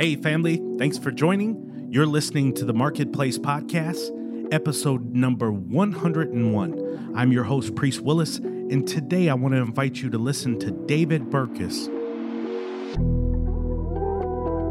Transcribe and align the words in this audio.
Hey, 0.00 0.16
family, 0.16 0.62
thanks 0.78 0.96
for 0.96 1.10
joining. 1.10 1.88
You're 1.90 2.06
listening 2.06 2.54
to 2.54 2.64
the 2.64 2.72
Marketplace 2.72 3.36
Podcast, 3.36 4.48
episode 4.50 5.12
number 5.12 5.52
101. 5.52 7.12
I'm 7.14 7.32
your 7.32 7.44
host, 7.44 7.74
Priest 7.74 8.00
Willis, 8.00 8.38
and 8.38 8.88
today 8.88 9.28
I 9.28 9.34
want 9.34 9.52
to 9.52 9.60
invite 9.60 9.96
you 9.96 10.08
to 10.08 10.16
listen 10.16 10.58
to 10.60 10.70
David 10.70 11.24
Burkus. 11.24 11.92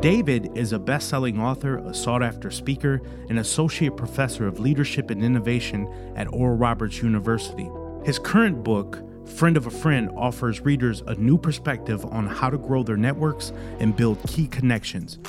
David 0.02 0.50
is 0.57 0.74
a 0.74 0.80
best 0.80 1.10
selling 1.10 1.39
author, 1.39 1.78
a 1.78 1.93
sought 1.93 2.24
after 2.24 2.50
speaker, 2.50 3.00
and 3.30 3.38
associate 3.38 3.96
professor 3.98 4.48
of 4.48 4.60
leadership 4.60 5.11
and 5.11 5.24
innovation 5.24 5.88
at 6.16 6.25
Oral 6.34 6.57
Roberts 6.57 7.04
University. 7.04 7.70
His 8.04 8.18
current 8.18 8.64
book, 8.64 9.00
Friend 9.36 9.55
of 9.55 9.68
a 9.68 9.71
Friend 9.71 10.09
offers 10.18 10.61
readers 10.61 11.02
a 11.07 11.16
new 11.16 11.38
perspective 11.38 12.04
on 12.05 12.28
how 12.28 12.50
to 12.50 12.57
grow 12.57 12.84
their 12.84 12.97
networks 12.97 13.54
and 13.79 13.96
build 13.96 14.21
key 14.28 14.47
connections. 14.47 15.20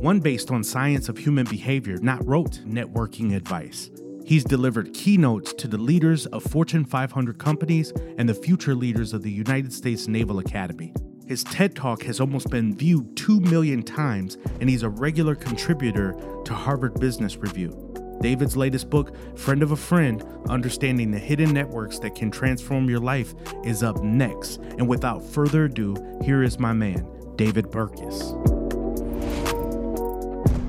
One 0.00 0.20
based 0.20 0.50
on 0.50 0.64
science 0.64 1.08
of 1.08 1.18
human 1.18 1.44
behavior, 1.44 1.98
not 1.98 2.26
rote 2.26 2.60
networking 2.64 3.34
advice. 3.36 3.90
He's 4.24 4.44
delivered 4.44 4.94
keynotes 4.94 5.52
to 5.54 5.68
the 5.68 5.76
leaders 5.76 6.26
of 6.26 6.42
Fortune 6.42 6.84
500 6.84 7.38
companies 7.38 7.92
and 8.16 8.28
the 8.28 8.34
future 8.34 8.74
leaders 8.74 9.12
of 9.12 9.22
the 9.22 9.30
United 9.30 9.72
States 9.72 10.08
Naval 10.08 10.38
Academy. 10.38 10.94
His 11.26 11.44
TED 11.44 11.76
Talk 11.76 12.02
has 12.04 12.20
almost 12.20 12.50
been 12.50 12.76
viewed 12.76 13.16
2 13.16 13.40
million 13.40 13.82
times, 13.82 14.38
and 14.60 14.70
he's 14.70 14.82
a 14.82 14.88
regular 14.88 15.34
contributor 15.34 16.14
to 16.44 16.54
Harvard 16.54 16.98
Business 16.98 17.36
Review. 17.36 17.89
David's 18.20 18.54
latest 18.54 18.90
book, 18.90 19.14
Friend 19.38 19.62
of 19.62 19.72
a 19.72 19.76
Friend 19.76 20.22
Understanding 20.50 21.10
the 21.10 21.18
Hidden 21.18 21.54
Networks 21.54 21.98
That 22.00 22.14
Can 22.14 22.30
Transform 22.30 22.90
Your 22.90 22.98
Life, 22.98 23.34
is 23.64 23.82
up 23.82 24.02
next. 24.02 24.60
And 24.76 24.86
without 24.86 25.24
further 25.24 25.64
ado, 25.64 25.96
here 26.22 26.42
is 26.42 26.58
my 26.58 26.74
man, 26.74 27.08
David 27.36 27.68
Burkus. 27.68 28.36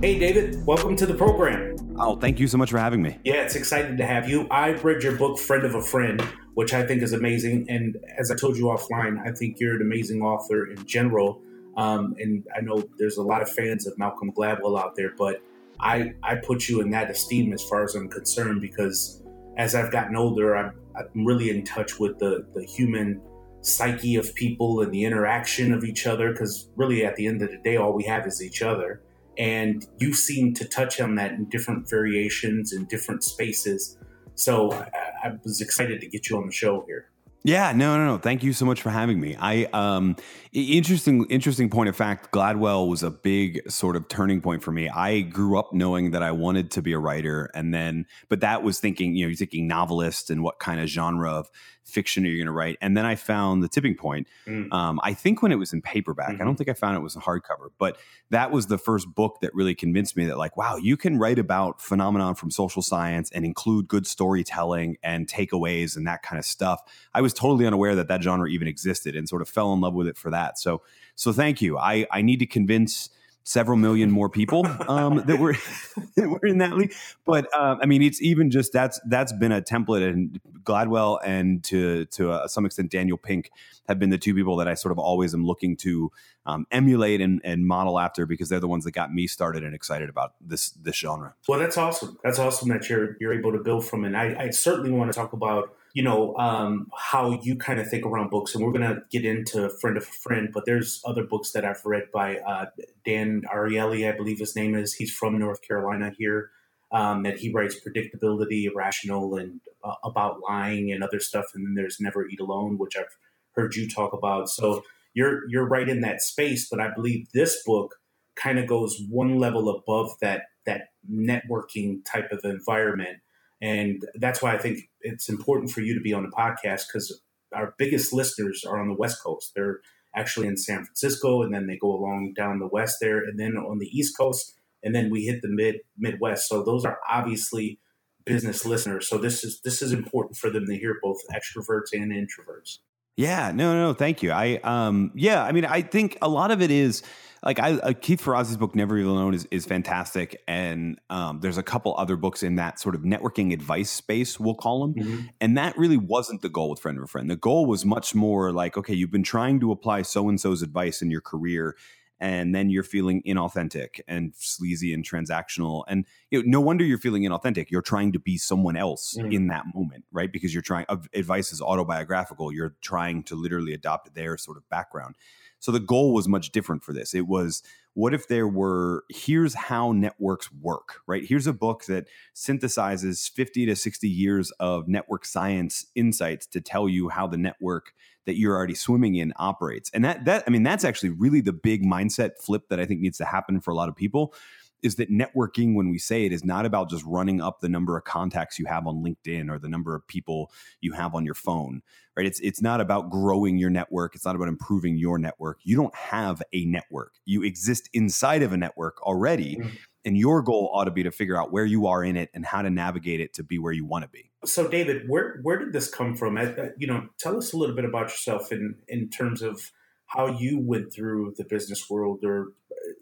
Hey, 0.01 0.17
David, 0.17 0.65
welcome 0.65 0.95
to 0.95 1.05
the 1.05 1.13
program. 1.13 1.75
Oh, 1.99 2.15
thank 2.15 2.39
you 2.39 2.47
so 2.47 2.57
much 2.57 2.71
for 2.71 2.79
having 2.79 3.01
me. 3.01 3.19
Yeah, 3.25 3.43
it's 3.43 3.55
exciting 3.55 3.97
to 3.97 4.05
have 4.05 4.29
you. 4.29 4.47
I've 4.49 4.85
read 4.85 5.03
your 5.03 5.17
book, 5.17 5.37
Friend 5.37 5.65
of 5.65 5.75
a 5.75 5.81
Friend, 5.81 6.21
which 6.53 6.73
I 6.73 6.87
think 6.87 7.01
is 7.01 7.11
amazing. 7.11 7.69
And 7.69 7.97
as 8.17 8.31
I 8.31 8.35
told 8.35 8.55
you 8.55 8.67
offline, 8.67 9.19
I 9.27 9.33
think 9.33 9.59
you're 9.59 9.75
an 9.75 9.81
amazing 9.81 10.21
author 10.21 10.67
in 10.67 10.85
general. 10.85 11.41
Um, 11.75 12.15
and 12.17 12.45
I 12.55 12.61
know 12.61 12.87
there's 12.97 13.17
a 13.17 13.23
lot 13.23 13.41
of 13.41 13.51
fans 13.51 13.85
of 13.87 13.97
Malcolm 13.97 14.31
Gladwell 14.31 14.81
out 14.81 14.95
there, 14.95 15.13
but 15.17 15.41
I 15.81 16.13
I 16.23 16.35
put 16.35 16.69
you 16.69 16.81
in 16.81 16.91
that 16.91 17.09
esteem 17.09 17.53
as 17.53 17.63
far 17.63 17.83
as 17.83 17.95
I'm 17.95 18.09
concerned 18.09 18.61
because 18.61 19.23
as 19.57 19.75
I've 19.75 19.91
gotten 19.91 20.15
older, 20.15 20.55
I'm, 20.55 20.73
I'm 20.95 21.25
really 21.25 21.49
in 21.49 21.63
touch 21.63 21.99
with 21.99 22.19
the 22.19 22.45
the 22.53 22.63
human 22.63 23.21
psyche 23.61 24.15
of 24.15 24.33
people 24.35 24.81
and 24.81 24.91
the 24.91 25.03
interaction 25.03 25.71
of 25.71 25.83
each 25.83 26.07
other 26.07 26.31
because 26.31 26.69
really 26.75 27.05
at 27.05 27.15
the 27.15 27.27
end 27.27 27.41
of 27.43 27.51
the 27.51 27.57
day 27.57 27.77
all 27.77 27.93
we 27.93 28.03
have 28.03 28.25
is 28.25 28.41
each 28.41 28.61
other. 28.61 29.01
And 29.37 29.87
you 29.99 30.13
seem 30.13 30.53
to 30.55 30.65
touch 30.67 30.99
on 30.99 31.15
that 31.15 31.31
in 31.31 31.45
different 31.45 31.89
variations 31.89 32.73
in 32.73 32.85
different 32.85 33.23
spaces. 33.23 33.97
So 34.35 34.71
I, 34.71 34.87
I 35.23 35.31
was 35.43 35.61
excited 35.61 36.01
to 36.01 36.07
get 36.07 36.29
you 36.29 36.37
on 36.37 36.47
the 36.47 36.51
show 36.51 36.83
here 36.87 37.11
yeah, 37.43 37.71
no, 37.71 37.97
no, 37.97 38.05
no. 38.05 38.17
Thank 38.17 38.43
you 38.43 38.53
so 38.53 38.65
much 38.65 38.81
for 38.81 38.91
having 38.91 39.19
me. 39.19 39.35
I 39.39 39.65
um 39.73 40.15
interesting 40.53 41.25
interesting 41.29 41.69
point 41.69 41.89
of 41.89 41.95
fact, 41.95 42.31
Gladwell 42.31 42.87
was 42.87 43.01
a 43.01 43.09
big 43.09 43.69
sort 43.69 43.95
of 43.95 44.07
turning 44.07 44.41
point 44.41 44.61
for 44.61 44.71
me. 44.71 44.89
I 44.89 45.21
grew 45.21 45.57
up 45.57 45.73
knowing 45.73 46.11
that 46.11 46.21
I 46.21 46.31
wanted 46.31 46.69
to 46.71 46.81
be 46.81 46.93
a 46.93 46.99
writer 46.99 47.49
and 47.55 47.73
then 47.73 48.05
but 48.29 48.41
that 48.41 48.61
was 48.61 48.79
thinking, 48.79 49.15
you 49.15 49.25
know, 49.25 49.29
you're 49.29 49.37
thinking 49.37 49.67
novelist 49.67 50.29
and 50.29 50.43
what 50.43 50.59
kind 50.59 50.79
of 50.79 50.87
genre 50.87 51.31
of 51.31 51.49
fiction 51.83 52.25
are 52.25 52.29
you 52.29 52.37
going 52.37 52.47
to 52.47 52.51
write? 52.51 52.77
And 52.81 52.95
then 52.95 53.05
I 53.05 53.15
found 53.15 53.63
the 53.63 53.67
tipping 53.67 53.95
point. 53.95 54.27
Mm. 54.47 54.71
Um, 54.71 54.99
I 55.03 55.13
think 55.13 55.41
when 55.41 55.51
it 55.51 55.55
was 55.55 55.73
in 55.73 55.81
paperback, 55.81 56.31
mm-hmm. 56.31 56.41
I 56.41 56.45
don't 56.45 56.55
think 56.55 56.69
I 56.69 56.73
found 56.73 56.95
it 56.95 57.01
was 57.01 57.15
a 57.15 57.19
hardcover, 57.19 57.69
but 57.77 57.97
that 58.29 58.51
was 58.51 58.67
the 58.67 58.77
first 58.77 59.13
book 59.13 59.39
that 59.41 59.53
really 59.53 59.75
convinced 59.75 60.15
me 60.15 60.25
that 60.25 60.37
like, 60.37 60.55
wow, 60.57 60.77
you 60.77 60.95
can 60.95 61.17
write 61.17 61.39
about 61.39 61.81
phenomenon 61.81 62.35
from 62.35 62.51
social 62.51 62.81
science 62.81 63.29
and 63.31 63.45
include 63.45 63.87
good 63.87 64.07
storytelling 64.07 64.97
and 65.03 65.27
takeaways 65.27 65.97
and 65.97 66.07
that 66.07 66.23
kind 66.23 66.39
of 66.39 66.45
stuff. 66.45 66.81
I 67.13 67.21
was 67.21 67.33
totally 67.33 67.65
unaware 67.65 67.95
that 67.95 68.07
that 68.07 68.23
genre 68.23 68.49
even 68.49 68.67
existed 68.67 69.15
and 69.15 69.27
sort 69.27 69.41
of 69.41 69.49
fell 69.49 69.73
in 69.73 69.81
love 69.81 69.93
with 69.93 70.07
it 70.07 70.17
for 70.17 70.31
that. 70.31 70.59
So, 70.59 70.81
so 71.15 71.33
thank 71.33 71.61
you. 71.61 71.77
I, 71.77 72.07
I 72.11 72.21
need 72.21 72.39
to 72.39 72.45
convince 72.45 73.09
several 73.43 73.77
million 73.77 74.11
more 74.11 74.29
people 74.29 74.65
um, 74.87 75.23
that 75.25 75.39
were 75.39 75.55
that 76.15 76.29
were 76.29 76.45
in 76.45 76.59
that 76.59 76.73
league. 76.73 76.93
But 77.25 77.47
uh, 77.53 77.77
I 77.81 77.85
mean, 77.85 78.01
it's 78.01 78.21
even 78.21 78.51
just 78.51 78.73
that's 78.73 78.99
that's 79.07 79.33
been 79.33 79.51
a 79.51 79.61
template, 79.61 80.07
and 80.07 80.39
Gladwell 80.63 81.19
and 81.23 81.63
to 81.65 82.05
to 82.05 82.31
uh, 82.31 82.47
some 82.47 82.65
extent 82.65 82.91
Daniel 82.91 83.17
Pink 83.17 83.51
have 83.87 83.99
been 83.99 84.09
the 84.09 84.17
two 84.17 84.33
people 84.33 84.55
that 84.57 84.67
I 84.67 84.73
sort 84.73 84.91
of 84.91 84.99
always 84.99 85.33
am 85.33 85.45
looking 85.45 85.75
to 85.77 86.11
um, 86.45 86.65
emulate 86.71 87.21
and, 87.21 87.41
and 87.43 87.67
model 87.67 87.99
after 87.99 88.25
because 88.25 88.49
they're 88.49 88.59
the 88.59 88.67
ones 88.67 88.83
that 88.85 88.91
got 88.91 89.13
me 89.13 89.27
started 89.27 89.63
and 89.63 89.75
excited 89.75 90.09
about 90.09 90.33
this 90.39 90.71
this 90.71 90.95
genre. 90.95 91.35
Well, 91.47 91.59
that's 91.59 91.77
awesome. 91.77 92.17
That's 92.23 92.39
awesome 92.39 92.69
that 92.69 92.89
you're 92.89 93.17
you're 93.19 93.33
able 93.33 93.51
to 93.51 93.59
build 93.59 93.85
from 93.85 94.05
and 94.05 94.15
I, 94.15 94.35
I 94.37 94.49
certainly 94.49 94.91
want 94.91 95.11
to 95.11 95.17
talk 95.17 95.33
about 95.33 95.75
you 95.93 96.03
know 96.03 96.35
um, 96.37 96.87
how 96.97 97.39
you 97.41 97.55
kind 97.55 97.79
of 97.79 97.89
think 97.89 98.05
around 98.05 98.29
books 98.29 98.55
and 98.55 98.63
we're 98.63 98.71
going 98.71 98.87
to 98.87 99.01
get 99.11 99.25
into 99.25 99.69
friend 99.69 99.97
of 99.97 100.03
a 100.03 100.05
friend 100.05 100.49
but 100.53 100.65
there's 100.65 101.01
other 101.05 101.23
books 101.23 101.51
that 101.51 101.65
i've 101.65 101.85
read 101.85 102.11
by 102.11 102.37
uh, 102.37 102.65
dan 103.05 103.41
ariely 103.53 104.11
i 104.11 104.15
believe 104.15 104.39
his 104.39 104.55
name 104.55 104.75
is. 104.75 104.93
He's 104.93 105.13
from 105.13 105.37
north 105.37 105.61
carolina 105.61 106.11
here 106.17 106.51
um, 106.91 107.23
that 107.23 107.39
he 107.39 107.51
writes 107.51 107.77
Predictably 107.79 108.65
Irrational 108.69 109.35
and 109.35 109.61
uh, 109.83 109.95
about 110.03 110.41
lying 110.47 110.91
and 110.91 111.03
other 111.03 111.19
stuff 111.19 111.45
and 111.53 111.65
then 111.65 111.73
there's 111.75 111.99
never 111.99 112.27
eat 112.27 112.39
alone 112.39 112.77
which 112.77 112.97
i've 112.97 113.17
heard 113.55 113.75
you 113.75 113.89
talk 113.89 114.13
about. 114.13 114.49
So 114.49 114.83
you're 115.13 115.49
you're 115.49 115.67
right 115.67 115.89
in 115.89 116.01
that 116.01 116.21
space 116.21 116.67
but 116.69 116.79
i 116.79 116.89
believe 116.93 117.27
this 117.33 117.61
book 117.65 117.95
kind 118.35 118.57
of 118.59 118.67
goes 118.67 119.01
one 119.09 119.37
level 119.37 119.69
above 119.69 120.11
that 120.21 120.43
that 120.65 120.89
networking 121.11 121.99
type 122.05 122.31
of 122.31 122.39
environment 122.43 123.17
and 123.61 124.03
that's 124.15 124.41
why 124.41 124.53
I 124.53 124.57
think 124.57 124.89
it's 125.01 125.29
important 125.29 125.71
for 125.71 125.81
you 125.81 125.93
to 125.93 126.01
be 126.01 126.13
on 126.13 126.23
the 126.23 126.29
podcast 126.29 126.83
because 126.87 127.21
our 127.53 127.75
biggest 127.77 128.11
listeners 128.13 128.63
are 128.67 128.79
on 128.79 128.87
the 128.87 128.95
West 128.95 129.21
Coast. 129.23 129.51
They're 129.55 129.81
actually 130.15 130.47
in 130.47 130.57
San 130.57 130.83
Francisco, 130.83 131.41
and 131.41 131.53
then 131.53 131.67
they 131.67 131.77
go 131.77 131.91
along 131.91 132.33
down 132.35 132.59
the 132.59 132.67
west 132.67 132.97
there, 133.01 133.19
and 133.19 133.39
then 133.39 133.57
on 133.57 133.79
the 133.79 133.87
East 133.87 134.17
Coast, 134.17 134.53
and 134.83 134.95
then 134.95 135.09
we 135.09 135.25
hit 135.25 135.41
the 135.41 135.49
mid 135.49 135.77
Midwest. 135.97 136.47
So 136.47 136.63
those 136.63 136.85
are 136.85 136.99
obviously 137.09 137.79
business 138.25 138.65
listeners. 138.65 139.07
So 139.07 139.17
this 139.17 139.43
is 139.43 139.61
this 139.61 139.81
is 139.81 139.91
important 139.91 140.37
for 140.37 140.49
them 140.49 140.65
to 140.65 140.75
hear 140.75 140.97
both 141.01 141.19
extroverts 141.33 141.93
and 141.93 142.11
introverts. 142.11 142.79
Yeah, 143.17 143.51
no, 143.51 143.73
no, 143.73 143.93
thank 143.93 144.23
you. 144.23 144.31
I 144.31 144.59
um 144.63 145.11
yeah, 145.15 145.43
I 145.43 145.51
mean 145.51 145.65
I 145.65 145.81
think 145.81 146.17
a 146.21 146.29
lot 146.29 146.51
of 146.51 146.61
it 146.61 146.71
is 146.71 147.03
like 147.43 147.59
I 147.59 147.73
uh, 147.73 147.93
Keith 147.93 148.23
Ferrazzi's 148.23 148.57
book 148.57 148.75
Never 148.75 148.97
Eat 148.97 149.05
Alone 149.05 149.33
is 149.33 149.47
is 149.49 149.65
fantastic, 149.65 150.41
and 150.47 150.99
um, 151.09 151.39
there's 151.39 151.57
a 151.57 151.63
couple 151.63 151.95
other 151.97 152.15
books 152.15 152.43
in 152.43 152.55
that 152.55 152.79
sort 152.79 152.93
of 152.93 153.01
networking 153.01 153.51
advice 153.51 153.89
space, 153.89 154.39
we'll 154.39 154.55
call 154.55 154.81
them, 154.81 154.93
mm-hmm. 154.93 155.27
and 155.39 155.57
that 155.57 155.77
really 155.77 155.97
wasn't 155.97 156.41
the 156.41 156.49
goal 156.49 156.69
with 156.69 156.79
Friend 156.79 156.97
of 156.97 157.03
a 157.03 157.07
Friend. 157.07 157.29
The 157.29 157.35
goal 157.35 157.65
was 157.65 157.83
much 157.83 158.13
more 158.13 158.51
like, 158.51 158.77
okay, 158.77 158.93
you've 158.93 159.11
been 159.11 159.23
trying 159.23 159.59
to 159.61 159.71
apply 159.71 160.03
so 160.03 160.29
and 160.29 160.39
so's 160.39 160.61
advice 160.61 161.01
in 161.01 161.09
your 161.09 161.21
career, 161.21 161.75
and 162.19 162.53
then 162.53 162.69
you're 162.69 162.83
feeling 162.83 163.23
inauthentic 163.25 164.01
and 164.07 164.33
sleazy 164.35 164.93
and 164.93 165.03
transactional, 165.03 165.83
and 165.87 166.05
you 166.29 166.43
know, 166.43 166.45
no 166.45 166.61
wonder 166.61 166.83
you're 166.83 166.99
feeling 166.99 167.23
inauthentic. 167.23 167.71
You're 167.71 167.81
trying 167.81 168.11
to 168.11 168.19
be 168.19 168.37
someone 168.37 168.77
else 168.77 169.15
mm-hmm. 169.17 169.31
in 169.31 169.47
that 169.47 169.65
moment, 169.73 170.05
right? 170.11 170.31
Because 170.31 170.53
you're 170.53 170.61
trying. 170.61 170.85
Advice 171.15 171.51
is 171.51 171.59
autobiographical. 171.59 172.51
You're 172.51 172.75
trying 172.81 173.23
to 173.23 173.35
literally 173.35 173.73
adopt 173.73 174.13
their 174.13 174.37
sort 174.37 174.57
of 174.57 174.69
background 174.69 175.15
so 175.61 175.71
the 175.71 175.79
goal 175.79 176.13
was 176.13 176.27
much 176.27 176.51
different 176.51 176.83
for 176.83 176.91
this. 176.91 177.13
It 177.13 177.27
was 177.27 177.63
what 177.93 178.13
if 178.13 178.27
there 178.27 178.47
were 178.47 179.05
here's 179.09 179.53
how 179.53 179.91
networks 179.91 180.51
work, 180.51 181.01
right? 181.07 181.23
Here's 181.23 181.47
a 181.47 181.53
book 181.53 181.85
that 181.85 182.07
synthesizes 182.35 183.29
50 183.29 183.67
to 183.67 183.75
60 183.75 184.09
years 184.09 184.51
of 184.59 184.87
network 184.87 185.23
science 185.23 185.85
insights 185.95 186.47
to 186.47 186.61
tell 186.61 186.89
you 186.89 187.09
how 187.09 187.27
the 187.27 187.37
network 187.37 187.93
that 188.25 188.37
you're 188.37 188.55
already 188.55 188.75
swimming 188.75 189.15
in 189.15 189.33
operates. 189.37 189.91
And 189.93 190.03
that 190.03 190.25
that 190.25 190.43
I 190.47 190.49
mean 190.49 190.63
that's 190.63 190.83
actually 190.83 191.09
really 191.09 191.41
the 191.41 191.53
big 191.53 191.83
mindset 191.83 192.41
flip 192.41 192.69
that 192.69 192.79
I 192.79 192.85
think 192.85 192.99
needs 192.99 193.19
to 193.19 193.25
happen 193.25 193.61
for 193.61 193.71
a 193.71 193.75
lot 193.75 193.87
of 193.87 193.95
people 193.95 194.33
is 194.83 194.95
that 194.95 195.11
networking, 195.11 195.75
when 195.75 195.89
we 195.89 195.97
say 195.97 196.25
it, 196.25 196.31
is 196.31 196.43
not 196.43 196.65
about 196.65 196.89
just 196.89 197.03
running 197.05 197.41
up 197.41 197.59
the 197.59 197.69
number 197.69 197.97
of 197.97 198.03
contacts 198.03 198.57
you 198.57 198.65
have 198.65 198.87
on 198.87 199.03
LinkedIn 199.03 199.49
or 199.49 199.59
the 199.59 199.69
number 199.69 199.95
of 199.95 200.07
people 200.07 200.51
you 200.79 200.93
have 200.93 201.13
on 201.13 201.25
your 201.25 201.33
phone, 201.33 201.81
right? 202.15 202.25
It's 202.25 202.39
it's 202.39 202.61
not 202.61 202.81
about 202.81 203.09
growing 203.09 203.57
your 203.57 203.69
network. 203.69 204.15
It's 204.15 204.25
not 204.25 204.35
about 204.35 204.47
improving 204.47 204.97
your 204.97 205.17
network. 205.17 205.59
You 205.63 205.75
don't 205.75 205.95
have 205.95 206.41
a 206.53 206.65
network. 206.65 207.13
You 207.25 207.43
exist 207.43 207.89
inside 207.93 208.43
of 208.43 208.53
a 208.53 208.57
network 208.57 209.01
already. 209.03 209.57
Mm-hmm. 209.57 209.69
And 210.03 210.17
your 210.17 210.41
goal 210.41 210.71
ought 210.73 210.85
to 210.85 210.91
be 210.91 211.03
to 211.03 211.11
figure 211.11 211.39
out 211.39 211.51
where 211.51 211.63
you 211.63 211.85
are 211.85 212.03
in 212.03 212.17
it 212.17 212.31
and 212.33 212.43
how 212.43 212.63
to 212.63 212.71
navigate 212.71 213.19
it 213.19 213.35
to 213.35 213.43
be 213.43 213.59
where 213.59 213.71
you 213.71 213.85
want 213.85 214.03
to 214.03 214.09
be. 214.09 214.31
So, 214.43 214.67
David, 214.67 215.03
where 215.07 215.39
where 215.43 215.59
did 215.59 215.73
this 215.73 215.87
come 215.93 216.15
from? 216.15 216.39
You 216.79 216.87
know, 216.87 217.09
tell 217.19 217.37
us 217.37 217.53
a 217.53 217.57
little 217.57 217.75
bit 217.75 217.85
about 217.85 218.09
yourself 218.09 218.51
in 218.51 218.77
in 218.87 219.09
terms 219.09 219.43
of 219.43 219.71
how 220.07 220.27
you 220.27 220.59
went 220.59 220.91
through 220.91 221.33
the 221.37 221.45
business 221.45 221.89
world 221.89 222.19
or 222.23 222.53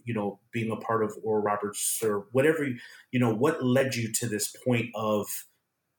you 0.09 0.15
know 0.15 0.39
being 0.51 0.71
a 0.71 0.75
part 0.75 1.03
of 1.03 1.15
Oral 1.23 1.43
Roberts 1.43 1.99
or 2.03 2.25
whatever 2.31 2.67
you 3.11 3.19
know 3.19 3.31
what 3.31 3.63
led 3.63 3.93
you 3.93 4.11
to 4.13 4.27
this 4.27 4.51
point 4.65 4.87
of 4.95 5.27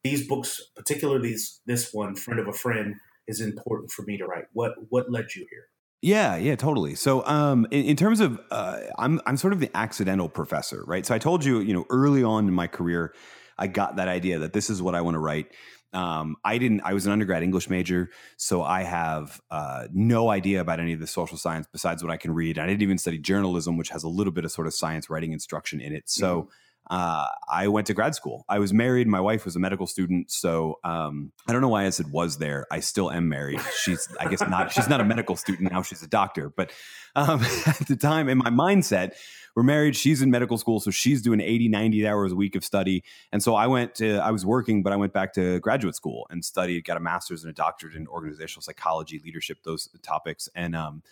these 0.03 0.27
books 0.27 0.61
particularly 0.75 1.31
this, 1.31 1.61
this 1.65 1.93
one 1.93 2.17
friend 2.17 2.41
of 2.41 2.49
a 2.49 2.53
friend 2.53 2.97
is 3.29 3.41
important 3.41 3.93
for 3.93 4.03
me 4.03 4.19
to 4.19 4.27
write 4.27 4.47
what 4.53 4.73
what 4.89 5.11
led 5.11 5.27
you 5.37 5.47
here 5.49 5.67
Yeah, 6.03 6.37
yeah, 6.37 6.57
totally. 6.57 6.95
So, 6.95 7.23
um, 7.27 7.67
in, 7.71 7.85
in 7.85 7.97
terms 7.97 8.21
of, 8.21 8.41
uh, 8.51 8.79
I'm 8.99 9.21
I'm 9.27 9.37
sort 9.37 9.53
of 9.53 9.61
the 9.61 9.71
accidental 9.75 10.31
professor, 10.31 10.83
right? 10.87 11.05
So 11.05 11.15
I 11.15 11.19
told 11.19 11.45
you, 11.45 11.61
you 11.61 11.75
know, 11.75 11.85
early 11.91 12.25
on 12.25 12.49
in 12.49 12.55
my 12.55 12.67
career, 12.67 13.13
I 13.59 13.67
got 13.67 13.97
that 13.97 14.09
idea 14.09 14.39
that 14.39 14.55
this 14.55 14.71
is 14.71 14.81
what 14.81 14.95
I 14.95 15.03
want 15.03 15.17
to 15.17 15.19
write. 15.19 15.49
Um, 15.93 16.37
I 16.45 16.59
didn't. 16.59 16.83
I 16.83 16.95
was 16.95 17.07
an 17.07 17.13
undergrad 17.13 17.43
English 17.43 17.69
major, 17.69 18.11
so 18.37 18.63
I 18.63 18.83
have 18.83 19.41
uh, 19.51 19.89
no 19.93 20.31
idea 20.31 20.61
about 20.61 20.81
any 20.81 20.93
of 20.93 21.01
the 21.01 21.07
social 21.07 21.37
science 21.37 21.67
besides 21.71 22.03
what 22.03 22.13
I 22.13 22.17
can 22.17 22.33
read. 22.33 22.59
I 22.59 22.67
didn't 22.67 22.83
even 22.83 22.99
study 22.99 23.19
journalism, 23.19 23.77
which 23.77 23.89
has 23.91 24.05
a 24.05 24.09
little 24.09 24.33
bit 24.33 24.45
of 24.45 24.53
sort 24.53 24.67
of 24.67 24.75
science 24.75 25.11
writing 25.11 25.33
instruction 25.33 25.81
in 25.81 25.93
it. 25.93 26.09
So. 26.09 26.43
Mm-hmm 26.43 26.51
uh, 26.91 27.27
I 27.49 27.69
went 27.69 27.87
to 27.87 27.95
grad 27.95 28.17
school. 28.17 28.45
I 28.49 28.59
was 28.59 28.73
married. 28.73 29.07
My 29.07 29.21
wife 29.21 29.45
was 29.45 29.55
a 29.55 29.61
medical 29.61 29.87
student. 29.87 30.33
So 30.33 30.81
um, 30.83 31.31
I 31.47 31.53
don't 31.53 31.63
know 31.63 31.69
why 31.69 31.87
I 31.87 31.91
said 31.91 32.11
was 32.11 32.39
there. 32.39 32.67
I 32.71 32.81
still 32.81 33.13
am 33.13 33.29
married. 33.29 33.61
She's, 33.81 34.09
I 34.19 34.27
guess, 34.27 34.41
not. 34.41 34.73
She's 34.73 34.89
not 34.89 35.01
a 35.01 35.05
medical 35.05 35.37
student 35.37 35.71
now. 35.73 35.83
She's 35.83 36.03
a 36.03 36.09
doctor. 36.09 36.51
But 36.51 36.73
um, 37.15 37.43
at 37.67 37.87
the 37.87 37.95
time, 37.95 38.29
in 38.29 38.39
my 38.39 38.51
mindset, 38.51 39.13
we're 39.55 39.63
married. 39.63 39.95
She's 39.95 40.21
in 40.21 40.33
medical 40.33 40.59
school, 40.59 40.81
so 40.81 40.91
she's 40.91 41.23
doing 41.23 41.41
80, 41.41 41.69
90 41.69 42.09
hours 42.09 42.33
a 42.33 42.37
week 42.37 42.57
of 42.57 42.65
study. 42.65 43.05
And 43.31 43.41
so 43.41 43.55
I 43.55 43.69
went 43.69 43.95
to, 43.97 44.17
I 44.17 44.33
was 44.33 44.45
working, 44.45 44.83
but 44.83 44.93
I 44.93 44.97
went 44.97 45.13
back 45.13 45.33
to 45.35 45.61
graduate 45.61 45.95
school 45.95 46.27
and 46.29 46.45
studied, 46.45 46.85
got 46.85 46.97
a 46.97 47.01
master's 47.01 47.45
and 47.45 47.51
a 47.51 47.55
doctorate 47.55 47.95
in 47.95 48.09
organizational 48.09 48.63
psychology, 48.63 49.21
leadership, 49.25 49.59
those 49.63 49.89
topics. 50.03 50.49
And 50.57 50.75
um, 50.75 51.03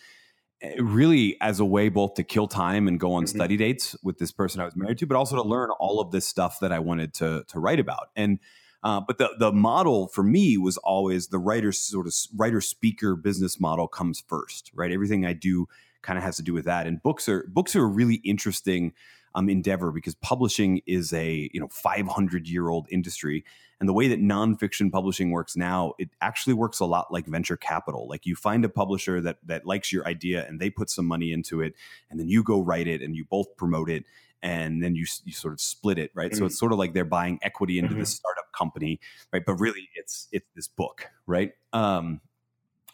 really 0.78 1.36
as 1.40 1.60
a 1.60 1.64
way 1.64 1.88
both 1.88 2.14
to 2.14 2.24
kill 2.24 2.48
time 2.48 2.88
and 2.88 2.98
go 2.98 3.12
on 3.12 3.24
mm-hmm. 3.24 3.36
study 3.36 3.56
dates 3.56 3.96
with 4.02 4.18
this 4.18 4.32
person 4.32 4.60
I 4.60 4.64
was 4.64 4.76
married 4.76 4.98
to, 4.98 5.06
but 5.06 5.16
also 5.16 5.36
to 5.36 5.42
learn 5.42 5.70
all 5.78 6.00
of 6.00 6.10
this 6.10 6.26
stuff 6.26 6.58
that 6.60 6.72
I 6.72 6.78
wanted 6.78 7.14
to 7.14 7.44
to 7.48 7.60
write 7.60 7.80
about. 7.80 8.10
And 8.16 8.38
uh, 8.82 9.00
but 9.00 9.18
the 9.18 9.30
the 9.38 9.52
model 9.52 10.08
for 10.08 10.22
me 10.22 10.56
was 10.58 10.76
always 10.78 11.28
the 11.28 11.38
writer 11.38 11.72
sort 11.72 12.06
of 12.06 12.14
writer 12.36 12.60
speaker 12.60 13.16
business 13.16 13.60
model 13.60 13.88
comes 13.88 14.22
first, 14.26 14.70
right? 14.74 14.92
Everything 14.92 15.24
I 15.24 15.32
do 15.32 15.66
kind 16.02 16.16
of 16.18 16.24
has 16.24 16.36
to 16.36 16.42
do 16.42 16.52
with 16.52 16.64
that. 16.64 16.86
And 16.86 17.02
books 17.02 17.28
are 17.28 17.44
books 17.48 17.74
are 17.76 17.82
a 17.82 17.86
really 17.86 18.16
interesting 18.24 18.92
um, 19.38 19.48
endeavor 19.48 19.92
because 19.92 20.14
publishing 20.16 20.80
is 20.86 21.12
a 21.12 21.48
you 21.52 21.60
know 21.60 21.68
500 21.68 22.48
year 22.48 22.68
old 22.68 22.86
industry 22.90 23.44
and 23.80 23.88
the 23.88 23.92
way 23.92 24.08
that 24.08 24.20
nonfiction 24.20 24.90
publishing 24.90 25.30
works 25.30 25.56
now, 25.56 25.94
it 25.98 26.10
actually 26.20 26.54
works 26.54 26.80
a 26.80 26.84
lot 26.84 27.12
like 27.12 27.26
venture 27.26 27.56
capital. 27.56 28.08
Like 28.08 28.26
you 28.26 28.34
find 28.34 28.64
a 28.64 28.68
publisher 28.68 29.20
that 29.20 29.38
that 29.46 29.66
likes 29.66 29.92
your 29.92 30.06
idea 30.06 30.44
and 30.46 30.58
they 30.58 30.68
put 30.68 30.90
some 30.90 31.06
money 31.06 31.32
into 31.32 31.60
it, 31.60 31.74
and 32.10 32.18
then 32.18 32.28
you 32.28 32.42
go 32.42 32.60
write 32.60 32.88
it 32.88 33.02
and 33.02 33.14
you 33.14 33.24
both 33.24 33.56
promote 33.56 33.88
it, 33.88 34.04
and 34.42 34.82
then 34.82 34.96
you 34.96 35.06
you 35.24 35.32
sort 35.32 35.54
of 35.54 35.60
split 35.60 35.98
it, 35.98 36.10
right? 36.12 36.32
Mm-hmm. 36.32 36.38
So 36.38 36.46
it's 36.46 36.58
sort 36.58 36.72
of 36.72 36.78
like 36.78 36.92
they're 36.92 37.04
buying 37.04 37.38
equity 37.42 37.78
into 37.78 37.90
mm-hmm. 37.90 38.00
this 38.00 38.16
startup 38.16 38.52
company, 38.52 38.98
right? 39.32 39.44
But 39.46 39.54
really, 39.54 39.88
it's 39.94 40.26
it's 40.32 40.48
this 40.56 40.66
book, 40.66 41.06
right? 41.26 41.52
Um, 41.72 42.20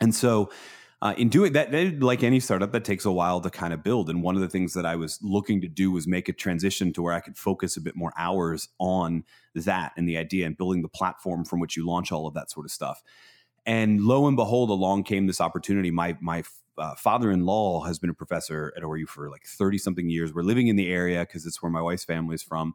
and 0.00 0.14
so 0.14 0.50
uh, 1.04 1.12
in 1.18 1.28
doing 1.28 1.52
that, 1.52 1.70
like 2.00 2.22
any 2.22 2.40
startup, 2.40 2.72
that 2.72 2.82
takes 2.82 3.04
a 3.04 3.12
while 3.12 3.38
to 3.38 3.50
kind 3.50 3.74
of 3.74 3.82
build. 3.82 4.08
And 4.08 4.22
one 4.22 4.36
of 4.36 4.40
the 4.40 4.48
things 4.48 4.72
that 4.72 4.86
I 4.86 4.96
was 4.96 5.18
looking 5.22 5.60
to 5.60 5.68
do 5.68 5.92
was 5.92 6.06
make 6.06 6.30
a 6.30 6.32
transition 6.32 6.94
to 6.94 7.02
where 7.02 7.12
I 7.12 7.20
could 7.20 7.36
focus 7.36 7.76
a 7.76 7.82
bit 7.82 7.94
more 7.94 8.14
hours 8.16 8.68
on 8.78 9.24
that 9.54 9.92
and 9.98 10.08
the 10.08 10.16
idea 10.16 10.46
and 10.46 10.56
building 10.56 10.80
the 10.80 10.88
platform 10.88 11.44
from 11.44 11.60
which 11.60 11.76
you 11.76 11.86
launch 11.86 12.10
all 12.10 12.26
of 12.26 12.32
that 12.32 12.50
sort 12.50 12.64
of 12.64 12.72
stuff. 12.72 13.02
And 13.66 14.00
lo 14.00 14.26
and 14.26 14.34
behold, 14.34 14.70
along 14.70 15.04
came 15.04 15.26
this 15.26 15.42
opportunity. 15.42 15.90
My 15.90 16.16
my 16.22 16.42
uh, 16.78 16.94
father-in-law 16.94 17.82
has 17.82 17.98
been 17.98 18.10
a 18.10 18.14
professor 18.14 18.72
at 18.74 18.82
ORU 18.82 19.06
for 19.06 19.30
like 19.30 19.44
30 19.44 19.76
something 19.76 20.08
years. 20.08 20.32
We're 20.32 20.42
living 20.42 20.68
in 20.68 20.76
the 20.76 20.90
area 20.90 21.20
because 21.20 21.44
it's 21.44 21.62
where 21.62 21.70
my 21.70 21.82
wife's 21.82 22.04
family 22.04 22.34
is 22.34 22.42
from 22.42 22.74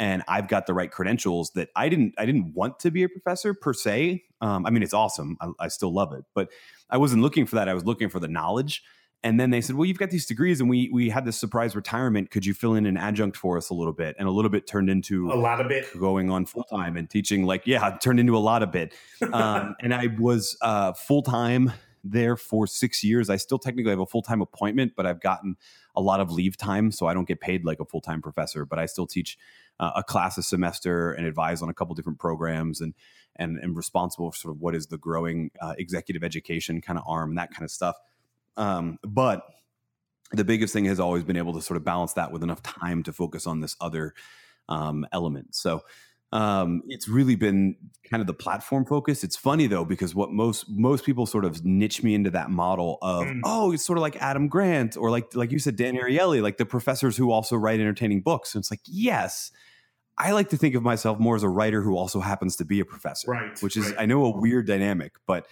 and 0.00 0.22
I've 0.26 0.48
got 0.48 0.66
the 0.66 0.72
right 0.72 0.90
credentials 0.90 1.50
that 1.50 1.68
I 1.76 1.90
didn't 1.90 2.14
I 2.18 2.24
didn't 2.24 2.54
want 2.54 2.80
to 2.80 2.90
be 2.90 3.04
a 3.04 3.08
professor 3.08 3.54
per 3.54 3.74
se. 3.74 4.24
Um, 4.40 4.64
I 4.66 4.70
mean, 4.70 4.82
it's 4.82 4.94
awesome. 4.94 5.36
I, 5.40 5.50
I, 5.60 5.68
still 5.68 5.92
love 5.92 6.14
it, 6.14 6.24
but 6.34 6.48
I 6.88 6.96
wasn't 6.96 7.20
looking 7.20 7.44
for 7.44 7.56
that. 7.56 7.68
I 7.68 7.74
was 7.74 7.84
looking 7.84 8.08
for 8.08 8.18
the 8.18 8.26
knowledge. 8.26 8.82
And 9.22 9.38
then 9.38 9.50
they 9.50 9.60
said, 9.60 9.76
"Well, 9.76 9.84
you've 9.84 9.98
got 9.98 10.08
these 10.08 10.24
degrees, 10.24 10.62
and 10.62 10.70
we 10.70 10.88
we 10.90 11.10
had 11.10 11.26
this 11.26 11.36
surprise 11.36 11.76
retirement. 11.76 12.30
Could 12.30 12.46
you 12.46 12.54
fill 12.54 12.74
in 12.74 12.86
an 12.86 12.96
adjunct 12.96 13.36
for 13.36 13.58
us 13.58 13.68
a 13.68 13.74
little 13.74 13.92
bit?" 13.92 14.16
And 14.18 14.26
a 14.26 14.30
little 14.30 14.50
bit 14.50 14.66
turned 14.66 14.88
into 14.88 15.30
a 15.30 15.36
lot 15.36 15.60
of 15.60 15.68
bit 15.68 15.86
going 15.98 16.30
on 16.30 16.46
full 16.46 16.64
time 16.64 16.96
and 16.96 17.08
teaching. 17.10 17.44
Like, 17.44 17.66
yeah, 17.66 17.98
turned 17.98 18.18
into 18.18 18.34
a 18.34 18.40
lot 18.40 18.62
of 18.62 18.72
bit. 18.72 18.94
Um, 19.30 19.76
and 19.82 19.92
I 19.92 20.06
was 20.18 20.56
uh, 20.62 20.94
full 20.94 21.20
time 21.20 21.70
there 22.02 22.38
for 22.38 22.66
six 22.66 23.04
years. 23.04 23.28
I 23.28 23.36
still 23.36 23.58
technically 23.58 23.90
have 23.90 24.00
a 24.00 24.06
full 24.06 24.22
time 24.22 24.40
appointment, 24.40 24.92
but 24.96 25.04
I've 25.04 25.20
gotten 25.20 25.56
a 25.94 26.00
lot 26.00 26.20
of 26.20 26.32
leave 26.32 26.56
time, 26.56 26.90
so 26.90 27.06
I 27.06 27.12
don't 27.12 27.28
get 27.28 27.40
paid 27.40 27.66
like 27.66 27.78
a 27.78 27.84
full 27.84 28.00
time 28.00 28.22
professor. 28.22 28.64
But 28.64 28.78
I 28.78 28.86
still 28.86 29.06
teach 29.06 29.36
uh, 29.80 29.92
a 29.96 30.04
class 30.04 30.38
a 30.38 30.42
semester 30.42 31.12
and 31.12 31.26
advise 31.26 31.62
on 31.62 31.68
a 31.68 31.74
couple 31.74 31.94
different 31.96 32.20
programs 32.20 32.80
and 32.80 32.94
and 33.36 33.58
and 33.58 33.76
responsible 33.76 34.30
for 34.30 34.36
sort 34.36 34.54
of 34.54 34.60
what 34.60 34.74
is 34.74 34.86
the 34.86 34.98
growing 34.98 35.50
uh, 35.60 35.74
executive 35.78 36.22
education 36.22 36.80
kind 36.80 36.98
of 36.98 37.04
arm 37.08 37.34
that 37.34 37.50
kind 37.50 37.64
of 37.64 37.70
stuff. 37.70 37.96
Um, 38.56 38.98
but 39.02 39.42
the 40.32 40.44
biggest 40.44 40.72
thing 40.72 40.84
has 40.84 41.00
always 41.00 41.24
been 41.24 41.36
able 41.36 41.54
to 41.54 41.62
sort 41.62 41.76
of 41.76 41.84
balance 41.84 42.12
that 42.12 42.30
with 42.30 42.42
enough 42.42 42.62
time 42.62 43.02
to 43.04 43.12
focus 43.12 43.46
on 43.46 43.60
this 43.60 43.74
other 43.80 44.14
um, 44.68 45.06
element. 45.12 45.54
So 45.54 45.82
um, 46.32 46.82
it's 46.86 47.08
really 47.08 47.34
been 47.34 47.74
kind 48.08 48.20
of 48.20 48.26
the 48.26 48.34
platform 48.34 48.84
focus. 48.84 49.24
It's 49.24 49.36
funny 49.36 49.66
though 49.66 49.84
because 49.84 50.14
what 50.14 50.30
most 50.30 50.66
most 50.68 51.04
people 51.04 51.26
sort 51.26 51.44
of 51.44 51.64
niche 51.64 52.02
me 52.02 52.14
into 52.14 52.30
that 52.30 52.50
model 52.50 52.98
of 53.02 53.24
mm. 53.24 53.40
oh, 53.44 53.72
it's 53.72 53.84
sort 53.84 53.98
of 53.98 54.02
like 54.02 54.16
Adam 54.16 54.46
Grant 54.46 54.96
or 54.96 55.10
like 55.10 55.34
like 55.34 55.50
you 55.50 55.58
said 55.58 55.74
Dan 55.76 55.96
Ariely, 55.96 56.42
like 56.42 56.58
the 56.58 56.66
professors 56.66 57.16
who 57.16 57.32
also 57.32 57.56
write 57.56 57.80
entertaining 57.80 58.20
books. 58.20 58.54
And 58.54 58.62
it's 58.62 58.70
like 58.70 58.80
yes, 58.84 59.50
I 60.20 60.32
like 60.32 60.50
to 60.50 60.56
think 60.56 60.74
of 60.74 60.82
myself 60.82 61.18
more 61.18 61.34
as 61.34 61.42
a 61.42 61.48
writer 61.48 61.82
who 61.82 61.96
also 61.96 62.20
happens 62.20 62.56
to 62.56 62.64
be 62.64 62.80
a 62.80 62.84
professor, 62.84 63.30
right? 63.30 63.62
Which 63.62 63.76
is 63.76 63.86
right. 63.86 64.00
I 64.00 64.06
know 64.06 64.24
a 64.26 64.38
weird 64.38 64.66
dynamic, 64.66 65.14
but 65.26 65.46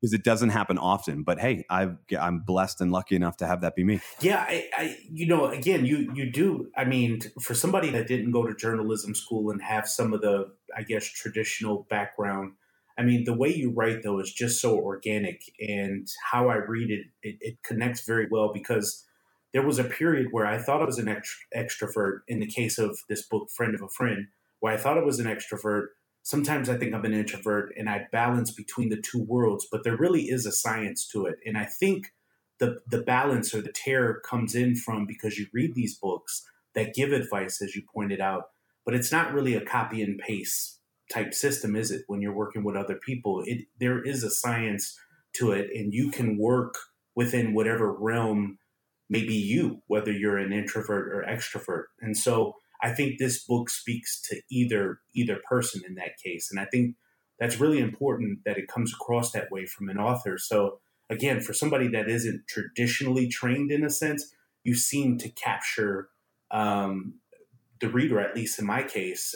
because 0.00 0.12
um, 0.12 0.14
it 0.14 0.24
doesn't 0.24 0.50
happen 0.50 0.78
often. 0.78 1.22
But 1.22 1.38
hey, 1.38 1.64
i 1.70 1.88
am 2.12 2.40
blessed 2.46 2.80
and 2.80 2.92
lucky 2.92 3.16
enough 3.16 3.36
to 3.38 3.46
have 3.46 3.60
that 3.62 3.74
be 3.74 3.84
me. 3.84 4.00
Yeah, 4.20 4.44
I, 4.46 4.68
I, 4.76 4.96
you 5.10 5.26
know, 5.26 5.46
again, 5.46 5.86
you 5.86 6.10
you 6.14 6.30
do. 6.30 6.70
I 6.76 6.84
mean, 6.84 7.20
for 7.40 7.54
somebody 7.54 7.90
that 7.90 8.06
didn't 8.06 8.32
go 8.32 8.46
to 8.46 8.54
journalism 8.54 9.14
school 9.14 9.50
and 9.50 9.62
have 9.62 9.88
some 9.88 10.12
of 10.12 10.20
the, 10.20 10.52
I 10.76 10.82
guess, 10.82 11.06
traditional 11.06 11.86
background. 11.88 12.52
I 12.96 13.02
mean, 13.02 13.24
the 13.24 13.34
way 13.34 13.52
you 13.52 13.72
write 13.72 14.02
though 14.02 14.20
is 14.20 14.32
just 14.32 14.60
so 14.60 14.78
organic, 14.78 15.42
and 15.58 16.06
how 16.30 16.48
I 16.48 16.56
read 16.56 16.90
it, 16.90 17.06
it, 17.22 17.36
it 17.40 17.62
connects 17.64 18.04
very 18.04 18.28
well 18.30 18.52
because 18.52 19.04
there 19.54 19.66
was 19.66 19.78
a 19.78 19.84
period 19.84 20.28
where 20.32 20.46
I 20.46 20.58
thought 20.58 20.82
I 20.82 20.84
was 20.84 20.98
an 20.98 21.22
extrovert. 21.56 22.20
In 22.28 22.40
the 22.40 22.46
case 22.46 22.78
of 22.78 22.98
this 23.08 23.22
book, 23.22 23.48
"Friend 23.50 23.74
of 23.74 23.80
a 23.80 23.88
Friend," 23.88 24.26
where 24.60 24.74
I 24.74 24.76
thought 24.76 24.98
I 24.98 25.02
was 25.02 25.18
an 25.18 25.26
extrovert 25.26 25.86
sometimes 26.24 26.68
I 26.68 26.76
think 26.76 26.92
I'm 26.92 27.04
an 27.04 27.14
introvert 27.14 27.72
and 27.76 27.88
I 27.88 28.06
balance 28.10 28.50
between 28.50 28.88
the 28.88 29.00
two 29.00 29.22
worlds, 29.22 29.68
but 29.70 29.84
there 29.84 29.96
really 29.96 30.22
is 30.22 30.46
a 30.46 30.52
science 30.52 31.06
to 31.08 31.26
it. 31.26 31.38
And 31.46 31.56
I 31.56 31.66
think 31.66 32.12
the 32.58 32.80
the 32.88 33.02
balance 33.02 33.54
or 33.54 33.60
the 33.60 33.72
terror 33.72 34.20
comes 34.24 34.54
in 34.54 34.74
from 34.74 35.06
because 35.06 35.38
you 35.38 35.46
read 35.52 35.74
these 35.74 35.96
books 35.96 36.48
that 36.74 36.94
give 36.94 37.12
advice, 37.12 37.62
as 37.62 37.76
you 37.76 37.82
pointed 37.94 38.20
out, 38.20 38.50
but 38.84 38.94
it's 38.94 39.12
not 39.12 39.32
really 39.32 39.54
a 39.54 39.64
copy 39.64 40.02
and 40.02 40.18
paste 40.18 40.80
type 41.12 41.34
system, 41.34 41.76
is 41.76 41.90
it? 41.90 42.04
When 42.06 42.20
you're 42.20 42.32
working 42.32 42.64
with 42.64 42.76
other 42.76 42.96
people, 42.96 43.42
it 43.46 43.66
there 43.78 44.02
is 44.02 44.24
a 44.24 44.30
science 44.30 44.98
to 45.34 45.52
it, 45.52 45.70
and 45.74 45.92
you 45.92 46.10
can 46.10 46.38
work 46.38 46.76
within 47.14 47.54
whatever 47.54 47.92
realm 47.92 48.58
may 49.14 49.24
be 49.24 49.34
you, 49.52 49.82
whether 49.86 50.12
you're 50.12 50.38
an 50.38 50.52
introvert 50.52 51.06
or 51.14 51.24
extrovert. 51.34 51.84
And 52.00 52.16
so 52.16 52.56
I 52.82 52.90
think 52.90 53.18
this 53.18 53.44
book 53.44 53.70
speaks 53.70 54.20
to 54.28 54.40
either 54.50 54.98
either 55.14 55.38
person 55.48 55.82
in 55.88 55.94
that 55.94 56.18
case, 56.22 56.50
and 56.50 56.58
I 56.58 56.66
think 56.72 56.96
that's 57.38 57.60
really 57.60 57.80
important 57.80 58.40
that 58.44 58.58
it 58.58 58.68
comes 58.74 58.92
across 58.92 59.32
that 59.32 59.50
way 59.50 59.66
from 59.66 59.88
an 59.88 59.98
author. 59.98 60.38
So 60.38 60.78
again, 61.08 61.40
for 61.40 61.52
somebody 61.52 61.88
that 61.88 62.08
isn't 62.08 62.42
traditionally 62.48 63.28
trained 63.28 63.70
in 63.70 63.84
a 63.84 63.90
sense, 63.90 64.22
you 64.64 64.74
seem 64.74 65.18
to 65.18 65.28
capture 65.28 66.08
um, 66.50 67.20
the 67.80 67.88
reader, 67.88 68.20
at 68.20 68.34
least 68.34 68.58
in 68.58 68.66
my 68.66 68.82
case, 68.82 69.34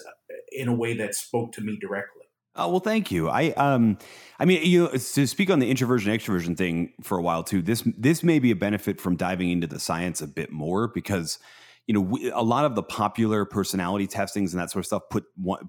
in 0.53 0.69
a 0.69 0.75
way 0.75 0.97
that 0.97 1.15
spoke 1.15 1.53
to 1.53 1.61
me 1.61 1.77
directly. 1.81 2.18
Oh 2.59 2.69
well, 2.69 2.81
thank 2.81 3.11
you. 3.13 3.29
I 3.29 3.51
um, 3.53 3.99
I 4.39 4.45
mean, 4.45 4.65
you 4.65 4.85
know, 4.85 4.89
to 4.91 5.27
speak 5.27 5.49
on 5.49 5.61
the 5.61 5.71
introversion 5.71 6.13
extroversion 6.13 6.57
thing 6.57 6.93
for 7.03 7.17
a 7.17 7.23
while 7.23 7.45
too. 7.45 7.63
This 7.63 7.83
this 7.97 8.23
may 8.23 8.41
be 8.41 8.51
a 8.51 8.57
benefit 8.57 9.01
from 9.01 9.17
diving 9.17 9.51
into 9.51 9.67
the 9.67 9.79
science 9.79 10.21
a 10.21 10.27
bit 10.27 10.51
more 10.51 10.89
because 10.89 11.39
you 11.89 11.95
know, 11.95 12.01
we, 12.03 12.31
a 12.31 12.43
lot 12.43 12.67
of 12.67 12.75
the 12.75 12.83
popular 12.83 13.47
personality 13.47 14.07
testings 14.07 14.53
and 14.53 14.61
that 14.61 14.71
sort 14.71 14.83
of 14.83 14.87
stuff 14.87 15.03
put 15.11 15.25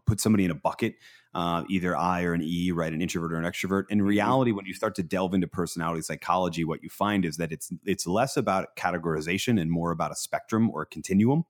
put 0.05 0.19
somebody 0.19 0.43
in 0.43 0.51
a 0.51 0.55
bucket, 0.55 0.95
uh, 1.33 1.63
either 1.69 1.95
I 1.95 2.23
or 2.23 2.33
an 2.33 2.41
E, 2.43 2.71
right, 2.71 2.91
an 2.91 3.01
introvert 3.01 3.31
or 3.31 3.37
an 3.37 3.45
extrovert. 3.45 3.83
In 3.89 3.99
mm-hmm. 3.99 4.07
reality, 4.07 4.51
when 4.51 4.65
you 4.65 4.73
start 4.73 4.95
to 4.95 5.03
delve 5.03 5.33
into 5.33 5.47
personality 5.47 6.01
psychology, 6.01 6.65
what 6.65 6.83
you 6.83 6.89
find 6.89 7.23
is 7.23 7.37
that 7.37 7.53
it's 7.53 7.71
it's 7.85 8.05
less 8.05 8.35
about 8.35 8.75
categorization 8.75 9.59
and 9.61 9.71
more 9.71 9.91
about 9.91 10.11
a 10.11 10.15
spectrum 10.15 10.69
or 10.69 10.81
a 10.81 10.85
continuum. 10.85 11.45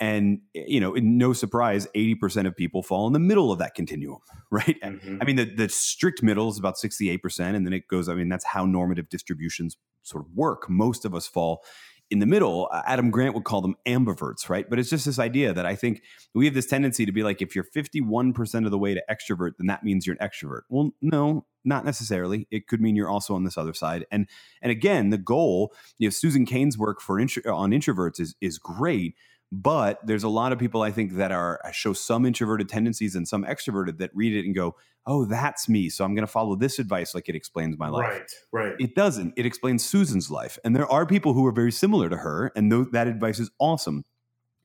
And 0.00 0.40
you 0.52 0.80
know, 0.80 0.92
no 0.94 1.32
surprise, 1.32 1.86
eighty 1.94 2.14
percent 2.14 2.46
of 2.46 2.56
people 2.56 2.82
fall 2.82 3.06
in 3.06 3.12
the 3.12 3.18
middle 3.20 3.52
of 3.52 3.58
that 3.60 3.74
continuum, 3.74 4.18
right? 4.50 4.76
Mm-hmm. 4.82 5.18
I 5.20 5.24
mean, 5.24 5.36
the, 5.36 5.44
the 5.44 5.68
strict 5.68 6.22
middle 6.22 6.48
is 6.48 6.58
about 6.58 6.78
sixty-eight 6.78 7.22
percent, 7.22 7.56
and 7.56 7.64
then 7.64 7.72
it 7.72 7.86
goes. 7.88 8.08
I 8.08 8.14
mean, 8.14 8.28
that's 8.28 8.44
how 8.44 8.66
normative 8.66 9.08
distributions 9.08 9.76
sort 10.02 10.24
of 10.24 10.32
work. 10.34 10.68
Most 10.68 11.04
of 11.04 11.14
us 11.14 11.26
fall 11.26 11.64
in 12.10 12.18
the 12.18 12.26
middle. 12.26 12.70
Adam 12.86 13.10
Grant 13.10 13.34
would 13.34 13.44
call 13.44 13.60
them 13.60 13.76
ambiverts, 13.86 14.48
right? 14.48 14.68
But 14.68 14.78
it's 14.78 14.90
just 14.90 15.04
this 15.04 15.18
idea 15.18 15.52
that 15.52 15.66
I 15.66 15.74
think 15.74 16.02
we 16.34 16.44
have 16.44 16.54
this 16.54 16.66
tendency 16.66 17.06
to 17.06 17.12
be 17.12 17.22
like, 17.22 17.40
if 17.40 17.54
you're 17.54 17.66
51% 17.74 18.64
of 18.64 18.70
the 18.70 18.78
way 18.78 18.94
to 18.94 19.02
extrovert, 19.10 19.52
then 19.58 19.66
that 19.68 19.82
means 19.82 20.06
you're 20.06 20.16
an 20.18 20.26
extrovert. 20.28 20.62
Well, 20.68 20.90
no, 21.00 21.46
not 21.64 21.84
necessarily. 21.84 22.46
It 22.50 22.66
could 22.66 22.80
mean 22.80 22.94
you're 22.94 23.08
also 23.08 23.34
on 23.34 23.44
this 23.44 23.56
other 23.56 23.74
side. 23.74 24.04
And 24.10 24.28
and 24.60 24.70
again, 24.70 25.10
the 25.10 25.18
goal, 25.18 25.74
you 25.98 26.06
know, 26.06 26.10
Susan 26.10 26.46
Cain's 26.46 26.76
work 26.76 27.00
for 27.00 27.18
intro, 27.18 27.54
on 27.54 27.70
introverts 27.70 28.20
is 28.20 28.34
is 28.40 28.58
great 28.58 29.14
but 29.62 30.04
there's 30.04 30.24
a 30.24 30.28
lot 30.28 30.52
of 30.52 30.58
people 30.58 30.82
I 30.82 30.90
think 30.90 31.14
that 31.14 31.30
are 31.30 31.60
uh, 31.64 31.70
show 31.70 31.92
some 31.92 32.26
introverted 32.26 32.68
tendencies 32.68 33.14
and 33.14 33.26
some 33.26 33.44
extroverted 33.44 33.98
that 33.98 34.10
read 34.14 34.34
it 34.34 34.44
and 34.44 34.54
go, 34.54 34.74
"Oh, 35.06 35.24
that's 35.24 35.68
me." 35.68 35.88
So 35.88 36.04
I'm 36.04 36.14
going 36.14 36.26
to 36.26 36.32
follow 36.32 36.56
this 36.56 36.78
advice 36.78 37.14
like 37.14 37.28
it 37.28 37.36
explains 37.36 37.78
my 37.78 37.88
life. 37.88 38.08
Right, 38.08 38.30
right. 38.52 38.74
It 38.78 38.94
doesn't. 38.94 39.34
It 39.36 39.46
explains 39.46 39.84
Susan's 39.84 40.30
life, 40.30 40.58
and 40.64 40.74
there 40.74 40.90
are 40.90 41.06
people 41.06 41.34
who 41.34 41.46
are 41.46 41.52
very 41.52 41.72
similar 41.72 42.08
to 42.08 42.16
her, 42.16 42.50
and 42.56 42.70
th- 42.70 42.88
that 42.92 43.06
advice 43.06 43.38
is 43.38 43.50
awesome. 43.60 44.04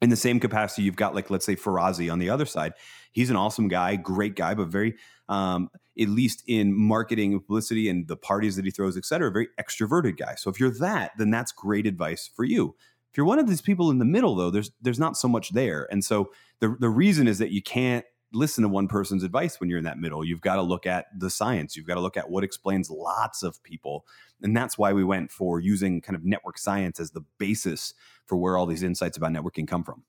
In 0.01 0.09
the 0.09 0.15
same 0.15 0.39
capacity, 0.39 0.83
you've 0.83 0.95
got 0.95 1.13
like 1.13 1.29
let's 1.29 1.45
say 1.45 1.55
Ferrazzi 1.55 2.11
on 2.11 2.19
the 2.19 2.29
other 2.29 2.45
side. 2.45 2.73
He's 3.11 3.29
an 3.29 3.35
awesome 3.35 3.67
guy, 3.67 3.95
great 3.97 4.35
guy, 4.35 4.53
but 4.53 4.69
very, 4.69 4.95
um, 5.27 5.69
at 5.99 6.07
least 6.07 6.41
in 6.47 6.73
marketing 6.73 7.33
and 7.33 7.41
publicity 7.41 7.89
and 7.89 8.07
the 8.07 8.15
parties 8.15 8.55
that 8.55 8.63
he 8.65 8.71
throws, 8.71 8.95
et 8.95 9.05
cetera, 9.05 9.29
very 9.29 9.49
extroverted 9.59 10.17
guy. 10.17 10.35
So 10.35 10.49
if 10.49 10.59
you're 10.59 10.71
that, 10.79 11.11
then 11.17 11.31
that's 11.31 11.51
great 11.51 11.85
advice 11.85 12.29
for 12.33 12.45
you. 12.45 12.75
If 13.11 13.17
you're 13.17 13.25
one 13.25 13.39
of 13.39 13.47
these 13.47 13.61
people 13.61 13.89
in 13.89 13.99
the 13.99 14.05
middle, 14.05 14.35
though, 14.35 14.51
there's 14.51 14.71
there's 14.81 14.99
not 14.99 15.17
so 15.17 15.27
much 15.27 15.51
there, 15.51 15.87
and 15.91 16.03
so 16.03 16.31
the 16.59 16.75
the 16.79 16.89
reason 16.89 17.27
is 17.27 17.39
that 17.39 17.51
you 17.51 17.61
can't 17.61 18.05
listen 18.31 18.61
to 18.61 18.67
one 18.67 18.87
person's 18.87 19.23
advice 19.23 19.59
when 19.59 19.69
you're 19.69 19.79
in 19.79 19.85
that 19.85 19.97
middle. 19.97 20.23
You've 20.23 20.41
got 20.41 20.57
to 20.57 20.61
look 20.61 20.85
at 20.85 21.07
the 21.17 21.31
science. 21.31 21.75
You've 21.75 21.87
got 21.87 21.95
to 21.95 22.01
look 22.01 22.15
at 22.15 22.29
what 22.29 22.43
explains 22.43 22.91
lots 22.91 23.41
of 23.41 23.61
people, 23.63 24.05
and 24.41 24.55
that's 24.55 24.77
why 24.77 24.93
we 24.93 25.03
went 25.03 25.31
for 25.31 25.59
using 25.59 26.01
kind 26.01 26.15
of 26.15 26.23
network 26.23 26.57
science 26.57 26.99
as 26.99 27.11
the 27.11 27.25
basis 27.39 27.93
for 28.25 28.37
where 28.37 28.57
all 28.57 28.67
these 28.67 28.83
insights 28.83 29.17
about 29.17 29.31
networking 29.31 29.67
come 29.67 29.83
from. 29.83 30.03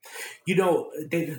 You 0.46 0.56
know. 0.56 0.90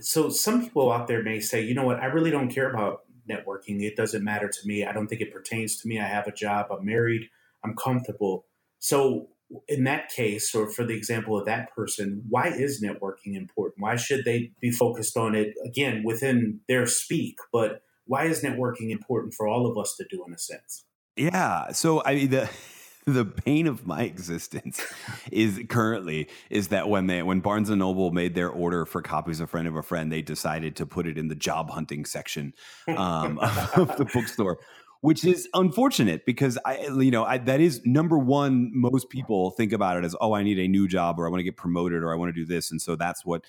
So 0.01 0.29
some 0.29 0.63
people 0.63 0.91
out 0.91 1.07
there 1.07 1.21
may 1.21 1.39
say, 1.39 1.61
you 1.61 1.75
know 1.75 1.85
what, 1.85 1.99
I 1.99 2.05
really 2.05 2.31
don't 2.31 2.49
care 2.49 2.71
about 2.71 3.01
networking. 3.29 3.81
It 3.83 3.95
doesn't 3.95 4.23
matter 4.23 4.47
to 4.47 4.67
me. 4.67 4.83
I 4.83 4.91
don't 4.91 5.07
think 5.07 5.21
it 5.21 5.31
pertains 5.31 5.79
to 5.81 5.87
me. 5.87 5.99
I 5.99 6.07
have 6.07 6.25
a 6.25 6.31
job. 6.31 6.67
I'm 6.71 6.85
married. 6.85 7.29
I'm 7.63 7.75
comfortable. 7.75 8.45
So 8.79 9.27
in 9.67 9.83
that 9.85 10.09
case, 10.09 10.53
or 10.53 10.69
for 10.69 10.85
the 10.85 10.95
example 10.95 11.37
of 11.37 11.45
that 11.45 11.73
person, 11.75 12.23
why 12.29 12.47
is 12.47 12.83
networking 12.83 13.35
important? 13.35 13.81
Why 13.81 13.95
should 13.95 14.25
they 14.25 14.51
be 14.61 14.71
focused 14.71 15.17
on 15.17 15.35
it 15.35 15.53
again 15.65 16.03
within 16.03 16.61
their 16.67 16.85
speak? 16.85 17.37
But 17.51 17.81
why 18.05 18.25
is 18.25 18.41
networking 18.41 18.91
important 18.91 19.33
for 19.33 19.47
all 19.47 19.69
of 19.69 19.77
us 19.77 19.95
to 19.97 20.05
do 20.09 20.23
in 20.25 20.33
a 20.33 20.37
sense? 20.37 20.85
Yeah. 21.15 21.71
So 21.71 22.03
I 22.03 22.15
mean 22.15 22.29
the 22.29 22.49
the 23.05 23.25
pain 23.25 23.67
of 23.67 23.85
my 23.87 24.03
existence 24.03 24.85
is 25.31 25.59
currently 25.69 26.29
is 26.49 26.67
that 26.69 26.89
when 26.89 27.07
they 27.07 27.23
when 27.23 27.39
Barnes 27.39 27.69
and 27.69 27.79
Noble 27.79 28.11
made 28.11 28.35
their 28.35 28.49
order 28.49 28.85
for 28.85 29.01
copies 29.01 29.39
of 29.39 29.49
Friend 29.49 29.67
of 29.67 29.75
a 29.75 29.81
Friend, 29.81 30.11
they 30.11 30.21
decided 30.21 30.75
to 30.77 30.85
put 30.85 31.07
it 31.07 31.17
in 31.17 31.27
the 31.27 31.35
job 31.35 31.69
hunting 31.69 32.05
section 32.05 32.53
um, 32.87 33.39
of 33.75 33.97
the 33.97 34.05
bookstore 34.13 34.59
which 35.01 35.25
is 35.25 35.49
unfortunate 35.53 36.25
because 36.25 36.57
I, 36.63 36.87
you 36.87 37.11
know, 37.11 37.25
I, 37.25 37.39
that 37.39 37.59
is 37.59 37.81
number 37.85 38.17
one. 38.17 38.71
Most 38.73 39.09
people 39.09 39.51
think 39.51 39.73
about 39.73 39.97
it 39.97 40.05
as, 40.05 40.15
oh, 40.21 40.33
I 40.33 40.43
need 40.43 40.59
a 40.59 40.67
new 40.67 40.87
job, 40.87 41.19
or 41.19 41.27
I 41.27 41.29
want 41.29 41.39
to 41.39 41.43
get 41.43 41.57
promoted, 41.57 42.03
or 42.03 42.13
I 42.13 42.15
want 42.15 42.33
to 42.33 42.39
do 42.39 42.45
this, 42.45 42.71
and 42.71 42.81
so 42.81 42.95
that's 42.95 43.25
what 43.25 43.43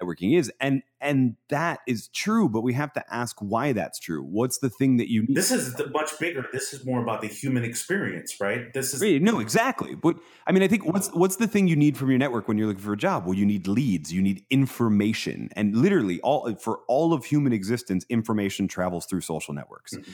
networking 0.00 0.38
is, 0.38 0.52
and 0.60 0.82
and 1.00 1.36
that 1.48 1.80
is 1.86 2.08
true. 2.08 2.48
But 2.48 2.60
we 2.60 2.74
have 2.74 2.92
to 2.92 3.04
ask 3.12 3.36
why 3.40 3.72
that's 3.72 3.98
true. 3.98 4.22
What's 4.22 4.58
the 4.58 4.68
thing 4.68 4.98
that 4.98 5.10
you 5.10 5.22
need? 5.22 5.34
This 5.34 5.50
is 5.50 5.80
much 5.92 6.10
bigger. 6.18 6.46
This 6.52 6.74
is 6.74 6.84
more 6.84 7.02
about 7.02 7.22
the 7.22 7.28
human 7.28 7.64
experience, 7.64 8.38
right? 8.38 8.72
This 8.72 8.92
is 8.92 9.22
no, 9.22 9.40
exactly. 9.40 9.94
But 9.94 10.16
I 10.46 10.52
mean, 10.52 10.62
I 10.62 10.68
think 10.68 10.84
what's 10.84 11.08
what's 11.14 11.36
the 11.36 11.46
thing 11.46 11.68
you 11.68 11.76
need 11.76 11.96
from 11.96 12.10
your 12.10 12.18
network 12.18 12.48
when 12.48 12.58
you're 12.58 12.66
looking 12.66 12.82
for 12.82 12.92
a 12.92 12.98
job? 12.98 13.24
Well, 13.24 13.34
you 13.34 13.46
need 13.46 13.66
leads, 13.66 14.12
you 14.12 14.20
need 14.20 14.44
information, 14.50 15.48
and 15.56 15.74
literally 15.74 16.20
all 16.20 16.54
for 16.56 16.80
all 16.86 17.12
of 17.14 17.24
human 17.24 17.52
existence, 17.52 18.04
information 18.08 18.68
travels 18.68 19.06
through 19.06 19.22
social 19.22 19.54
networks. 19.54 19.94
Mm-hmm 19.94 20.12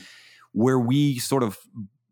where 0.54 0.78
we 0.78 1.18
sort 1.18 1.42
of 1.42 1.58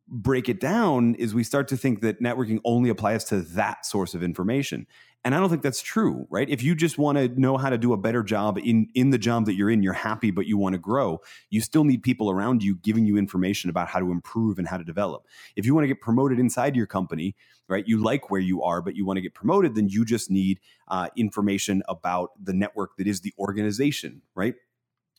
break 0.08 0.48
it 0.48 0.60
down 0.60 1.14
is 1.14 1.32
we 1.32 1.44
start 1.44 1.68
to 1.68 1.76
think 1.76 2.02
that 2.02 2.20
networking 2.20 2.60
only 2.64 2.90
applies 2.90 3.24
to 3.24 3.40
that 3.40 3.86
source 3.86 4.14
of 4.14 4.22
information. 4.22 4.86
And 5.24 5.34
I 5.34 5.38
don't 5.38 5.48
think 5.48 5.62
that's 5.62 5.80
true, 5.80 6.26
right? 6.28 6.50
If 6.50 6.64
you 6.64 6.74
just 6.74 6.98
want 6.98 7.16
to 7.16 7.28
know 7.40 7.56
how 7.56 7.70
to 7.70 7.78
do 7.78 7.92
a 7.92 7.96
better 7.96 8.24
job 8.24 8.58
in 8.58 8.88
in 8.94 9.10
the 9.10 9.18
job 9.18 9.46
that 9.46 9.54
you're 9.54 9.70
in, 9.70 9.80
you're 9.80 9.92
happy 9.92 10.32
but 10.32 10.46
you 10.46 10.58
want 10.58 10.72
to 10.72 10.80
grow, 10.80 11.20
you 11.48 11.60
still 11.60 11.84
need 11.84 12.02
people 12.02 12.28
around 12.28 12.62
you 12.64 12.74
giving 12.74 13.06
you 13.06 13.16
information 13.16 13.70
about 13.70 13.86
how 13.86 14.00
to 14.00 14.10
improve 14.10 14.58
and 14.58 14.66
how 14.66 14.76
to 14.76 14.84
develop. 14.84 15.24
If 15.54 15.64
you 15.64 15.74
want 15.74 15.84
to 15.84 15.88
get 15.88 16.00
promoted 16.00 16.40
inside 16.40 16.74
your 16.74 16.86
company, 16.86 17.36
right? 17.68 17.86
You 17.86 18.02
like 18.02 18.30
where 18.30 18.40
you 18.40 18.64
are 18.64 18.82
but 18.82 18.96
you 18.96 19.06
want 19.06 19.18
to 19.18 19.22
get 19.22 19.34
promoted, 19.34 19.76
then 19.76 19.88
you 19.88 20.04
just 20.04 20.28
need 20.28 20.58
uh, 20.88 21.08
information 21.16 21.84
about 21.88 22.30
the 22.42 22.52
network 22.52 22.96
that 22.96 23.06
is 23.06 23.20
the 23.20 23.32
organization, 23.38 24.22
right? 24.34 24.56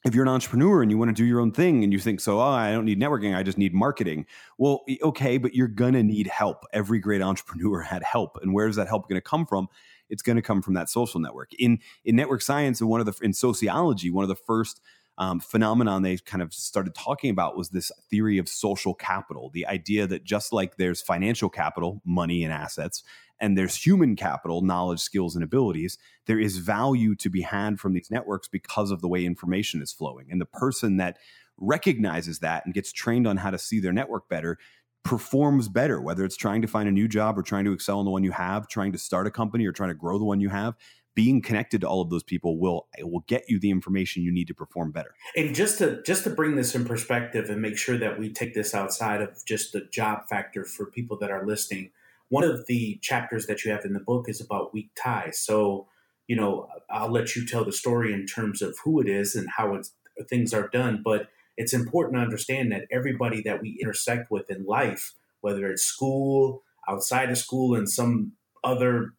If 0.06 0.14
you're 0.14 0.24
an 0.24 0.30
entrepreneur 0.30 0.82
and 0.82 0.92
you 0.92 0.98
want 0.98 1.10
to 1.10 1.14
do 1.14 1.26
your 1.26 1.40
own 1.40 1.52
thing 1.52 1.84
and 1.84 1.94
you 1.94 2.00
think 2.00 2.20
so 2.20 2.40
oh 2.40 2.44
i 2.44 2.72
don't 2.72 2.86
need 2.86 3.00
networking 3.00 3.36
i 3.36 3.44
just 3.44 3.58
need 3.58 3.74
marketing. 3.74 4.26
Well 4.58 4.84
okay 5.02 5.38
but 5.38 5.56
you're 5.56 5.68
going 5.68 5.94
to 5.94 6.04
need 6.04 6.28
help. 6.28 6.66
Every 6.74 7.00
great 7.00 7.22
entrepreneur 7.22 7.82
had 7.94 8.04
help. 8.04 8.38
And 8.42 8.54
where's 8.54 8.76
that 8.76 8.88
help 8.88 9.08
going 9.08 9.18
to 9.18 9.22
come 9.22 9.46
from? 9.46 9.68
It's 10.10 10.22
going 10.22 10.36
to 10.36 10.42
come 10.42 10.62
from 10.62 10.74
that 10.76 10.90
social 10.90 11.20
network. 11.20 11.54
In 11.58 11.80
in 12.06 12.16
network 12.16 12.42
science 12.42 12.82
and 12.82 12.90
one 12.90 13.00
of 13.00 13.06
the 13.06 13.18
in 13.24 13.34
sociology 13.34 14.10
one 14.10 14.24
of 14.24 14.30
the 14.30 14.36
first 14.36 14.82
um, 15.20 15.40
phenomenon 15.40 16.02
they 16.02 16.18
kind 16.18 16.42
of 16.42 16.54
started 16.54 16.96
talking 16.96 17.30
about 17.30 17.56
was 17.56 17.70
this 17.70 17.92
theory 18.10 18.40
of 18.40 18.50
social 18.50 18.96
capital 18.96 19.52
the 19.54 19.68
idea 19.68 20.08
that 20.08 20.24
just 20.24 20.52
like 20.52 20.78
there's 20.78 21.04
financial 21.04 21.50
capital 21.50 22.02
money 22.04 22.44
and 22.44 22.52
assets 22.52 23.04
and 23.44 23.58
there's 23.58 23.76
human 23.76 24.16
capital, 24.16 24.62
knowledge, 24.62 25.02
skills, 25.02 25.36
and 25.36 25.44
abilities, 25.44 25.98
there 26.28 26.40
is 26.40 26.60
value 26.60 27.14
to 27.16 27.30
be 27.30 27.42
had 27.42 27.78
from 27.78 27.92
these 27.92 28.10
networks 28.10 28.48
because 28.48 28.90
of 28.90 29.02
the 29.02 29.08
way 29.10 29.26
information 29.26 29.82
is 29.82 29.92
flowing. 29.92 30.28
And 30.32 30.40
the 30.40 30.46
person 30.46 30.96
that 30.98 31.18
recognizes 31.58 32.40
that 32.40 32.64
and 32.66 32.74
gets 32.74 32.94
trained 32.94 33.28
on 33.28 33.36
how 33.36 33.52
to 33.52 33.60
see 33.60 33.82
their 33.82 33.92
network 33.92 34.30
better 34.30 34.58
performs 35.04 35.68
better, 35.68 36.00
whether 36.00 36.24
it's 36.24 36.38
trying 36.38 36.62
to 36.62 36.70
find 36.70 36.88
a 36.88 36.92
new 36.92 37.10
job 37.10 37.38
or 37.38 37.42
trying 37.42 37.66
to 37.66 37.74
excel 37.74 38.00
in 38.00 38.06
the 38.06 38.12
one 38.12 38.24
you 38.24 38.32
have, 38.32 38.70
trying 38.70 38.94
to 38.94 38.98
start 38.98 39.28
a 39.28 39.32
company 39.32 39.66
or 39.66 39.74
trying 39.74 39.90
to 39.90 39.96
grow 39.96 40.18
the 40.18 40.24
one 40.24 40.40
you 40.40 40.48
have. 40.48 40.76
Being 41.14 41.42
connected 41.42 41.82
to 41.82 41.88
all 41.88 42.02
of 42.02 42.10
those 42.10 42.24
people 42.24 42.58
will 42.58 42.88
will 43.02 43.26
get 43.28 43.44
you 43.50 43.60
the 43.60 43.70
information 43.70 44.24
you 44.24 44.32
need 44.32 44.48
to 44.48 44.56
perform 44.56 44.94
better. 44.94 45.14
And 45.36 45.54
just 45.54 45.80
to 45.80 46.02
just 46.04 46.24
to 46.24 46.30
bring 46.30 46.56
this 46.56 46.74
in 46.74 46.86
perspective 46.86 47.50
and 47.50 47.62
make 47.62 47.78
sure 47.78 47.98
that 47.98 48.18
we 48.18 48.32
take 48.32 48.56
this 48.56 48.74
outside 48.74 49.22
of 49.22 49.46
just 49.46 49.74
the 49.74 49.82
job 49.92 50.30
factor 50.30 50.64
for 50.64 50.86
people 50.86 51.18
that 51.20 51.30
are 51.30 51.46
listening 51.46 51.92
one 52.34 52.44
of 52.44 52.66
the 52.66 52.98
chapters 53.04 53.46
that 53.46 53.64
you 53.64 53.72
have 53.72 53.86
in 53.86 53.94
the 53.94 54.00
book 54.00 54.28
is 54.28 54.42
about 54.42 54.74
weak 54.74 54.90
ties. 55.00 55.38
So, 55.38 55.88
you 56.26 56.36
know, 56.36 56.68
I'll 56.90 57.12
let 57.12 57.36
you 57.36 57.46
tell 57.46 57.64
the 57.64 57.72
story 57.72 58.12
in 58.12 58.26
terms 58.26 58.64
of 58.64 58.76
who 58.84 59.00
it 59.00 59.08
is 59.08 59.36
and 59.36 59.48
how 59.56 59.80
things 60.28 60.52
are 60.52 60.68
done. 60.68 61.04
But 61.06 61.28
it's 61.58 61.74
important 61.74 62.16
to 62.16 62.24
understand 62.24 62.72
that 62.72 62.88
everybody 62.92 63.44
that 63.44 63.62
we 63.62 63.78
intersect 63.80 64.32
with 64.32 64.50
in 64.50 64.66
life, 64.66 65.14
whether 65.42 65.68
it's 65.68 65.84
school, 65.84 66.64
outside 66.90 67.30
of 67.30 67.38
school, 67.38 67.76
and 67.76 67.88
some 67.88 68.32
other 68.64 69.12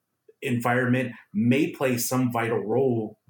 environment, 0.43 1.13
may 1.33 1.71
play 1.71 1.97
some 1.99 2.33
vital 2.33 2.67
role 2.67 3.21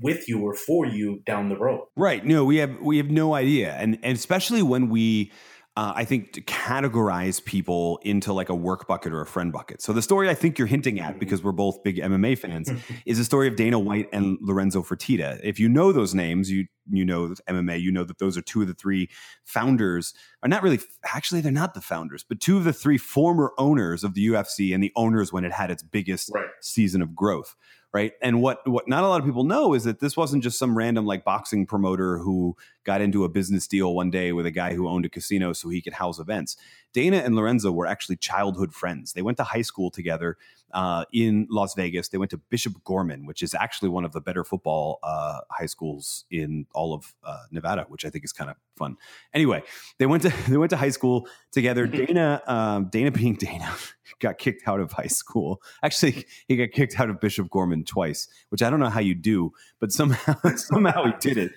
with 0.00 0.28
you 0.28 0.40
or 0.40 0.54
for 0.54 0.84
you 0.84 1.22
down 1.24 1.48
the 1.48 1.56
road. 1.56 1.86
Right. 1.94 2.24
No, 2.24 2.44
we 2.44 2.56
have 2.56 2.80
we 2.80 2.96
have 2.96 3.10
no 3.10 3.34
idea, 3.34 3.74
and 3.74 4.00
and 4.02 4.16
especially 4.16 4.62
when 4.62 4.88
we 4.88 5.30
uh, 5.78 5.92
I 5.94 6.04
think, 6.04 6.32
to 6.32 6.40
categorize 6.40 7.44
people 7.44 8.00
into 8.02 8.32
like 8.32 8.48
a 8.48 8.54
work 8.54 8.88
bucket 8.88 9.12
or 9.12 9.20
a 9.20 9.26
friend 9.26 9.52
bucket. 9.52 9.80
So 9.80 9.92
the 9.92 10.02
story 10.02 10.28
I 10.28 10.34
think 10.34 10.58
you're 10.58 10.66
hinting 10.66 10.98
at, 10.98 11.20
because 11.20 11.44
we're 11.44 11.52
both 11.52 11.84
big 11.84 11.98
MMA 11.98 12.36
fans, 12.36 12.68
is 13.06 13.18
the 13.18 13.24
story 13.24 13.46
of 13.46 13.54
Dana 13.54 13.78
White 13.78 14.08
and 14.12 14.38
Lorenzo 14.40 14.82
Fertitta. 14.82 15.38
If 15.44 15.60
you 15.60 15.68
know 15.68 15.92
those 15.92 16.16
names, 16.16 16.50
you 16.50 16.66
you 16.90 17.04
know 17.04 17.32
MMA, 17.48 17.80
you 17.80 17.92
know 17.92 18.02
that 18.02 18.18
those 18.18 18.36
are 18.36 18.42
two 18.42 18.62
of 18.62 18.66
the 18.66 18.74
three 18.74 19.08
founders, 19.44 20.14
are 20.42 20.48
not 20.48 20.64
really 20.64 20.80
actually 21.14 21.42
they're 21.42 21.52
not 21.52 21.74
the 21.74 21.80
founders, 21.80 22.24
but 22.28 22.40
two 22.40 22.56
of 22.56 22.64
the 22.64 22.72
three 22.72 22.98
former 22.98 23.52
owners 23.56 24.02
of 24.02 24.14
the 24.14 24.26
UFC 24.26 24.74
and 24.74 24.82
the 24.82 24.90
owners 24.96 25.32
when 25.32 25.44
it 25.44 25.52
had 25.52 25.70
its 25.70 25.84
biggest 25.84 26.32
right. 26.34 26.46
season 26.60 27.02
of 27.02 27.14
growth 27.14 27.54
right? 27.92 28.12
And 28.20 28.42
what 28.42 28.68
what 28.68 28.88
not 28.88 29.04
a 29.04 29.08
lot 29.08 29.20
of 29.20 29.26
people 29.26 29.44
know 29.44 29.74
is 29.74 29.84
that 29.84 30.00
this 30.00 30.16
wasn't 30.16 30.42
just 30.42 30.58
some 30.58 30.76
random 30.76 31.06
like 31.06 31.24
boxing 31.24 31.66
promoter 31.66 32.18
who 32.18 32.56
got 32.88 33.02
into 33.02 33.22
a 33.22 33.28
business 33.28 33.66
deal 33.66 33.94
one 33.94 34.10
day 34.10 34.32
with 34.32 34.46
a 34.46 34.50
guy 34.50 34.72
who 34.72 34.88
owned 34.88 35.04
a 35.04 35.10
casino 35.10 35.52
so 35.52 35.68
he 35.68 35.82
could 35.82 35.92
house 35.92 36.18
events. 36.18 36.56
Dana 36.94 37.18
and 37.18 37.36
Lorenzo 37.36 37.70
were 37.70 37.86
actually 37.86 38.16
childhood 38.16 38.72
friends. 38.72 39.12
They 39.12 39.20
went 39.20 39.36
to 39.36 39.44
high 39.44 39.60
school 39.60 39.90
together 39.90 40.38
uh, 40.72 41.04
in 41.12 41.46
Las 41.50 41.74
Vegas. 41.74 42.08
They 42.08 42.16
went 42.16 42.30
to 42.30 42.38
Bishop 42.38 42.82
Gorman, 42.84 43.26
which 43.26 43.42
is 43.42 43.54
actually 43.54 43.90
one 43.90 44.06
of 44.06 44.12
the 44.12 44.22
better 44.22 44.42
football 44.42 45.00
uh, 45.02 45.40
high 45.50 45.66
schools 45.66 46.24
in 46.30 46.64
all 46.74 46.94
of 46.94 47.14
uh, 47.24 47.42
Nevada, 47.50 47.84
which 47.88 48.06
I 48.06 48.10
think 48.10 48.24
is 48.24 48.32
kind 48.32 48.48
of 48.50 48.56
fun. 48.76 48.96
Anyway, 49.34 49.62
they 49.98 50.06
went 50.06 50.22
to 50.22 50.32
they 50.48 50.56
went 50.56 50.70
to 50.70 50.78
high 50.78 50.88
school 50.88 51.28
together. 51.52 51.86
Dana, 51.86 52.40
um, 52.46 52.88
Dana 52.90 53.10
being 53.10 53.34
Dana, 53.34 53.70
got 54.20 54.38
kicked 54.38 54.66
out 54.66 54.80
of 54.80 54.92
high 54.92 55.08
school. 55.08 55.60
Actually, 55.82 56.24
he 56.46 56.56
got 56.56 56.70
kicked 56.70 56.98
out 56.98 57.10
of 57.10 57.20
Bishop 57.20 57.50
Gorman 57.50 57.84
twice, 57.84 58.28
which 58.48 58.62
I 58.62 58.70
don't 58.70 58.80
know 58.80 58.88
how 58.88 59.00
you 59.00 59.14
do, 59.14 59.52
but 59.78 59.92
somehow 59.92 60.34
somehow 60.56 61.04
he 61.04 61.12
did 61.20 61.36
it. 61.36 61.52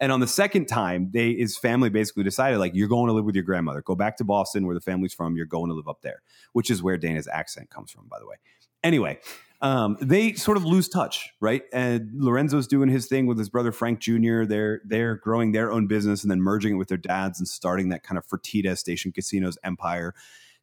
And 0.00 0.12
on 0.12 0.20
the 0.20 0.26
second 0.26 0.66
time, 0.66 1.10
they 1.12 1.34
his 1.34 1.56
family 1.56 1.88
basically 1.88 2.24
decided 2.24 2.58
like 2.58 2.74
you're 2.74 2.88
going 2.88 3.08
to 3.08 3.12
live 3.12 3.24
with 3.24 3.34
your 3.34 3.44
grandmother. 3.44 3.82
Go 3.82 3.94
back 3.94 4.16
to 4.18 4.24
Boston 4.24 4.66
where 4.66 4.74
the 4.74 4.80
family's 4.80 5.14
from. 5.14 5.36
You're 5.36 5.46
going 5.46 5.68
to 5.68 5.74
live 5.74 5.88
up 5.88 6.02
there, 6.02 6.22
which 6.52 6.70
is 6.70 6.82
where 6.82 6.96
Dana's 6.96 7.28
accent 7.28 7.70
comes 7.70 7.90
from, 7.90 8.06
by 8.08 8.18
the 8.18 8.26
way. 8.26 8.36
Anyway, 8.84 9.18
um, 9.62 9.96
they 10.00 10.34
sort 10.34 10.56
of 10.56 10.64
lose 10.64 10.88
touch, 10.88 11.30
right? 11.40 11.62
And 11.72 12.10
Lorenzo's 12.14 12.66
doing 12.66 12.88
his 12.88 13.06
thing 13.06 13.26
with 13.26 13.38
his 13.38 13.48
brother 13.48 13.72
Frank 13.72 14.00
Jr. 14.00 14.44
They're 14.44 14.82
they're 14.84 15.16
growing 15.16 15.52
their 15.52 15.72
own 15.72 15.86
business 15.86 16.22
and 16.22 16.30
then 16.30 16.40
merging 16.40 16.74
it 16.74 16.76
with 16.76 16.88
their 16.88 16.98
dads 16.98 17.38
and 17.38 17.48
starting 17.48 17.88
that 17.88 18.02
kind 18.02 18.18
of 18.18 18.26
Fertitta 18.26 18.76
Station 18.76 19.12
Casinos 19.12 19.56
empire. 19.64 20.14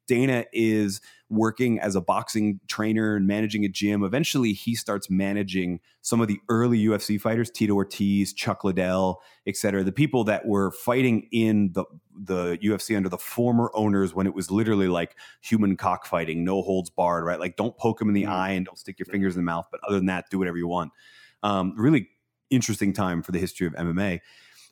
Dana 0.08 0.46
is 0.54 1.02
working 1.30 1.80
as 1.80 1.96
a 1.96 2.02
boxing 2.02 2.60
trainer 2.68 3.16
and 3.16 3.26
managing 3.26 3.66
a 3.66 3.70
gym. 3.70 4.04
Eventually, 4.04 4.54
he 4.54 4.76
starts 4.76 5.10
managing 5.10 5.80
some 6.02 6.22
of 6.22 6.28
the 6.28 6.40
early 6.50 6.86
UFC 6.86 7.20
fighters, 7.20 7.50
Tito 7.50 7.74
Ortiz, 7.74 8.34
Chuck 8.34 8.64
Liddell, 8.64 9.22
et 9.48 9.58
cetera, 9.58 9.84
the 9.84 9.92
people 9.92 10.24
that 10.26 10.46
were 10.46 10.72
fighting 10.72 11.28
in 11.32 11.72
the, 11.74 11.86
the 12.16 12.58
UFC 12.58 12.96
under 12.96 13.10
the 13.10 13.18
former 13.18 13.72
owners 13.74 14.14
when 14.14 14.28
it 14.28 14.36
was 14.36 14.52
literally 14.52 14.88
like 14.88 15.16
human 15.42 15.76
cockfighting, 15.76 16.44
no 16.44 16.62
holds 16.62 16.90
barred, 16.90 17.26
right? 17.26 17.40
Like 17.40 17.56
don't 17.56 17.78
poke 17.78 18.02
him 18.02 18.10
in 18.10 18.14
the 18.14 18.24
mm-hmm. 18.24 18.32
eye 18.32 18.52
and 18.52 18.66
don't 18.66 18.78
stick 18.78 19.00
your 19.00 19.08
fingers 19.08 19.36
in 19.36 19.42
the 19.42 19.46
mouth. 19.46 19.68
But 19.72 19.82
other 19.88 19.98
than 19.98 20.08
that, 20.08 20.30
do 20.30 20.38
whatever 20.38 20.58
you 20.58 20.68
want. 20.68 20.92
Um, 21.42 21.74
really 21.78 22.10
interesting 22.50 22.94
time 22.94 23.24
for 23.24 23.32
the 23.32 23.40
history 23.40 23.68
of 23.68 23.74
MMA. 23.74 24.22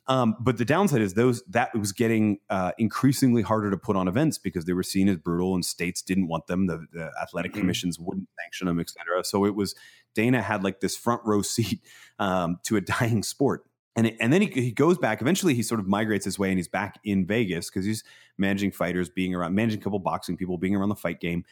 Um, 0.08 0.36
but 0.40 0.58
the 0.58 0.64
downside 0.64 1.00
is 1.00 1.14
those 1.14 1.42
that 1.50 1.76
was 1.76 1.92
getting 1.92 2.38
uh, 2.50 2.72
increasingly 2.76 3.42
harder 3.42 3.70
to 3.70 3.76
put 3.76 3.94
on 3.94 4.08
events 4.08 4.36
because 4.36 4.64
they 4.64 4.72
were 4.72 4.82
seen 4.82 5.08
as 5.08 5.16
brutal 5.16 5.54
and 5.54 5.64
states 5.64 6.02
didn't 6.02 6.26
want 6.26 6.48
them. 6.48 6.66
The, 6.66 6.86
the 6.92 7.10
athletic 7.20 7.52
mm-hmm. 7.52 7.60
commissions 7.60 7.98
wouldn't 8.00 8.28
sanction 8.40 8.66
them, 8.66 8.80
et 8.80 8.90
cetera. 8.90 9.22
So 9.24 9.44
it 9.44 9.54
was 9.54 9.74
Dana 10.14 10.42
had 10.42 10.64
like 10.64 10.80
this 10.80 10.96
front 10.96 11.22
row 11.24 11.42
seat 11.42 11.80
um, 12.18 12.58
to 12.64 12.76
a 12.76 12.80
dying 12.80 13.22
sport. 13.22 13.64
And, 13.94 14.06
it, 14.06 14.16
and 14.20 14.32
then 14.32 14.40
he, 14.42 14.48
he 14.48 14.72
goes 14.72 14.96
back. 14.96 15.20
Eventually, 15.20 15.54
he 15.54 15.62
sort 15.62 15.78
of 15.78 15.86
migrates 15.86 16.24
his 16.24 16.38
way, 16.38 16.48
and 16.48 16.58
he's 16.58 16.68
back 16.68 16.98
in 17.04 17.26
Vegas 17.26 17.68
because 17.68 17.84
he's 17.84 18.02
managing 18.38 18.72
fighters, 18.72 19.10
being 19.10 19.34
around, 19.34 19.54
managing 19.54 19.80
a 19.80 19.82
couple 19.82 19.98
boxing 19.98 20.36
people, 20.36 20.56
being 20.56 20.74
around 20.74 20.88
the 20.88 20.96
fight 20.96 21.20
game 21.20 21.44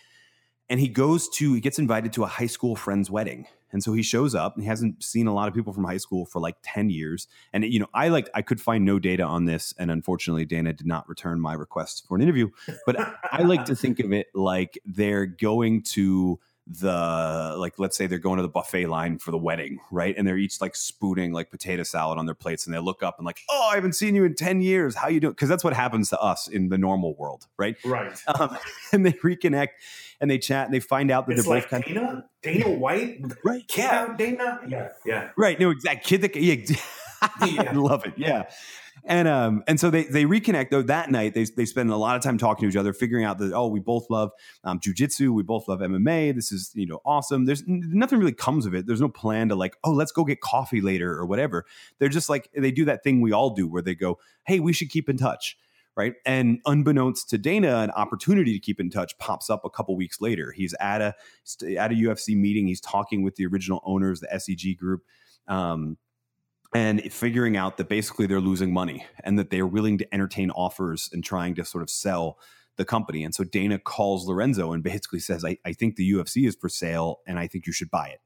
and 0.70 0.78
he 0.80 0.88
goes 0.88 1.28
to 1.28 1.52
he 1.52 1.60
gets 1.60 1.78
invited 1.78 2.12
to 2.14 2.22
a 2.22 2.26
high 2.26 2.46
school 2.46 2.76
friend's 2.76 3.10
wedding. 3.10 3.46
And 3.72 3.84
so 3.84 3.92
he 3.92 4.02
shows 4.02 4.34
up 4.34 4.54
and 4.54 4.64
he 4.64 4.68
hasn't 4.68 5.02
seen 5.02 5.28
a 5.28 5.34
lot 5.34 5.46
of 5.46 5.54
people 5.54 5.72
from 5.72 5.84
high 5.84 5.98
school 5.98 6.24
for 6.24 6.40
like 6.40 6.56
10 6.62 6.90
years. 6.90 7.28
And 7.52 7.64
you 7.64 7.80
know 7.80 7.88
i 7.92 8.08
like 8.08 8.30
i 8.34 8.40
could 8.40 8.60
find 8.60 8.84
no 8.84 8.98
data 8.98 9.24
on 9.24 9.44
this. 9.44 9.74
And 9.78 9.90
unfortunately 9.90 10.46
dana 10.46 10.72
did 10.72 10.86
not 10.86 11.08
return 11.08 11.40
my 11.40 11.52
request 11.52 12.06
for 12.08 12.16
an 12.16 12.22
interview. 12.22 12.48
But 12.86 12.96
i 13.30 13.42
like 13.42 13.66
to 13.66 13.76
think 13.76 14.00
of 14.00 14.12
it 14.12 14.28
like 14.34 14.78
they're 14.86 15.26
going 15.26 15.82
to 15.82 16.38
the 16.78 17.56
like 17.58 17.78
let's 17.78 17.96
say 17.96 18.06
they're 18.06 18.18
going 18.18 18.36
to 18.36 18.42
the 18.42 18.48
buffet 18.48 18.86
line 18.86 19.18
for 19.18 19.32
the 19.32 19.38
wedding 19.38 19.80
right? 19.90 20.14
And 20.16 20.26
they're 20.26 20.38
each 20.38 20.60
like 20.60 20.76
spooning 20.76 21.32
like 21.32 21.50
potato 21.50 21.82
salad 21.82 22.18
on 22.18 22.26
their 22.26 22.34
plates 22.34 22.66
and 22.66 22.74
they 22.74 22.78
look 22.78 23.02
up 23.02 23.18
and 23.18 23.26
like 23.26 23.40
oh 23.50 23.68
i 23.72 23.74
haven't 23.74 23.94
seen 23.94 24.14
you 24.14 24.24
in 24.24 24.34
10 24.34 24.60
years. 24.60 24.94
How 24.94 25.08
you 25.08 25.18
doing? 25.20 25.32
Because 25.32 25.48
that's 25.48 25.64
what 25.64 25.72
happens 25.72 26.10
to 26.10 26.20
us 26.20 26.46
in 26.46 26.68
the 26.68 26.78
normal 26.78 27.14
world 27.16 27.46
right? 27.56 27.76
Right. 27.84 28.12
Um, 28.40 28.56
and 28.92 29.04
they 29.04 29.12
reconnect 29.12 29.70
and 30.20 30.30
they 30.30 30.38
chat 30.38 30.66
and 30.66 30.72
they 30.72 30.80
find 30.80 31.10
out 31.10 31.26
that 31.26 31.32
it's 31.32 31.44
they're 31.44 31.56
like 31.56 31.68
both 31.68 31.84
kind 31.84 31.98
of 31.98 32.22
Dana 32.42 32.70
White 32.70 33.20
right. 33.44 33.64
yeah 33.76 34.14
Dana? 34.16 34.60
Yeah 34.68 34.88
yeah. 35.04 35.30
Right. 35.36 35.58
No 35.58 35.70
exact 35.70 36.06
kid 36.06 36.22
that 36.22 36.36
yeah, 36.36 36.54
yeah. 37.46 37.72
Love 37.74 38.06
it 38.06 38.14
yeah. 38.16 38.50
And 39.04 39.28
um 39.28 39.62
and 39.66 39.80
so 39.80 39.90
they 39.90 40.04
they 40.04 40.24
reconnect 40.24 40.70
though 40.70 40.82
that 40.82 41.10
night 41.10 41.34
they 41.34 41.44
they 41.44 41.64
spend 41.64 41.90
a 41.90 41.96
lot 41.96 42.16
of 42.16 42.22
time 42.22 42.38
talking 42.38 42.62
to 42.62 42.68
each 42.68 42.78
other 42.78 42.92
figuring 42.92 43.24
out 43.24 43.38
that 43.38 43.52
oh 43.52 43.68
we 43.68 43.80
both 43.80 44.10
love 44.10 44.30
um 44.64 44.78
jujitsu 44.78 45.32
we 45.32 45.42
both 45.42 45.68
love 45.68 45.80
MMA 45.80 46.34
this 46.34 46.52
is 46.52 46.70
you 46.74 46.86
know 46.86 47.00
awesome. 47.04 47.46
There's 47.46 47.62
nothing 47.66 48.18
really 48.18 48.32
comes 48.32 48.66
of 48.66 48.74
it. 48.74 48.86
There's 48.86 49.00
no 49.00 49.08
plan 49.08 49.48
to 49.48 49.54
like 49.54 49.76
oh 49.84 49.92
let's 49.92 50.12
go 50.12 50.24
get 50.24 50.40
coffee 50.40 50.80
later 50.80 51.12
or 51.12 51.26
whatever. 51.26 51.64
They're 51.98 52.08
just 52.08 52.28
like 52.28 52.50
they 52.56 52.70
do 52.70 52.84
that 52.86 53.02
thing 53.02 53.20
we 53.20 53.32
all 53.32 53.50
do 53.50 53.66
where 53.68 53.82
they 53.82 53.94
go 53.94 54.18
hey 54.44 54.60
we 54.60 54.72
should 54.72 54.90
keep 54.90 55.08
in 55.08 55.16
touch 55.16 55.56
right? 55.96 56.14
And 56.24 56.60
unbeknownst 56.66 57.28
to 57.30 57.38
Dana 57.38 57.78
an 57.78 57.90
opportunity 57.90 58.52
to 58.54 58.58
keep 58.58 58.80
in 58.80 58.90
touch 58.90 59.18
pops 59.18 59.50
up 59.50 59.64
a 59.64 59.70
couple 59.70 59.96
weeks 59.96 60.20
later. 60.20 60.52
He's 60.52 60.74
at 60.80 61.00
a 61.02 61.14
at 61.76 61.92
a 61.92 61.94
UFC 61.94 62.36
meeting. 62.36 62.66
He's 62.66 62.80
talking 62.80 63.22
with 63.22 63.36
the 63.36 63.46
original 63.46 63.82
owners 63.84 64.20
the 64.20 64.28
SEG 64.28 64.78
group. 64.78 65.02
Um 65.48 65.98
and 66.74 67.00
figuring 67.12 67.56
out 67.56 67.76
that 67.76 67.88
basically 67.88 68.26
they're 68.26 68.40
losing 68.40 68.72
money 68.72 69.04
and 69.24 69.38
that 69.38 69.50
they're 69.50 69.66
willing 69.66 69.98
to 69.98 70.14
entertain 70.14 70.50
offers 70.52 71.10
and 71.12 71.24
trying 71.24 71.54
to 71.56 71.64
sort 71.64 71.82
of 71.82 71.90
sell 71.90 72.38
the 72.76 72.84
company. 72.84 73.24
And 73.24 73.34
so 73.34 73.44
Dana 73.44 73.78
calls 73.78 74.26
Lorenzo 74.26 74.72
and 74.72 74.82
basically 74.82 75.18
says, 75.18 75.44
I, 75.44 75.58
I 75.64 75.72
think 75.72 75.96
the 75.96 76.12
UFC 76.12 76.46
is 76.46 76.56
for 76.56 76.68
sale 76.68 77.20
and 77.26 77.38
I 77.38 77.46
think 77.46 77.66
you 77.66 77.72
should 77.72 77.90
buy 77.90 78.08
it 78.08 78.20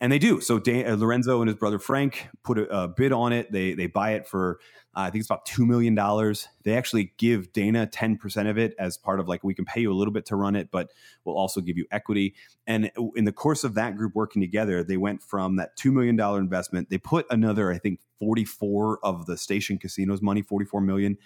and 0.00 0.12
they 0.12 0.18
do. 0.18 0.40
So 0.40 0.58
Dan, 0.58 0.90
uh, 0.90 0.96
Lorenzo 0.96 1.40
and 1.40 1.48
his 1.48 1.56
brother 1.56 1.78
Frank 1.78 2.28
put 2.42 2.58
a, 2.58 2.82
a, 2.82 2.88
bid 2.88 3.12
on 3.12 3.32
it. 3.32 3.50
They 3.50 3.74
they 3.74 3.86
buy 3.86 4.12
it 4.12 4.26
for 4.26 4.60
uh, 4.94 5.00
I 5.00 5.10
think 5.10 5.20
it's 5.20 5.28
about 5.28 5.46
two 5.46 5.64
million 5.64 5.94
dollars. 5.94 6.48
They 6.64 6.76
actually 6.76 7.14
give 7.16 7.52
Dana 7.52 7.86
ten 7.86 8.18
percent 8.18 8.48
of 8.48 8.58
it 8.58 8.74
as 8.78 8.98
part 8.98 9.20
of 9.20 9.28
like 9.28 9.42
we 9.42 9.54
can 9.54 9.64
pay 9.64 9.80
you 9.80 9.90
a 9.90 9.94
little 9.94 10.12
bit 10.12 10.26
to 10.26 10.36
run 10.36 10.54
it, 10.54 10.70
but 10.70 10.90
we'll 11.24 11.38
also 11.38 11.60
give 11.60 11.78
you 11.78 11.86
equity. 11.90 12.34
And 12.66 12.90
in 13.14 13.24
the 13.24 13.32
course 13.32 13.64
of 13.64 13.74
that 13.74 13.96
group 13.96 14.14
working 14.14 14.42
together, 14.42 14.84
they 14.84 14.98
went 14.98 15.22
from 15.22 15.56
that 15.56 15.76
two 15.76 15.92
million 15.92 16.16
dollar 16.16 16.40
investment. 16.40 16.90
They 16.90 16.98
put 16.98 17.26
another 17.30 17.72
I 17.72 17.78
think 17.78 18.00
forty 18.18 18.44
four 18.44 18.98
of 19.02 19.26
the 19.26 19.38
station 19.38 19.78
casinos 19.78 20.20
money, 20.20 20.42
forty 20.42 20.66
four 20.66 20.82
million 20.82 21.16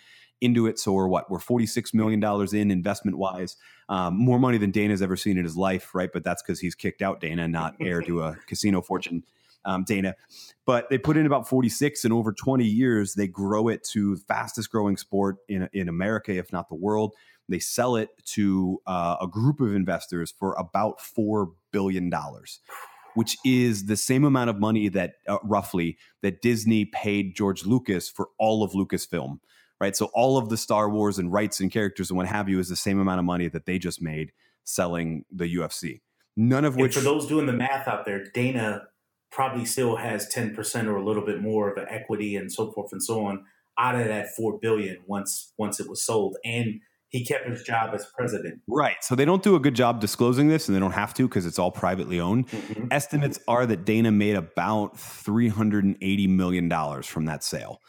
into 0.41 0.67
it. 0.67 0.79
So 0.79 0.93
we're 0.93 1.09
what? 1.09 1.31
We're 1.31 1.39
$46 1.39 1.95
million 1.95 2.23
in 2.55 2.71
investment 2.71 3.19
wise. 3.19 3.57
Um, 3.89 4.17
more 4.17 4.39
money 4.39 4.59
than 4.59 4.71
Dana's 4.71 5.03
ever 5.03 5.17
seen 5.17 5.39
in 5.39 5.45
his 5.45 5.57
life, 5.57 5.95
right? 5.95 6.11
But 6.13 6.25
that's 6.25 6.43
because 6.43 6.61
he's 6.61 6.75
kicked 6.75 7.03
out 7.03 7.21
Dana, 7.21 7.49
not 7.49 7.75
heir 7.81 8.01
to 8.03 8.23
a 8.23 8.37
casino 8.47 8.81
fortune. 8.83 9.25
Um, 9.67 9.85
Dana, 9.85 10.17
but 10.65 10.89
they 10.89 10.97
put 10.97 11.19
in 11.19 11.27
about 11.27 11.47
46 11.47 12.05
and 12.05 12.15
over 12.15 12.33
20 12.33 12.65
years, 12.65 13.13
they 13.13 13.27
grow 13.27 13.69
it 13.69 13.85
to 13.93 14.17
fastest 14.17 14.71
growing 14.71 14.97
sport 14.97 15.37
in, 15.49 15.69
in 15.75 15.91
America, 15.91 16.35
if 16.35 16.51
not 16.51 16.71
the 16.71 16.77
world. 16.77 17.15
They 17.47 17.59
sell 17.59 17.97
it 17.97 18.09
to 18.27 18.81
uh, 18.87 19.17
a 19.21 19.27
group 19.27 19.61
of 19.61 19.75
investors 19.75 20.33
for 20.39 20.55
about 20.55 21.01
$4 21.01 21.53
billion 21.73 22.11
which 23.15 23.37
is 23.45 23.87
the 23.87 23.97
same 23.97 24.25
amount 24.25 24.51
of 24.51 24.59
money 24.59 24.89
that 24.89 25.15
uh, 25.29 25.39
roughly 25.43 25.99
that 26.23 26.43
Disney 26.43 26.85
paid 26.85 27.35
George 27.35 27.65
Lucas 27.65 28.09
for 28.09 28.29
all 28.39 28.63
of 28.63 28.73
Lucasfilm 28.73 29.39
right? 29.81 29.97
So 29.97 30.07
all 30.15 30.37
of 30.37 30.49
the 30.49 30.57
Star 30.57 30.89
Wars 30.89 31.19
and 31.19 31.33
rights 31.33 31.61
and 31.61 31.71
characters 31.71 32.11
and 32.11 32.17
what 32.17 32.27
have 32.27 32.49
you 32.49 32.59
is 32.59 32.69
the 32.69 32.77
same 32.77 33.01
amount 33.01 33.19
of 33.19 33.25
money 33.25 33.49
that 33.49 33.67
they 33.67 33.79
just 33.79 34.03
made 34.03 34.33
selling 34.65 35.25
the 35.31 35.53
UFC. 35.57 36.01
None 36.37 36.65
of 36.65 36.77
which, 36.77 36.97
and 36.97 37.05
for 37.05 37.11
those 37.11 37.27
doing 37.27 37.47
the 37.47 37.53
math 37.53 37.89
out 37.89 38.05
there, 38.05 38.25
Dana 38.25 38.83
probably 39.33 39.65
still 39.65 39.97
has 39.97 40.29
ten 40.29 40.55
percent 40.55 40.89
or 40.89 40.97
a 40.97 41.05
little 41.05 41.25
bit 41.25 41.41
more 41.41 41.71
of 41.71 41.77
the 41.77 41.93
equity 41.93 42.37
and 42.37 42.53
so 42.53 42.71
forth 42.71 42.93
and 42.93 43.03
so 43.03 43.25
on 43.27 43.45
out 43.79 43.95
of 43.95 44.07
that 44.07 44.29
four 44.37 44.59
billion 44.59 44.99
once 45.07 45.53
once 45.59 45.81
it 45.81 45.89
was 45.89 46.03
sold, 46.03 46.37
and 46.45 46.81
he 47.09 47.25
kept 47.25 47.49
his 47.49 47.63
job 47.65 47.91
as 47.93 48.07
president. 48.17 48.61
Right. 48.69 48.97
So 49.01 49.17
they 49.17 49.25
don't 49.25 49.43
do 49.43 49.57
a 49.57 49.61
good 49.61 49.75
job 49.75 50.01
disclosing 50.01 50.49
this, 50.49 50.69
and 50.69 50.77
they 50.77 50.81
don't 50.81 50.93
have 50.93 51.13
to 51.15 51.27
because 51.27 51.45
it's 51.45 51.59
all 51.59 51.73
privately 51.73 52.21
owned. 52.21 52.47
Mm-hmm. 52.49 52.87
Estimates 52.93 53.41
are 53.49 53.67
that 53.67 53.85
Dana 53.85 54.13
made 54.13 54.37
about 54.37 54.97
three 54.97 55.49
hundred 55.49 55.85
and 55.85 55.97
eighty 56.01 56.29
million 56.29 56.69
dollars 56.69 57.07
from 57.07 57.25
that 57.25 57.43
sale. 57.43 57.81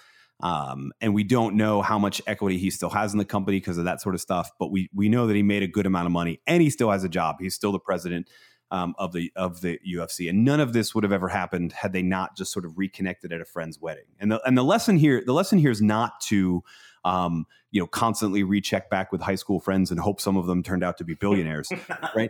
Um, 0.41 0.91
and 1.01 1.13
we 1.13 1.23
don't 1.23 1.55
know 1.55 1.81
how 1.81 1.99
much 1.99 2.21
equity 2.27 2.57
he 2.57 2.69
still 2.69 2.89
has 2.89 3.13
in 3.13 3.19
the 3.19 3.25
company 3.25 3.57
because 3.57 3.77
of 3.77 3.85
that 3.85 4.01
sort 4.01 4.15
of 4.15 4.21
stuff. 4.21 4.51
But 4.59 4.71
we 4.71 4.89
we 4.93 5.09
know 5.09 5.27
that 5.27 5.35
he 5.35 5.43
made 5.43 5.63
a 5.63 5.67
good 5.67 5.85
amount 5.85 6.05
of 6.07 6.11
money, 6.11 6.41
and 6.47 6.61
he 6.61 6.69
still 6.69 6.91
has 6.91 7.03
a 7.03 7.09
job. 7.09 7.37
He's 7.39 7.55
still 7.55 7.71
the 7.71 7.79
president 7.79 8.29
um, 8.71 8.95
of 8.97 9.13
the 9.13 9.31
of 9.35 9.61
the 9.61 9.79
UFC, 9.87 10.29
and 10.29 10.43
none 10.43 10.59
of 10.59 10.73
this 10.73 10.95
would 10.95 11.03
have 11.03 11.13
ever 11.13 11.27
happened 11.27 11.73
had 11.73 11.93
they 11.93 12.01
not 12.01 12.35
just 12.35 12.51
sort 12.51 12.65
of 12.65 12.77
reconnected 12.77 13.31
at 13.31 13.41
a 13.41 13.45
friend's 13.45 13.79
wedding. 13.79 14.05
And 14.19 14.31
the 14.31 14.41
and 14.45 14.57
the 14.57 14.63
lesson 14.63 14.97
here 14.97 15.21
the 15.25 15.33
lesson 15.33 15.59
here 15.59 15.71
is 15.71 15.81
not 15.81 16.19
to 16.21 16.63
um, 17.03 17.45
you 17.71 17.79
know, 17.79 17.87
constantly 17.87 18.43
recheck 18.43 18.89
back 18.89 19.11
with 19.11 19.21
high 19.21 19.35
school 19.35 19.59
friends 19.59 19.91
and 19.91 19.99
hope 19.99 20.19
some 20.19 20.35
of 20.35 20.45
them 20.45 20.61
turned 20.61 20.83
out 20.83 20.97
to 20.97 21.05
be 21.05 21.13
billionaires, 21.13 21.69
right? 22.15 22.29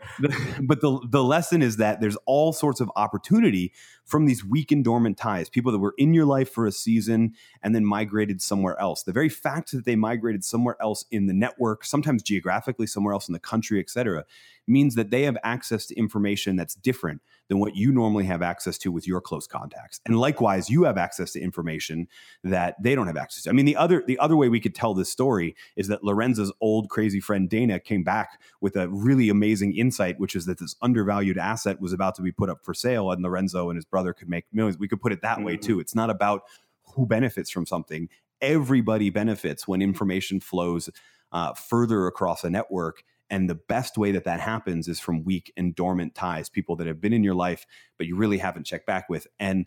But 0.61 0.81
the 0.81 0.99
the 1.09 1.23
lesson 1.23 1.61
is 1.61 1.77
that 1.77 1.99
there's 1.99 2.17
all 2.25 2.53
sorts 2.53 2.79
of 2.79 2.91
opportunity 2.95 3.73
from 4.05 4.25
these 4.25 4.45
weak 4.45 4.71
and 4.71 4.83
dormant 4.83 5.17
ties, 5.17 5.49
people 5.49 5.71
that 5.71 5.79
were 5.79 5.95
in 5.97 6.13
your 6.13 6.25
life 6.25 6.51
for 6.51 6.65
a 6.67 6.71
season 6.71 7.33
and 7.63 7.73
then 7.73 7.85
migrated 7.85 8.41
somewhere 8.41 8.79
else. 8.79 9.03
The 9.03 9.13
very 9.13 9.29
fact 9.29 9.71
that 9.71 9.85
they 9.85 9.95
migrated 9.95 10.43
somewhere 10.43 10.77
else 10.81 11.05
in 11.11 11.25
the 11.27 11.33
network, 11.33 11.85
sometimes 11.85 12.21
geographically 12.21 12.87
somewhere 12.87 13.13
else 13.13 13.27
in 13.27 13.33
the 13.33 13.39
country, 13.39 13.79
et 13.79 13.89
cetera, 13.89 14.25
means 14.67 14.95
that 14.95 15.11
they 15.11 15.23
have 15.23 15.37
access 15.43 15.85
to 15.87 15.95
information 15.95 16.55
that's 16.55 16.75
different 16.75 17.21
than 17.47 17.59
what 17.59 17.75
you 17.75 17.91
normally 17.91 18.25
have 18.25 18.41
access 18.41 18.77
to 18.77 18.91
with 18.91 19.07
your 19.07 19.21
close 19.21 19.47
contacts. 19.47 19.99
And 20.05 20.17
likewise, 20.17 20.69
you 20.69 20.83
have 20.83 20.97
access 20.97 21.31
to 21.33 21.41
information 21.41 22.07
that 22.43 22.81
they 22.81 22.95
don't 22.95 23.07
have 23.07 23.17
access 23.17 23.43
to. 23.43 23.49
I 23.49 23.53
mean, 23.53 23.65
the 23.65 23.75
other 23.75 24.03
the 24.05 24.19
other 24.19 24.37
way 24.37 24.49
we 24.49 24.59
could 24.59 24.75
tell 24.75 24.93
this 24.93 25.09
story 25.09 25.30
is 25.75 25.87
that 25.87 26.03
Lorenzo's 26.03 26.51
old 26.61 26.89
crazy 26.89 27.19
friend 27.19 27.49
Dana 27.49 27.79
came 27.79 28.03
back 28.03 28.41
with 28.59 28.75
a 28.75 28.87
really 28.89 29.29
amazing 29.29 29.75
insight, 29.75 30.19
which 30.19 30.35
is 30.35 30.45
that 30.45 30.59
this 30.59 30.75
undervalued 30.81 31.37
asset 31.37 31.79
was 31.81 31.93
about 31.93 32.15
to 32.15 32.21
be 32.21 32.31
put 32.31 32.49
up 32.49 32.63
for 32.63 32.73
sale, 32.73 33.11
and 33.11 33.23
Lorenzo 33.23 33.69
and 33.69 33.77
his 33.77 33.85
brother 33.85 34.13
could 34.13 34.29
make 34.29 34.45
millions. 34.51 34.77
We 34.77 34.87
could 34.87 35.01
put 35.01 35.11
it 35.11 35.21
that 35.21 35.37
mm-hmm. 35.37 35.45
way 35.45 35.57
too. 35.57 35.79
It's 35.79 35.95
not 35.95 36.09
about 36.09 36.43
who 36.95 37.05
benefits 37.05 37.49
from 37.49 37.65
something. 37.65 38.09
Everybody 38.41 39.09
benefits 39.09 39.67
when 39.67 39.81
information 39.81 40.39
flows 40.39 40.89
uh, 41.31 41.53
further 41.53 42.07
across 42.07 42.43
a 42.43 42.49
network 42.49 43.03
and 43.31 43.49
the 43.49 43.55
best 43.55 43.97
way 43.97 44.11
that 44.11 44.25
that 44.25 44.41
happens 44.41 44.89
is 44.89 44.99
from 44.99 45.23
weak 45.23 45.53
and 45.55 45.73
dormant 45.73 46.13
ties, 46.13 46.49
people 46.49 46.75
that 46.75 46.85
have 46.85 46.99
been 46.99 47.13
in 47.13 47.23
your 47.23 47.33
life, 47.33 47.65
but 47.97 48.05
you 48.05 48.17
really 48.17 48.37
haven't 48.37 48.65
checked 48.65 48.85
back 48.85 49.07
with. 49.09 49.25
And 49.39 49.65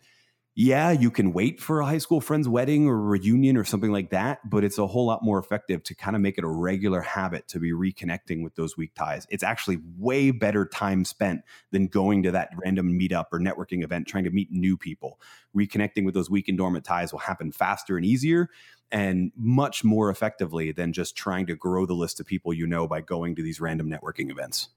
yeah, 0.57 0.91
you 0.91 1.11
can 1.11 1.33
wait 1.33 1.59
for 1.59 1.81
a 1.81 1.85
high 1.85 1.97
school 1.97 2.21
friend's 2.21 2.47
wedding 2.47 2.87
or 2.87 2.97
reunion 2.97 3.57
or 3.57 3.65
something 3.65 3.91
like 3.91 4.11
that, 4.11 4.49
but 4.49 4.63
it's 4.63 4.77
a 4.77 4.87
whole 4.87 5.05
lot 5.05 5.21
more 5.21 5.37
effective 5.37 5.83
to 5.83 5.93
kind 5.93 6.15
of 6.15 6.21
make 6.21 6.37
it 6.37 6.45
a 6.45 6.47
regular 6.47 7.01
habit 7.01 7.45
to 7.49 7.59
be 7.59 7.73
reconnecting 7.73 8.41
with 8.41 8.55
those 8.55 8.77
weak 8.77 8.93
ties. 8.95 9.27
It's 9.29 9.43
actually 9.43 9.79
way 9.97 10.31
better 10.31 10.65
time 10.65 11.03
spent 11.03 11.41
than 11.71 11.87
going 11.87 12.23
to 12.23 12.31
that 12.31 12.51
random 12.55 12.97
meetup 12.97 13.25
or 13.33 13.39
networking 13.39 13.83
event 13.83 14.07
trying 14.07 14.23
to 14.23 14.29
meet 14.29 14.49
new 14.49 14.77
people. 14.77 15.19
Reconnecting 15.53 16.05
with 16.05 16.13
those 16.13 16.29
weak 16.29 16.47
and 16.47 16.57
dormant 16.57 16.85
ties 16.85 17.11
will 17.11 17.19
happen 17.19 17.51
faster 17.51 17.97
and 17.97 18.05
easier 18.05 18.49
and 18.91 19.33
much 19.35 19.83
more 19.83 20.09
effectively 20.09 20.71
than 20.71 20.93
just 20.93 21.17
trying 21.17 21.47
to 21.47 21.55
grow 21.55 21.85
the 21.85 21.93
list 21.93 22.21
of 22.21 22.25
people 22.25 22.53
you 22.53 22.65
know 22.65 22.87
by 22.87 23.01
going 23.01 23.35
to 23.35 23.43
these 23.43 23.59
random 23.59 23.89
networking 23.89 24.31
events. 24.31 24.69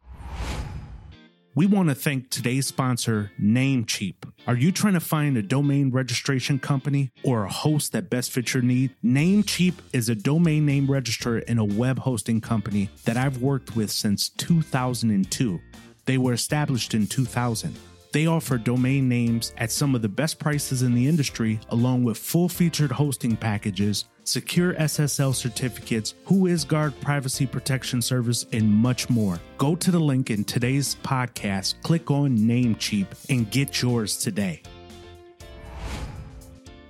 We 1.59 1.67
want 1.67 1.89
to 1.89 1.97
thank 1.97 2.31
today's 2.31 2.69
sponsor, 2.69 3.33
Namecheap. 3.37 4.15
Are 4.47 4.55
you 4.55 4.71
trying 4.71 4.93
to 4.93 5.01
find 5.01 5.37
a 5.37 5.43
domain 5.43 5.91
registration 5.91 6.61
company 6.61 7.11
or 7.25 7.43
a 7.43 7.51
host 7.51 7.91
that 7.91 8.09
best 8.09 8.31
fits 8.31 8.55
your 8.55 8.63
need? 8.63 8.95
Namecheap 9.05 9.75
is 9.93 10.09
a 10.09 10.15
domain 10.15 10.67
name 10.67 10.89
registrar 10.89 11.43
and 11.49 11.59
a 11.59 11.65
web 11.65 11.99
hosting 11.99 12.41
company 12.41 12.91
that 13.07 13.17
I've 13.17 13.43
worked 13.43 13.75
with 13.75 13.91
since 13.91 14.29
2002. 14.29 15.61
They 16.05 16.17
were 16.17 16.33
established 16.33 16.95
in 16.95 17.09
2000. 17.09 17.75
They 18.11 18.27
offer 18.27 18.57
domain 18.57 19.09
names 19.09 19.53
at 19.59 19.71
some 19.71 19.95
of 19.95 20.01
the 20.01 20.09
best 20.09 20.39
prices 20.39 20.83
in 20.83 20.95
the 20.95 21.07
industry, 21.07 21.61
along 21.69 22.05
with 22.05 22.17
full 22.17 22.49
featured 22.49 22.91
hosting 22.91 23.37
packages, 23.37 24.07
secure 24.25 24.73
SSL 24.75 25.35
certificates, 25.35 26.15
WhoisGuard 26.27 26.99
privacy 27.01 27.47
protection 27.47 28.01
service, 28.01 28.47
and 28.53 28.71
much 28.71 29.11
more. 29.11 29.39
Go 29.59 29.77
to 29.77 29.91
the 29.91 29.99
link 29.99 30.31
in 30.31 30.45
today's 30.45 30.95
podcast, 30.97 31.75
click 31.83 32.11
on 32.11 32.39
Namecheap, 32.39 33.07
and 33.29 33.51
get 33.51 33.83
yours 33.83 34.17
today. 34.17 34.63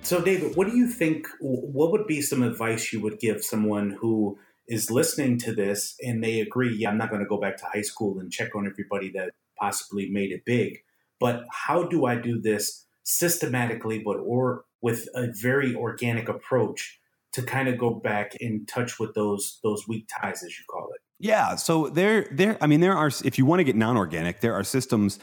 So, 0.01 0.21
David, 0.21 0.55
what 0.55 0.67
do 0.67 0.77
you 0.77 0.87
think? 0.87 1.27
What 1.41 1.91
would 1.91 2.07
be 2.07 2.21
some 2.21 2.43
advice 2.43 2.93
you 2.93 3.01
would 3.01 3.19
give 3.19 3.43
someone 3.43 3.91
who 3.99 4.39
is 4.67 4.89
listening 4.89 5.37
to 5.39 5.53
this 5.53 5.95
and 6.01 6.23
they 6.23 6.39
agree, 6.39 6.75
yeah, 6.75 6.89
I'm 6.89 6.97
not 6.97 7.09
going 7.09 7.21
to 7.21 7.27
go 7.27 7.39
back 7.39 7.57
to 7.57 7.65
high 7.65 7.81
school 7.81 8.19
and 8.19 8.31
check 8.31 8.55
on 8.55 8.65
everybody 8.65 9.11
that 9.11 9.31
possibly 9.59 10.09
made 10.09 10.31
it 10.31 10.45
big? 10.45 10.79
But 11.19 11.43
how 11.51 11.83
do 11.83 12.05
I 12.05 12.15
do 12.15 12.39
this 12.41 12.85
systematically, 13.03 13.99
but 13.99 14.17
or 14.17 14.65
with 14.81 15.07
a 15.15 15.27
very 15.41 15.75
organic 15.75 16.29
approach 16.29 16.99
to 17.33 17.41
kind 17.43 17.67
of 17.67 17.77
go 17.77 17.91
back 17.93 18.35
in 18.39 18.65
touch 18.65 18.99
with 18.99 19.13
those 19.13 19.59
those 19.63 19.87
weak 19.87 20.07
ties, 20.21 20.43
as 20.43 20.57
you 20.57 20.65
call 20.69 20.89
it? 20.95 21.01
Yeah. 21.19 21.55
So 21.55 21.89
there, 21.89 22.27
there. 22.31 22.57
I 22.61 22.67
mean, 22.67 22.79
there 22.79 22.95
are. 22.95 23.11
If 23.23 23.37
you 23.37 23.45
want 23.45 23.59
to 23.59 23.65
get 23.65 23.75
non-organic, 23.75 24.39
there 24.39 24.53
are 24.53 24.63
systems 24.63 25.19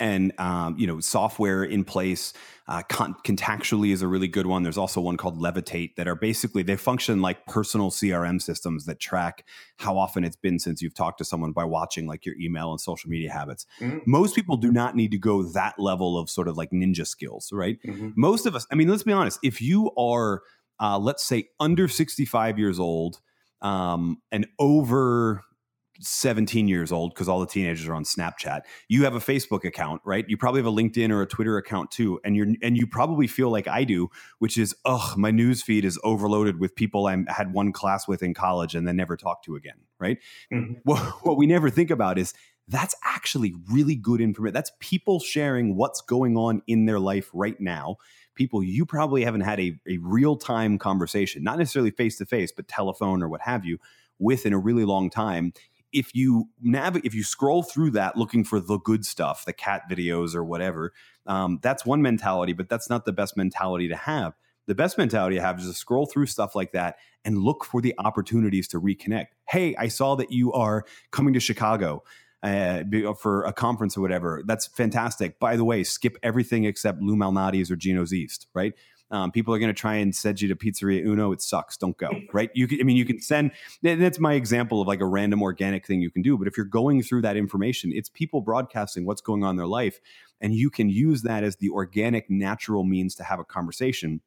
and 0.00 0.32
um, 0.38 0.76
you 0.78 0.86
know 0.86 0.98
software 1.00 1.62
in 1.62 1.84
place. 1.84 2.32
Uh, 2.66 2.82
con- 2.88 3.16
contactually 3.24 3.92
is 3.92 4.00
a 4.00 4.06
really 4.06 4.28
good 4.28 4.46
one. 4.46 4.62
There's 4.62 4.78
also 4.78 5.00
one 5.00 5.16
called 5.16 5.40
Levitate 5.40 5.96
that 5.96 6.06
are 6.06 6.14
basically 6.14 6.62
they 6.62 6.76
function 6.76 7.20
like 7.20 7.44
personal 7.46 7.90
CRM 7.90 8.40
systems 8.40 8.84
that 8.84 9.00
track 9.00 9.44
how 9.78 9.98
often 9.98 10.22
it's 10.22 10.36
been 10.36 10.60
since 10.60 10.80
you've 10.80 10.94
talked 10.94 11.18
to 11.18 11.24
someone 11.24 11.50
by 11.50 11.64
watching 11.64 12.06
like 12.06 12.24
your 12.24 12.36
email 12.36 12.70
and 12.70 12.80
social 12.80 13.10
media 13.10 13.32
habits. 13.32 13.66
Mm-hmm. 13.80 13.98
Most 14.06 14.36
people 14.36 14.56
do 14.56 14.70
not 14.70 14.94
need 14.94 15.10
to 15.10 15.18
go 15.18 15.42
that 15.42 15.80
level 15.80 16.16
of 16.16 16.30
sort 16.30 16.46
of 16.46 16.56
like 16.56 16.70
ninja 16.70 17.04
skills, 17.04 17.50
right? 17.52 17.76
Mm-hmm. 17.84 18.10
Most 18.14 18.46
of 18.46 18.54
us. 18.54 18.68
I 18.70 18.76
mean, 18.76 18.88
let's 18.88 19.02
be 19.02 19.12
honest. 19.12 19.40
If 19.42 19.60
you 19.60 19.90
are, 19.96 20.42
uh, 20.78 20.98
let's 20.98 21.24
say, 21.24 21.48
under 21.58 21.88
65 21.88 22.56
years 22.56 22.78
old 22.78 23.20
um, 23.62 24.22
and 24.30 24.46
over 24.58 25.42
17 26.00 26.66
years 26.68 26.90
old 26.92 27.14
because 27.14 27.28
all 27.28 27.40
the 27.40 27.46
teenagers 27.46 27.86
are 27.86 27.94
on 27.94 28.04
Snapchat. 28.04 28.62
You 28.88 29.04
have 29.04 29.14
a 29.14 29.20
Facebook 29.20 29.64
account, 29.64 30.00
right? 30.04 30.24
You 30.28 30.36
probably 30.36 30.60
have 30.60 30.66
a 30.66 30.72
LinkedIn 30.72 31.10
or 31.10 31.22
a 31.22 31.26
Twitter 31.26 31.56
account 31.56 31.90
too, 31.90 32.20
and 32.24 32.36
you're 32.36 32.48
and 32.62 32.76
you 32.76 32.86
probably 32.86 33.26
feel 33.26 33.50
like 33.50 33.68
I 33.68 33.84
do, 33.84 34.10
which 34.38 34.58
is, 34.58 34.74
ugh, 34.84 35.16
my 35.16 35.30
news 35.30 35.62
feed 35.62 35.84
is 35.84 35.98
overloaded 36.02 36.58
with 36.58 36.74
people 36.74 37.06
I 37.06 37.24
had 37.28 37.52
one 37.52 37.72
class 37.72 38.08
with 38.08 38.22
in 38.22 38.34
college 38.34 38.74
and 38.74 38.86
then 38.86 38.96
never 38.96 39.16
talked 39.16 39.44
to 39.46 39.56
again, 39.56 39.80
right? 39.98 40.18
Mm-hmm. 40.52 40.74
What, 40.84 40.98
what 41.24 41.36
we 41.36 41.46
never 41.46 41.70
think 41.70 41.90
about 41.90 42.18
is 42.18 42.34
that's 42.68 42.94
actually 43.04 43.54
really 43.70 43.96
good 43.96 44.20
information. 44.20 44.54
That's 44.54 44.72
people 44.80 45.18
sharing 45.20 45.76
what's 45.76 46.00
going 46.00 46.36
on 46.36 46.62
in 46.66 46.86
their 46.86 47.00
life 47.00 47.28
right 47.32 47.60
now 47.60 47.96
people 48.36 48.62
you 48.62 48.86
probably 48.86 49.22
haven't 49.22 49.42
had 49.42 49.60
a, 49.60 49.78
a 49.86 49.98
real 49.98 50.34
time 50.34 50.78
conversation, 50.78 51.42
not 51.42 51.58
necessarily 51.58 51.90
face 51.90 52.16
to 52.16 52.24
face, 52.24 52.50
but 52.50 52.66
telephone 52.68 53.22
or 53.22 53.28
what 53.28 53.42
have 53.42 53.66
you, 53.66 53.78
with 54.18 54.46
in 54.46 54.52
a 54.52 54.58
really 54.58 54.84
long 54.84 55.10
time 55.10 55.52
if 55.92 56.14
you 56.14 56.48
nav- 56.60 57.04
if 57.04 57.14
you 57.14 57.22
scroll 57.22 57.62
through 57.62 57.90
that 57.92 58.16
looking 58.16 58.44
for 58.44 58.60
the 58.60 58.78
good 58.78 59.04
stuff, 59.04 59.44
the 59.44 59.52
cat 59.52 59.82
videos 59.90 60.34
or 60.34 60.44
whatever, 60.44 60.92
um, 61.26 61.58
that's 61.62 61.84
one 61.84 62.02
mentality, 62.02 62.52
but 62.52 62.68
that's 62.68 62.90
not 62.90 63.04
the 63.04 63.12
best 63.12 63.36
mentality 63.36 63.88
to 63.88 63.96
have. 63.96 64.34
The 64.66 64.74
best 64.74 64.98
mentality 64.98 65.36
to 65.36 65.42
have 65.42 65.58
is 65.58 65.66
to 65.66 65.74
scroll 65.74 66.06
through 66.06 66.26
stuff 66.26 66.54
like 66.54 66.72
that 66.72 66.96
and 67.24 67.38
look 67.38 67.64
for 67.64 67.80
the 67.80 67.94
opportunities 67.98 68.68
to 68.68 68.80
reconnect. 68.80 69.28
Hey, 69.48 69.74
I 69.76 69.88
saw 69.88 70.14
that 70.16 70.30
you 70.30 70.52
are 70.52 70.84
coming 71.10 71.34
to 71.34 71.40
Chicago 71.40 72.04
uh, 72.42 72.82
for 73.18 73.44
a 73.44 73.52
conference 73.52 73.96
or 73.96 74.00
whatever. 74.00 74.42
That's 74.46 74.66
fantastic. 74.66 75.38
By 75.38 75.56
the 75.56 75.64
way, 75.64 75.84
skip 75.84 76.16
everything 76.22 76.64
except 76.64 77.02
Lou 77.02 77.16
Malnati's 77.16 77.70
or 77.70 77.76
Gino's 77.76 78.14
East, 78.14 78.46
right? 78.54 78.72
Um, 79.10 79.32
people 79.32 79.52
are 79.52 79.58
going 79.58 79.74
to 79.74 79.78
try 79.78 79.96
and 79.96 80.14
send 80.14 80.40
you 80.40 80.48
to 80.48 80.54
Pizzeria 80.54 81.04
Uno. 81.04 81.32
It 81.32 81.42
sucks. 81.42 81.76
Don't 81.76 81.96
go. 81.96 82.10
Right? 82.32 82.50
You 82.54 82.68
can, 82.68 82.80
I 82.80 82.84
mean, 82.84 82.96
you 82.96 83.04
can 83.04 83.20
send. 83.20 83.50
That's 83.82 84.20
my 84.20 84.34
example 84.34 84.80
of 84.80 84.86
like 84.86 85.00
a 85.00 85.06
random 85.06 85.42
organic 85.42 85.86
thing 85.86 86.00
you 86.00 86.10
can 86.10 86.22
do. 86.22 86.38
But 86.38 86.46
if 86.46 86.56
you're 86.56 86.66
going 86.66 87.02
through 87.02 87.22
that 87.22 87.36
information, 87.36 87.92
it's 87.92 88.08
people 88.08 88.40
broadcasting 88.40 89.04
what's 89.04 89.20
going 89.20 89.42
on 89.42 89.50
in 89.50 89.56
their 89.56 89.66
life, 89.66 89.98
and 90.40 90.54
you 90.54 90.70
can 90.70 90.88
use 90.88 91.22
that 91.22 91.42
as 91.42 91.56
the 91.56 91.70
organic, 91.70 92.30
natural 92.30 92.84
means 92.84 93.14
to 93.16 93.24
have 93.24 93.40
a 93.40 93.44
conversation. 93.44 94.20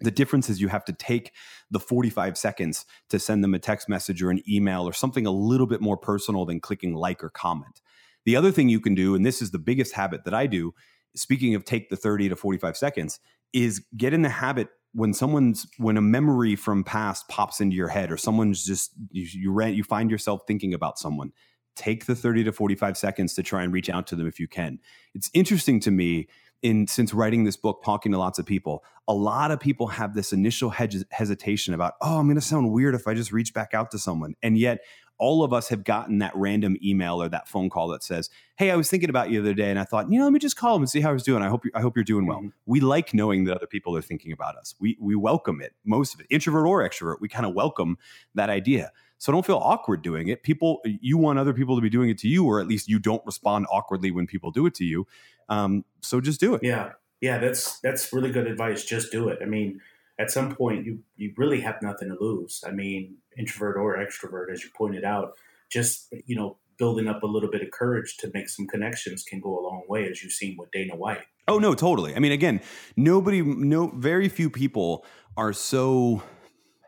The 0.00 0.10
difference 0.10 0.48
is 0.48 0.60
you 0.60 0.68
have 0.68 0.84
to 0.86 0.94
take 0.94 1.32
the 1.70 1.80
45 1.80 2.38
seconds 2.38 2.86
to 3.10 3.18
send 3.18 3.44
them 3.44 3.52
a 3.52 3.58
text 3.58 3.88
message 3.88 4.22
or 4.22 4.30
an 4.30 4.42
email 4.48 4.88
or 4.88 4.94
something 4.94 5.26
a 5.26 5.30
little 5.30 5.66
bit 5.66 5.82
more 5.82 5.98
personal 5.98 6.46
than 6.46 6.60
clicking 6.60 6.94
like 6.94 7.22
or 7.22 7.28
comment. 7.28 7.82
The 8.24 8.36
other 8.36 8.50
thing 8.50 8.68
you 8.68 8.80
can 8.80 8.94
do, 8.94 9.14
and 9.14 9.26
this 9.26 9.42
is 9.42 9.50
the 9.50 9.58
biggest 9.58 9.94
habit 9.94 10.24
that 10.24 10.34
I 10.34 10.46
do, 10.46 10.74
speaking 11.14 11.54
of 11.54 11.64
take 11.64 11.88
the 11.88 11.96
30 11.96 12.30
to 12.30 12.36
45 12.36 12.76
seconds, 12.76 13.20
is 13.52 13.84
get 13.96 14.12
in 14.12 14.22
the 14.22 14.28
habit 14.28 14.68
when 14.92 15.14
someone's 15.14 15.66
when 15.78 15.96
a 15.96 16.00
memory 16.02 16.56
from 16.56 16.82
past 16.82 17.28
pops 17.28 17.60
into 17.60 17.76
your 17.76 17.88
head 17.88 18.10
or 18.10 18.16
someone's 18.16 18.64
just 18.64 18.92
you 19.10 19.52
you, 19.52 19.66
you 19.66 19.84
find 19.84 20.10
yourself 20.10 20.42
thinking 20.46 20.74
about 20.74 20.98
someone 20.98 21.32
take 21.76 22.06
the 22.06 22.16
30 22.16 22.44
to 22.44 22.52
45 22.52 22.98
seconds 22.98 23.34
to 23.34 23.42
try 23.42 23.62
and 23.62 23.72
reach 23.72 23.88
out 23.88 24.06
to 24.08 24.16
them 24.16 24.26
if 24.26 24.40
you 24.40 24.48
can. 24.48 24.78
It's 25.14 25.30
interesting 25.32 25.80
to 25.80 25.90
me 25.90 26.28
in 26.62 26.86
since 26.86 27.14
writing 27.14 27.44
this 27.44 27.56
book 27.56 27.82
talking 27.82 28.12
to 28.12 28.18
lots 28.18 28.38
of 28.38 28.44
people 28.44 28.84
a 29.08 29.14
lot 29.14 29.50
of 29.50 29.58
people 29.58 29.86
have 29.86 30.14
this 30.14 30.30
initial 30.30 30.68
hesitation 30.68 31.72
about 31.72 31.94
oh 32.02 32.18
i'm 32.18 32.26
going 32.26 32.34
to 32.34 32.40
sound 32.42 32.70
weird 32.70 32.94
if 32.94 33.08
i 33.08 33.14
just 33.14 33.32
reach 33.32 33.54
back 33.54 33.72
out 33.72 33.90
to 33.90 33.98
someone. 33.98 34.34
And 34.42 34.58
yet 34.58 34.80
all 35.20 35.44
of 35.44 35.52
us 35.52 35.68
have 35.68 35.84
gotten 35.84 36.18
that 36.18 36.32
random 36.34 36.76
email 36.82 37.22
or 37.22 37.28
that 37.28 37.46
phone 37.46 37.68
call 37.68 37.88
that 37.88 38.02
says, 38.02 38.30
"Hey, 38.56 38.70
I 38.70 38.76
was 38.76 38.90
thinking 38.90 39.10
about 39.10 39.30
you 39.30 39.40
the 39.40 39.50
other 39.50 39.54
day, 39.54 39.70
and 39.70 39.78
I 39.78 39.84
thought, 39.84 40.10
you 40.10 40.18
know, 40.18 40.24
let 40.24 40.32
me 40.32 40.40
just 40.40 40.56
call 40.56 40.74
him 40.74 40.82
and 40.82 40.90
see 40.90 41.00
how 41.00 41.12
he's 41.12 41.22
doing. 41.22 41.42
I 41.42 41.48
hope 41.48 41.64
you, 41.64 41.70
I 41.74 41.80
hope 41.80 41.96
you're 41.96 42.04
doing 42.04 42.26
well." 42.26 42.38
Mm-hmm. 42.38 42.48
We 42.66 42.80
like 42.80 43.14
knowing 43.14 43.44
that 43.44 43.56
other 43.56 43.66
people 43.66 43.96
are 43.96 44.02
thinking 44.02 44.32
about 44.32 44.56
us. 44.56 44.74
We 44.80 44.96
we 44.98 45.14
welcome 45.14 45.60
it. 45.60 45.74
Most 45.84 46.14
of 46.14 46.20
it, 46.20 46.26
introvert 46.30 46.66
or 46.66 46.88
extrovert, 46.88 47.20
we 47.20 47.28
kind 47.28 47.46
of 47.46 47.54
welcome 47.54 47.98
that 48.34 48.50
idea. 48.50 48.90
So 49.18 49.30
don't 49.32 49.44
feel 49.44 49.58
awkward 49.58 50.00
doing 50.00 50.28
it. 50.28 50.42
People, 50.42 50.80
you 50.84 51.18
want 51.18 51.38
other 51.38 51.52
people 51.52 51.76
to 51.76 51.82
be 51.82 51.90
doing 51.90 52.08
it 52.08 52.16
to 52.18 52.28
you, 52.28 52.46
or 52.46 52.58
at 52.58 52.66
least 52.66 52.88
you 52.88 52.98
don't 52.98 53.22
respond 53.26 53.66
awkwardly 53.70 54.10
when 54.10 54.26
people 54.26 54.50
do 54.50 54.64
it 54.64 54.74
to 54.76 54.84
you. 54.84 55.06
Um, 55.50 55.84
so 56.00 56.22
just 56.22 56.40
do 56.40 56.54
it. 56.54 56.62
Yeah, 56.64 56.92
yeah, 57.20 57.36
that's 57.36 57.80
that's 57.80 58.14
really 58.14 58.32
good 58.32 58.46
advice. 58.46 58.82
Just 58.82 59.12
do 59.12 59.28
it. 59.28 59.40
I 59.42 59.44
mean, 59.44 59.80
at 60.20 60.30
some 60.30 60.54
point 60.54 60.84
you 60.84 61.00
you 61.16 61.32
really 61.36 61.60
have 61.60 61.76
nothing 61.82 62.08
to 62.08 62.16
lose. 62.20 62.62
I 62.66 62.70
mean, 62.70 63.16
introvert 63.38 63.76
or 63.76 63.96
extrovert, 63.96 64.52
as 64.52 64.62
you 64.62 64.70
pointed 64.76 65.02
out, 65.02 65.32
just 65.70 66.12
you 66.26 66.36
know 66.36 66.58
building 66.78 67.08
up 67.08 67.22
a 67.22 67.26
little 67.26 67.50
bit 67.50 67.62
of 67.62 67.70
courage 67.70 68.16
to 68.18 68.30
make 68.32 68.48
some 68.48 68.66
connections 68.66 69.22
can 69.22 69.40
go 69.40 69.58
a 69.58 69.62
long 69.62 69.82
way, 69.88 70.08
as 70.08 70.22
you've 70.22 70.32
seen 70.32 70.56
with 70.58 70.70
Dana 70.70 70.94
White. 70.94 71.22
Oh 71.48 71.58
no, 71.58 71.74
totally. 71.74 72.14
I 72.14 72.18
mean, 72.18 72.32
again, 72.32 72.60
nobody, 72.96 73.42
no, 73.42 73.88
very 73.96 74.28
few 74.28 74.50
people 74.50 75.04
are 75.36 75.52
so 75.52 76.22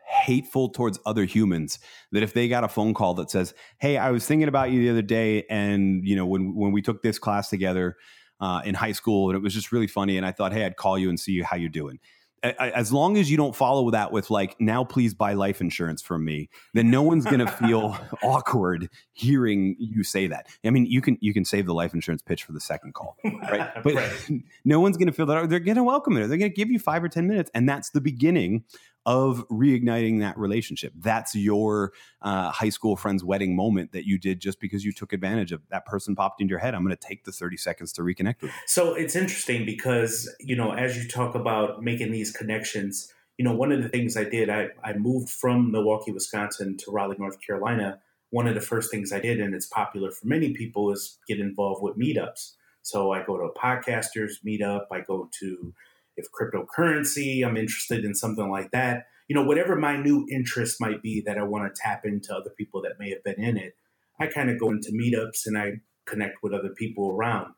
hateful 0.07 0.69
towards 0.69 0.99
other 1.05 1.25
humans 1.25 1.79
that 2.11 2.23
if 2.23 2.33
they 2.33 2.47
got 2.47 2.63
a 2.63 2.67
phone 2.67 2.93
call 2.93 3.15
that 3.15 3.31
says, 3.31 3.55
"Hey, 3.79 3.97
I 3.97 4.11
was 4.11 4.25
thinking 4.27 4.47
about 4.47 4.69
you 4.71 4.81
the 4.81 4.91
other 4.91 5.01
day, 5.01 5.43
and 5.49 6.07
you 6.07 6.15
know 6.15 6.27
when 6.27 6.55
when 6.55 6.71
we 6.71 6.83
took 6.83 7.01
this 7.01 7.17
class 7.17 7.49
together." 7.49 7.97
Uh, 8.39 8.61
in 8.65 8.75
high 8.75 8.91
school, 8.91 9.29
and 9.29 9.37
it 9.37 9.41
was 9.41 9.53
just 9.53 9.71
really 9.71 9.87
funny. 9.87 10.17
And 10.17 10.25
I 10.25 10.33
thought, 10.33 10.51
hey, 10.51 10.65
I'd 10.65 10.75
call 10.75 10.97
you 10.97 11.07
and 11.07 11.17
see 11.17 11.41
how 11.41 11.55
you're 11.55 11.69
doing 11.69 11.99
as 12.43 12.91
long 12.91 13.17
as 13.17 13.31
you 13.31 13.37
don't 13.37 13.55
follow 13.55 13.89
that 13.91 14.11
with 14.11 14.29
like 14.29 14.59
now 14.59 14.83
please 14.83 15.13
buy 15.13 15.33
life 15.33 15.61
insurance 15.61 16.01
from 16.01 16.25
me 16.25 16.49
then 16.73 16.91
no 16.91 17.01
one's 17.01 17.23
going 17.25 17.39
to 17.39 17.47
feel 17.47 17.97
awkward 18.23 18.89
hearing 19.13 19.75
you 19.79 20.03
say 20.03 20.27
that. 20.27 20.47
I 20.65 20.69
mean 20.69 20.85
you 20.85 21.01
can 21.01 21.17
you 21.21 21.33
can 21.33 21.45
save 21.45 21.65
the 21.65 21.73
life 21.73 21.93
insurance 21.93 22.21
pitch 22.21 22.43
for 22.43 22.51
the 22.51 22.59
second 22.59 22.93
call 22.93 23.17
right? 23.23 23.71
But 23.83 23.95
right. 23.95 24.43
no 24.65 24.79
one's 24.79 24.97
going 24.97 25.07
to 25.07 25.13
feel 25.13 25.25
that 25.27 25.37
oh, 25.37 25.47
they're 25.47 25.59
going 25.59 25.77
to 25.77 25.83
welcome 25.83 26.15
it. 26.17 26.27
They're 26.27 26.37
going 26.37 26.51
to 26.51 26.55
give 26.55 26.69
you 26.69 26.79
five 26.79 27.03
or 27.03 27.09
ten 27.09 27.27
minutes 27.27 27.49
and 27.53 27.67
that's 27.67 27.89
the 27.91 28.01
beginning 28.01 28.63
of 29.05 29.47
reigniting 29.49 30.19
that 30.19 30.37
relationship. 30.37 30.93
That's 30.95 31.35
your 31.35 31.91
uh, 32.21 32.51
high 32.51 32.69
school 32.69 32.95
friend's 32.95 33.23
wedding 33.23 33.55
moment 33.55 33.91
that 33.91 34.05
you 34.05 34.17
did 34.17 34.39
just 34.39 34.59
because 34.59 34.85
you 34.85 34.93
took 34.93 35.13
advantage 35.13 35.51
of 35.51 35.61
that 35.69 35.85
person 35.85 36.15
popped 36.15 36.41
into 36.41 36.51
your 36.51 36.59
head. 36.59 36.73
I'm 36.73 36.83
going 36.83 36.95
to 36.95 37.07
take 37.07 37.25
the 37.25 37.31
30 37.31 37.57
seconds 37.57 37.91
to 37.93 38.01
reconnect 38.01 38.41
with. 38.41 38.51
You. 38.51 38.57
So 38.67 38.93
it's 38.93 39.15
interesting 39.15 39.65
because, 39.65 40.33
you 40.39 40.55
know, 40.55 40.71
as 40.71 40.97
you 40.97 41.09
talk 41.09 41.35
about 41.35 41.83
making 41.83 42.11
these 42.11 42.31
connections, 42.31 43.11
you 43.37 43.43
know, 43.43 43.53
one 43.53 43.71
of 43.71 43.81
the 43.83 43.89
things 43.89 44.15
I 44.15 44.23
did, 44.23 44.49
I, 44.49 44.69
I 44.83 44.93
moved 44.93 45.29
from 45.29 45.71
Milwaukee, 45.71 46.11
Wisconsin 46.11 46.77
to 46.77 46.91
Raleigh, 46.91 47.17
North 47.19 47.41
Carolina. 47.41 47.99
One 48.29 48.47
of 48.47 48.55
the 48.55 48.61
first 48.61 48.89
things 48.89 49.11
I 49.11 49.19
did, 49.19 49.39
and 49.39 49.53
it's 49.53 49.65
popular 49.65 50.11
for 50.11 50.27
many 50.27 50.53
people, 50.53 50.91
is 50.91 51.17
get 51.27 51.39
involved 51.39 51.83
with 51.83 51.97
meetups. 51.97 52.53
So 52.83 53.11
I 53.11 53.23
go 53.23 53.37
to 53.37 53.47
podcasters 53.57 54.43
meetup, 54.45 54.85
I 54.91 55.01
go 55.01 55.29
to 55.39 55.73
if 56.17 56.27
cryptocurrency, 56.31 57.45
I'm 57.45 57.57
interested 57.57 58.05
in 58.05 58.15
something 58.15 58.49
like 58.49 58.71
that. 58.71 59.05
You 59.27 59.35
know, 59.35 59.43
whatever 59.43 59.75
my 59.75 59.97
new 59.97 60.27
interest 60.29 60.79
might 60.79 61.01
be 61.01 61.21
that 61.25 61.37
I 61.37 61.43
want 61.43 61.73
to 61.73 61.81
tap 61.81 62.05
into 62.05 62.35
other 62.35 62.51
people 62.57 62.81
that 62.83 62.99
may 62.99 63.09
have 63.09 63.23
been 63.23 63.41
in 63.41 63.57
it, 63.57 63.75
I 64.19 64.27
kind 64.27 64.49
of 64.49 64.59
go 64.59 64.69
into 64.69 64.91
meetups 64.91 65.45
and 65.45 65.57
I 65.57 65.81
connect 66.05 66.43
with 66.43 66.53
other 66.53 66.69
people 66.69 67.09
around. 67.09 67.53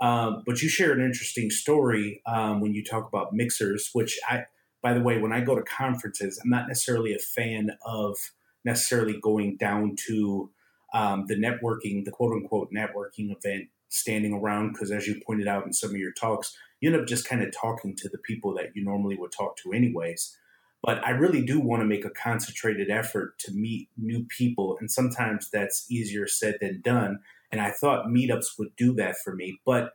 Um, 0.00 0.42
but 0.46 0.62
you 0.62 0.68
share 0.68 0.92
an 0.92 1.02
interesting 1.04 1.50
story 1.50 2.22
um, 2.26 2.60
when 2.60 2.72
you 2.72 2.82
talk 2.82 3.06
about 3.06 3.34
mixers, 3.34 3.90
which 3.92 4.18
I, 4.28 4.44
by 4.82 4.94
the 4.94 5.02
way, 5.02 5.18
when 5.18 5.32
I 5.32 5.40
go 5.40 5.54
to 5.54 5.62
conferences, 5.62 6.40
I'm 6.42 6.50
not 6.50 6.68
necessarily 6.68 7.14
a 7.14 7.18
fan 7.18 7.70
of 7.84 8.16
necessarily 8.64 9.20
going 9.20 9.56
down 9.58 9.96
to 10.06 10.50
um, 10.94 11.26
the 11.28 11.36
networking, 11.36 12.04
the 12.04 12.10
quote 12.10 12.32
unquote 12.32 12.70
networking 12.74 13.34
event, 13.36 13.68
standing 13.88 14.32
around, 14.32 14.72
because 14.72 14.90
as 14.90 15.06
you 15.06 15.20
pointed 15.26 15.48
out 15.48 15.66
in 15.66 15.72
some 15.72 15.90
of 15.90 15.96
your 15.96 16.12
talks, 16.12 16.56
you 16.80 16.90
end 16.90 17.00
up 17.00 17.06
just 17.06 17.28
kind 17.28 17.42
of 17.42 17.54
talking 17.54 17.94
to 17.96 18.08
the 18.08 18.18
people 18.18 18.54
that 18.54 18.74
you 18.74 18.84
normally 18.84 19.16
would 19.16 19.32
talk 19.32 19.56
to 19.58 19.72
anyways. 19.72 20.36
But 20.82 21.04
I 21.04 21.10
really 21.10 21.44
do 21.44 21.60
want 21.60 21.82
to 21.82 21.86
make 21.86 22.06
a 22.06 22.10
concentrated 22.10 22.90
effort 22.90 23.38
to 23.40 23.52
meet 23.52 23.88
new 23.98 24.24
people. 24.24 24.78
And 24.80 24.90
sometimes 24.90 25.50
that's 25.50 25.90
easier 25.90 26.26
said 26.26 26.56
than 26.60 26.80
done. 26.80 27.18
And 27.52 27.60
I 27.60 27.70
thought 27.70 28.06
meetups 28.06 28.58
would 28.58 28.74
do 28.76 28.94
that 28.94 29.16
for 29.22 29.34
me. 29.34 29.60
But 29.66 29.92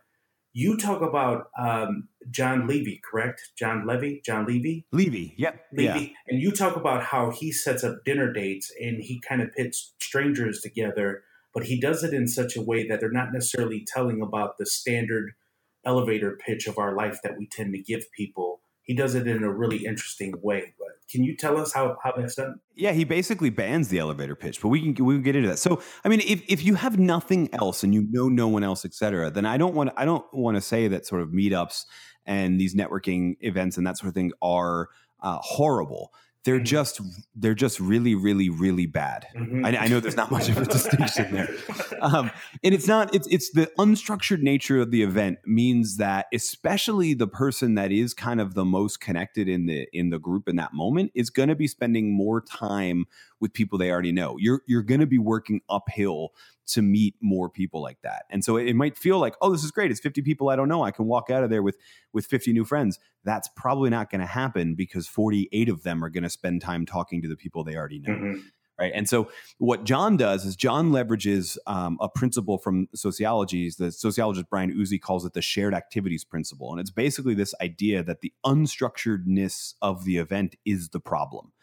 you 0.54 0.78
talk 0.78 1.02
about 1.02 1.48
um, 1.60 2.08
Jon 2.30 2.68
Levy, 2.68 3.02
correct? 3.04 3.52
Jon 3.58 3.86
Levy? 3.86 4.22
Jon 4.24 4.46
Levy? 4.46 4.86
Levy, 4.92 5.34
yep. 5.38 5.66
Levy. 5.74 6.00
Yeah. 6.00 6.08
And 6.28 6.42
you 6.42 6.52
talk 6.52 6.78
about 6.78 7.04
how 7.04 7.32
he 7.32 7.52
sets 7.52 7.84
up 7.84 8.06
dinner 8.06 8.32
dates 8.32 8.72
and 8.80 9.02
he 9.02 9.20
kind 9.20 9.42
of 9.42 9.52
pits 9.54 9.94
strangers 10.00 10.62
together, 10.62 11.24
but 11.54 11.66
he 11.66 11.80
does 11.80 12.06
it 12.06 12.14
in 12.14 12.28
such 12.28 12.56
a 12.56 12.62
way 12.62 12.88
that 12.88 13.02
they're 13.02 13.12
not 13.12 13.34
necessarily 13.34 13.86
telling 13.86 14.22
about 14.22 14.58
the 14.58 14.66
standard 14.66 15.34
elevator 15.86 16.38
pitch 16.46 16.68
of 16.68 16.78
our 16.78 16.96
life 16.96 17.20
that 17.24 17.38
we 17.38 17.48
tend 17.48 17.74
to 17.74 17.82
give 17.82 18.12
people. 18.12 18.62
He 18.84 18.96
does 18.96 19.16
it 19.16 19.28
in 19.28 19.44
a 19.44 19.52
really 19.52 19.86
interesting 19.86 20.34
way. 20.44 20.74
But 20.78 20.90
can 21.10 21.24
you 21.24 21.36
tell 21.36 21.58
us 21.58 21.74
how, 21.74 21.98
how 22.04 22.14
that's 22.16 22.36
done? 22.36 22.60
Yeah, 22.76 22.92
he 22.92 23.04
basically 23.04 23.50
bans 23.50 23.88
the 23.88 24.00
elevator 24.00 24.36
pitch, 24.36 24.62
but 24.62 24.68
we 24.70 24.94
can 24.94 25.06
we 25.06 25.16
can 25.16 25.24
get 25.24 25.36
into 25.36 25.50
that. 25.50 25.58
So, 25.58 25.82
I 26.04 26.10
mean, 26.10 26.22
if, 26.22 26.44
if 26.48 26.64
you 26.64 26.76
have 26.76 27.00
nothing 27.00 27.50
else 27.54 27.84
and 27.84 27.94
you 27.94 28.06
know 28.10 28.30
no 28.30 28.48
one 28.48 28.64
else, 28.64 28.86
et 28.86 28.94
cetera, 28.94 29.32
then 29.32 29.46
I 29.46 29.58
don't 29.58 29.74
want 29.74 29.92
I 29.98 30.06
don't 30.06 30.26
want 30.34 30.56
to 30.56 30.62
say 30.62 30.88
that 30.88 31.06
sort 31.08 31.22
of 31.22 31.30
meetups 31.30 31.86
and 32.26 32.60
these 32.60 32.76
networking 32.76 33.38
events 33.42 33.78
and 33.78 33.88
that 33.88 33.98
sort 33.98 34.10
of 34.10 34.14
thing 34.14 34.32
are 34.42 34.90
uh, 35.22 35.38
horrible 35.42 36.12
they're 36.46 36.58
mm-hmm. 36.58 36.64
just 36.64 37.02
they're 37.36 37.54
just 37.54 37.80
really 37.80 38.16
really 38.16 38.50
really 38.50 38.86
bad 38.86 39.28
mm-hmm. 39.36 39.66
I, 39.66 39.78
I, 39.78 39.88
know 39.88 40.00
there's 40.00 40.16
not 40.16 40.32
much 40.32 40.48
of 40.48 40.58
a 40.58 40.66
distinction 40.66 41.34
there 41.34 41.50
um, 42.02 42.32
and 42.64 42.74
it's 42.74 42.88
not 42.88 43.14
it's 43.14 43.28
it's 43.28 43.52
the 43.52 43.70
unstructured 43.78 44.42
nature 44.42 44.80
of 44.80 44.92
the 44.92 45.04
event 45.04 45.40
means 45.46 45.98
that 45.98 46.28
especially 46.32 47.14
the 47.14 47.28
person 47.28 47.76
that 47.76 47.92
is 47.92 48.14
kind 48.14 48.40
of 48.40 48.54
the 48.54 48.66
most 48.66 49.02
connected 49.02 49.50
in 49.50 49.66
the 49.66 49.88
in 49.92 50.12
the 50.12 50.20
group 50.20 50.48
in 50.48 50.56
that 50.56 50.74
moment 50.74 51.12
is 51.14 51.30
going 51.30 51.50
to 51.50 51.56
be 51.56 51.68
spending 51.68 52.16
more 52.16 52.40
time 52.40 53.06
with 53.42 53.54
people 53.54 53.78
they 53.78 53.92
already 53.92 54.12
know 54.12 54.38
you're 54.40 54.62
you're 54.66 54.84
going 54.84 55.02
to 55.02 55.06
be 55.06 55.18
working 55.18 55.62
uphill 55.70 56.32
to 56.68 56.82
meet 56.82 57.16
more 57.22 57.50
people 57.50 57.82
like 57.82 58.02
that. 58.02 58.24
And 58.30 58.44
so 58.44 58.58
it, 58.58 58.76
might 58.76 58.98
feel 58.98 59.20
like, 59.20 59.36
oh, 59.42 59.52
this 59.52 59.64
is 59.64 59.72
great. 59.72 59.92
It's 59.92 60.00
50 60.00 60.22
people 60.22 60.50
I 60.50 60.56
don't 60.56 60.70
know. 60.70 60.84
I 60.84 60.92
can 60.92 61.06
walk 61.06 61.30
out 61.30 61.44
of 61.44 61.50
there 61.50 61.64
with 61.64 61.78
with 62.14 62.26
50 62.26 62.54
new 62.54 62.66
friends. 62.66 63.00
That's 63.24 63.50
probably 63.56 63.90
not 63.90 64.10
going 64.10 64.22
to 64.22 64.28
happen 64.28 64.76
because 64.76 65.08
48 65.08 65.70
of 65.70 65.84
them 65.84 66.04
are 66.04 66.10
going 66.10 66.24
to 66.24 66.30
spend 66.30 66.62
time 66.62 66.86
talking 66.86 67.22
to 67.22 67.28
the 67.28 67.36
people 67.36 67.64
they 67.64 67.76
already 67.76 68.00
know. 68.00 68.14
Mm-hmm. 68.14 68.40
Right. 68.78 68.92
And 68.94 69.08
so 69.08 69.30
what 69.58 69.86
Jon 69.86 70.18
does 70.18 70.44
is 70.44 70.58
Jon 70.58 70.92
leverages 70.92 71.58
um, 71.66 71.98
a 72.02 72.10
principle 72.10 72.58
from 72.58 72.90
sociology. 72.94 73.72
The 73.78 73.90
sociologist 73.90 74.50
Brian 74.50 74.78
Uzzi 74.78 75.00
calls 75.00 75.24
it 75.24 75.32
the 75.32 75.42
shared 75.42 75.74
activities 75.74 76.26
principle. 76.26 76.72
And 76.72 76.82
it's 76.82 76.92
basically 76.92 77.36
this 77.36 77.56
idea 77.62 78.04
that 78.04 78.20
the 78.20 78.34
unstructuredness 78.46 79.76
of 79.82 80.04
the 80.04 80.18
event 80.18 80.58
is 80.66 80.90
the 80.90 81.00
problem. 81.00 81.54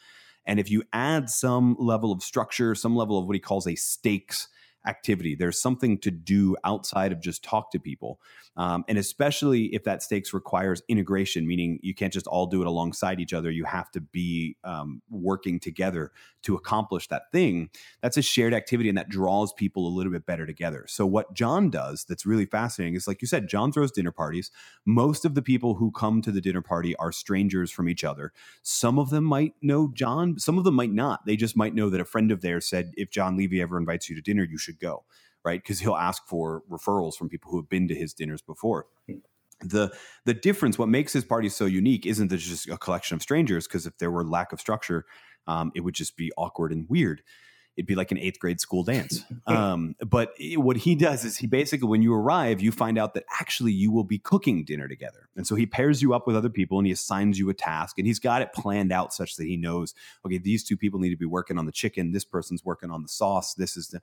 And 0.46 0.58
if 0.58 0.70
you 0.70 0.82
add 0.92 1.30
some 1.30 1.76
level 1.78 2.12
of 2.12 2.22
structure, 2.22 2.74
some 2.74 2.96
level 2.96 3.18
of 3.18 3.26
what 3.26 3.34
he 3.34 3.40
calls 3.40 3.66
a 3.66 3.74
stakes 3.74 4.48
activity. 4.86 5.34
There's 5.34 5.60
something 5.60 5.98
to 5.98 6.10
do 6.10 6.56
outside 6.64 7.12
of 7.12 7.20
just 7.20 7.44
talk 7.44 7.70
to 7.72 7.78
people. 7.78 8.20
Um, 8.56 8.84
and 8.88 8.98
especially 8.98 9.66
if 9.74 9.84
that 9.84 10.02
stakes 10.02 10.34
requires 10.34 10.82
integration, 10.88 11.46
meaning 11.46 11.78
you 11.82 11.94
can't 11.94 12.12
just 12.12 12.26
all 12.26 12.46
do 12.46 12.60
it 12.60 12.66
alongside 12.66 13.20
each 13.20 13.32
other. 13.32 13.50
You 13.50 13.64
have 13.64 13.90
to 13.92 14.00
be 14.00 14.56
um, 14.64 15.00
working 15.08 15.60
together 15.60 16.12
to 16.42 16.54
accomplish 16.54 17.08
that 17.08 17.30
thing. 17.32 17.70
That's 18.02 18.16
a 18.16 18.22
shared 18.22 18.54
activity 18.54 18.88
and 18.88 18.98
that 18.98 19.08
draws 19.08 19.52
people 19.52 19.86
a 19.86 19.94
little 19.94 20.12
bit 20.12 20.26
better 20.26 20.46
together. 20.46 20.84
So, 20.88 21.06
what 21.06 21.34
Jon 21.34 21.70
does 21.70 22.04
that's 22.04 22.26
really 22.26 22.46
fascinating 22.46 22.94
is 22.94 23.06
like 23.06 23.22
you 23.22 23.28
said, 23.28 23.48
Jon 23.48 23.72
throws 23.72 23.92
dinner 23.92 24.12
parties. 24.12 24.50
Most 24.84 25.24
of 25.24 25.34
the 25.34 25.42
people 25.42 25.74
who 25.74 25.90
come 25.90 26.22
to 26.22 26.30
the 26.30 26.40
dinner 26.40 26.62
party 26.62 26.96
are 26.96 27.12
strangers 27.12 27.70
from 27.70 27.88
each 27.88 28.04
other. 28.04 28.32
Some 28.62 28.98
of 28.98 29.10
them 29.10 29.24
might 29.24 29.54
know 29.62 29.90
Jon, 29.94 30.38
some 30.38 30.58
of 30.58 30.64
them 30.64 30.74
might 30.74 30.92
not. 30.92 31.26
They 31.26 31.36
just 31.36 31.56
might 31.56 31.74
know 31.74 31.90
that 31.90 32.00
a 32.00 32.04
friend 32.04 32.30
of 32.30 32.40
theirs 32.40 32.66
said, 32.66 32.92
if 32.96 33.10
Jon 33.10 33.36
Levy 33.36 33.60
ever 33.60 33.78
invites 33.78 34.08
you 34.08 34.16
to 34.16 34.22
dinner, 34.22 34.44
you 34.44 34.58
should 34.58 34.78
go 34.78 35.04
right? 35.44 35.62
Because 35.62 35.80
he'll 35.80 35.96
ask 35.96 36.26
for 36.26 36.62
referrals 36.70 37.14
from 37.14 37.28
people 37.28 37.50
who 37.50 37.58
have 37.58 37.68
been 37.68 37.88
to 37.88 37.94
his 37.94 38.14
dinners 38.14 38.42
before. 38.42 38.86
The 39.60 39.92
the 40.24 40.34
difference, 40.34 40.78
what 40.78 40.88
makes 40.88 41.12
his 41.12 41.24
party 41.24 41.48
so 41.48 41.66
unique, 41.66 42.04
isn't 42.04 42.28
that 42.28 42.34
it's 42.36 42.48
just 42.48 42.68
a 42.68 42.76
collection 42.76 43.14
of 43.14 43.22
strangers. 43.22 43.66
Because 43.66 43.86
if 43.86 43.96
there 43.98 44.10
were 44.10 44.24
lack 44.24 44.52
of 44.52 44.60
structure, 44.60 45.04
um, 45.46 45.72
it 45.74 45.80
would 45.80 45.94
just 45.94 46.16
be 46.16 46.32
awkward 46.36 46.72
and 46.72 46.88
weird. 46.88 47.22
It'd 47.76 47.86
be 47.86 47.94
like 47.94 48.10
an 48.10 48.18
eighth 48.18 48.38
grade 48.38 48.60
school 48.60 48.84
dance. 48.84 49.24
Um, 49.44 49.96
but 50.06 50.34
what 50.54 50.76
he 50.76 50.94
does 50.94 51.24
is 51.24 51.36
he 51.36 51.48
basically, 51.48 51.88
when 51.88 52.00
you 52.00 52.14
arrive, 52.14 52.60
you 52.60 52.70
find 52.70 52.96
out 52.96 53.14
that 53.14 53.24
actually 53.40 53.72
you 53.72 53.90
will 53.90 54.04
be 54.04 54.18
cooking 54.18 54.64
dinner 54.64 54.86
together. 54.86 55.28
And 55.36 55.46
so 55.46 55.56
he 55.56 55.66
pairs 55.66 56.00
you 56.00 56.14
up 56.14 56.28
with 56.28 56.36
other 56.36 56.48
people 56.48 56.78
and 56.78 56.86
he 56.86 56.92
assigns 56.92 57.40
you 57.40 57.50
a 57.50 57.54
task 57.54 57.98
and 57.98 58.06
he's 58.06 58.20
got 58.20 58.40
it 58.40 58.52
planned 58.52 58.92
out 58.92 59.12
such 59.12 59.34
that 59.36 59.44
he 59.44 59.56
knows, 59.56 59.94
okay, 60.24 60.38
these 60.38 60.62
two 60.62 60.76
people 60.76 61.00
need 61.00 61.10
to 61.10 61.16
be 61.16 61.26
working 61.26 61.58
on 61.58 61.66
the 61.66 61.72
chicken. 61.72 62.12
This 62.12 62.24
person's 62.24 62.64
working 62.64 62.90
on 62.90 63.02
the 63.02 63.08
sauce. 63.08 63.54
This 63.54 63.76
is 63.76 63.88
the, 63.88 64.00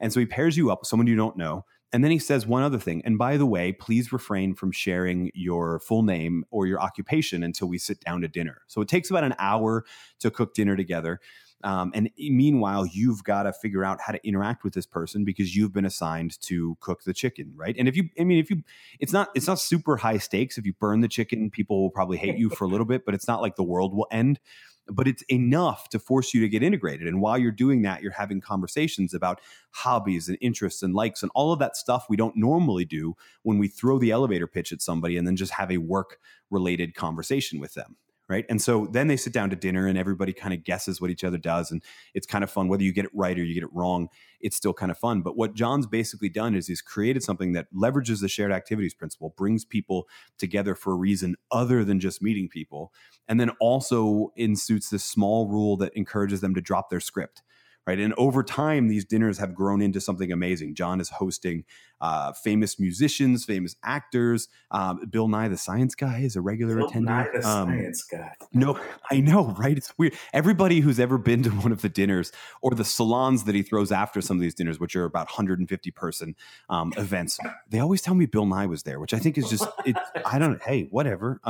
and 0.00 0.12
so 0.12 0.18
he 0.18 0.26
pairs 0.26 0.56
you 0.56 0.70
up 0.70 0.80
with 0.80 0.88
someone 0.88 1.06
you 1.06 1.16
don't 1.16 1.36
know. 1.36 1.64
And 1.92 2.02
then 2.02 2.10
he 2.10 2.18
says 2.18 2.46
one 2.46 2.62
other 2.62 2.78
thing. 2.78 3.02
And 3.04 3.18
by 3.18 3.36
the 3.36 3.46
way, 3.46 3.72
please 3.72 4.12
refrain 4.12 4.54
from 4.54 4.72
sharing 4.72 5.30
your 5.34 5.78
full 5.80 6.02
name 6.02 6.44
or 6.50 6.66
your 6.66 6.80
occupation 6.80 7.42
until 7.42 7.68
we 7.68 7.78
sit 7.78 8.00
down 8.00 8.22
to 8.22 8.28
dinner. 8.28 8.62
So 8.66 8.80
it 8.80 8.88
takes 8.88 9.10
about 9.10 9.24
an 9.24 9.34
hour 9.38 9.84
to 10.20 10.30
cook 10.30 10.54
dinner 10.54 10.74
together. 10.76 11.20
Um, 11.64 11.92
and 11.94 12.10
meanwhile, 12.18 12.86
you've 12.86 13.22
got 13.22 13.44
to 13.44 13.52
figure 13.52 13.84
out 13.84 14.00
how 14.00 14.12
to 14.12 14.26
interact 14.26 14.64
with 14.64 14.74
this 14.74 14.86
person 14.86 15.24
because 15.24 15.54
you've 15.54 15.72
been 15.72 15.84
assigned 15.84 16.40
to 16.42 16.76
cook 16.80 17.04
the 17.04 17.12
chicken, 17.12 17.52
right? 17.54 17.76
And 17.78 17.86
if 17.86 17.96
you, 17.96 18.08
I 18.18 18.24
mean, 18.24 18.40
if 18.40 18.50
you, 18.50 18.62
it's 18.98 19.12
not, 19.12 19.28
it's 19.34 19.46
not 19.46 19.60
super 19.60 19.96
high 19.96 20.18
stakes. 20.18 20.58
If 20.58 20.66
you 20.66 20.72
burn 20.72 21.02
the 21.02 21.08
chicken, 21.08 21.50
people 21.50 21.80
will 21.80 21.90
probably 21.90 22.16
hate 22.16 22.36
you 22.36 22.50
for 22.50 22.64
a 22.64 22.68
little 22.68 22.86
bit, 22.86 23.04
but 23.04 23.14
it's 23.14 23.28
not 23.28 23.40
like 23.42 23.54
the 23.54 23.62
world 23.62 23.94
will 23.94 24.08
end 24.10 24.40
but 24.88 25.06
it's 25.06 25.22
enough 25.22 25.88
to 25.90 25.98
force 25.98 26.34
you 26.34 26.40
to 26.40 26.48
get 26.48 26.62
integrated. 26.62 27.06
And 27.06 27.20
while 27.20 27.38
you're 27.38 27.52
doing 27.52 27.82
that, 27.82 28.02
you're 28.02 28.12
having 28.12 28.40
conversations 28.40 29.14
about 29.14 29.40
hobbies 29.70 30.28
and 30.28 30.38
interests 30.40 30.82
and 30.82 30.94
likes 30.94 31.22
and 31.22 31.30
all 31.34 31.52
of 31.52 31.58
that 31.60 31.76
stuff 31.76 32.06
we 32.08 32.16
don't 32.16 32.36
normally 32.36 32.84
do 32.84 33.14
when 33.42 33.58
we 33.58 33.68
throw 33.68 33.98
the 33.98 34.10
elevator 34.10 34.46
pitch 34.46 34.72
at 34.72 34.82
somebody 34.82 35.16
and 35.16 35.26
then 35.26 35.36
just 35.36 35.52
have 35.52 35.70
a 35.70 35.78
work 35.78 36.18
related 36.50 36.94
conversation 36.94 37.60
with 37.60 37.74
them 37.74 37.96
right? 38.28 38.44
And 38.48 38.62
so 38.62 38.86
then 38.90 39.08
they 39.08 39.16
sit 39.16 39.32
down 39.32 39.50
to 39.50 39.56
dinner 39.56 39.86
and 39.86 39.98
everybody 39.98 40.32
kind 40.32 40.54
of 40.54 40.64
guesses 40.64 41.00
what 41.00 41.10
each 41.10 41.24
other 41.24 41.38
does. 41.38 41.70
And 41.70 41.82
it's 42.14 42.26
kind 42.26 42.42
of 42.44 42.50
fun. 42.50 42.68
Whether 42.68 42.84
you 42.84 42.92
get 42.92 43.04
it 43.04 43.10
right 43.14 43.38
or 43.38 43.42
you 43.42 43.54
get 43.54 43.62
it 43.62 43.72
wrong, 43.72 44.08
it's 44.40 44.56
still 44.56 44.72
kind 44.72 44.90
of 44.90 44.98
fun. 44.98 45.22
But 45.22 45.36
what 45.36 45.54
Jon's 45.54 45.86
basically 45.86 46.28
done 46.28 46.54
is 46.54 46.66
he's 46.66 46.82
created 46.82 47.22
something 47.22 47.52
that 47.52 47.66
leverages 47.74 48.20
the 48.20 48.28
shared 48.28 48.52
activities 48.52 48.94
principle, 48.94 49.34
brings 49.36 49.64
people 49.64 50.08
together 50.38 50.74
for 50.74 50.92
a 50.92 50.96
reason 50.96 51.36
other 51.50 51.84
than 51.84 52.00
just 52.00 52.22
meeting 52.22 52.48
people. 52.48 52.92
And 53.28 53.38
then 53.38 53.50
also 53.60 54.32
institutes 54.36 54.90
this 54.90 55.04
small 55.04 55.48
rule 55.48 55.76
that 55.78 55.92
encourages 55.94 56.40
them 56.40 56.54
to 56.54 56.60
drop 56.60 56.90
their 56.90 57.00
script 57.00 57.42
right? 57.86 57.98
And 57.98 58.14
over 58.16 58.42
time, 58.42 58.88
these 58.88 59.04
dinners 59.04 59.38
have 59.38 59.54
grown 59.54 59.82
into 59.82 60.00
something 60.00 60.30
amazing. 60.30 60.74
Jon 60.74 61.00
is 61.00 61.08
hosting 61.08 61.64
uh, 62.00 62.32
famous 62.32 62.80
musicians, 62.80 63.44
famous 63.44 63.76
actors. 63.84 64.48
Um, 64.70 65.06
Bill 65.08 65.28
Nye, 65.28 65.48
the 65.48 65.56
Science 65.56 65.94
Guy, 65.94 66.18
is 66.18 66.36
a 66.36 66.40
regular 66.40 66.76
Bill 66.76 66.90
attendee. 66.90 67.04
Nye, 67.04 67.28
the 67.32 67.48
um, 67.48 67.68
Science 67.68 68.02
Guy. 68.04 68.32
No, 68.52 68.78
I 69.10 69.20
know, 69.20 69.54
right? 69.58 69.76
It's 69.76 69.96
weird. 69.98 70.14
Everybody 70.32 70.80
who's 70.80 70.98
ever 70.98 71.18
been 71.18 71.42
to 71.44 71.50
one 71.50 71.72
of 71.72 71.82
the 71.82 71.88
dinners 71.88 72.32
or 72.60 72.72
the 72.72 72.84
salons 72.84 73.44
that 73.44 73.54
he 73.54 73.62
throws 73.62 73.92
after 73.92 74.20
some 74.20 74.36
of 74.36 74.40
these 74.40 74.54
dinners, 74.54 74.80
which 74.80 74.96
are 74.96 75.04
about 75.04 75.26
150 75.26 75.90
person 75.92 76.34
um, 76.68 76.92
events, 76.96 77.38
they 77.68 77.78
always 77.78 78.02
tell 78.02 78.14
me 78.14 78.26
Bill 78.26 78.46
Nye 78.46 78.66
was 78.66 78.82
there, 78.82 78.98
which 78.98 79.14
I 79.14 79.18
think 79.18 79.38
is 79.38 79.48
just, 79.48 79.66
it, 79.84 79.96
I 80.24 80.38
don't. 80.38 80.62
Hey, 80.62 80.88
whatever. 80.90 81.40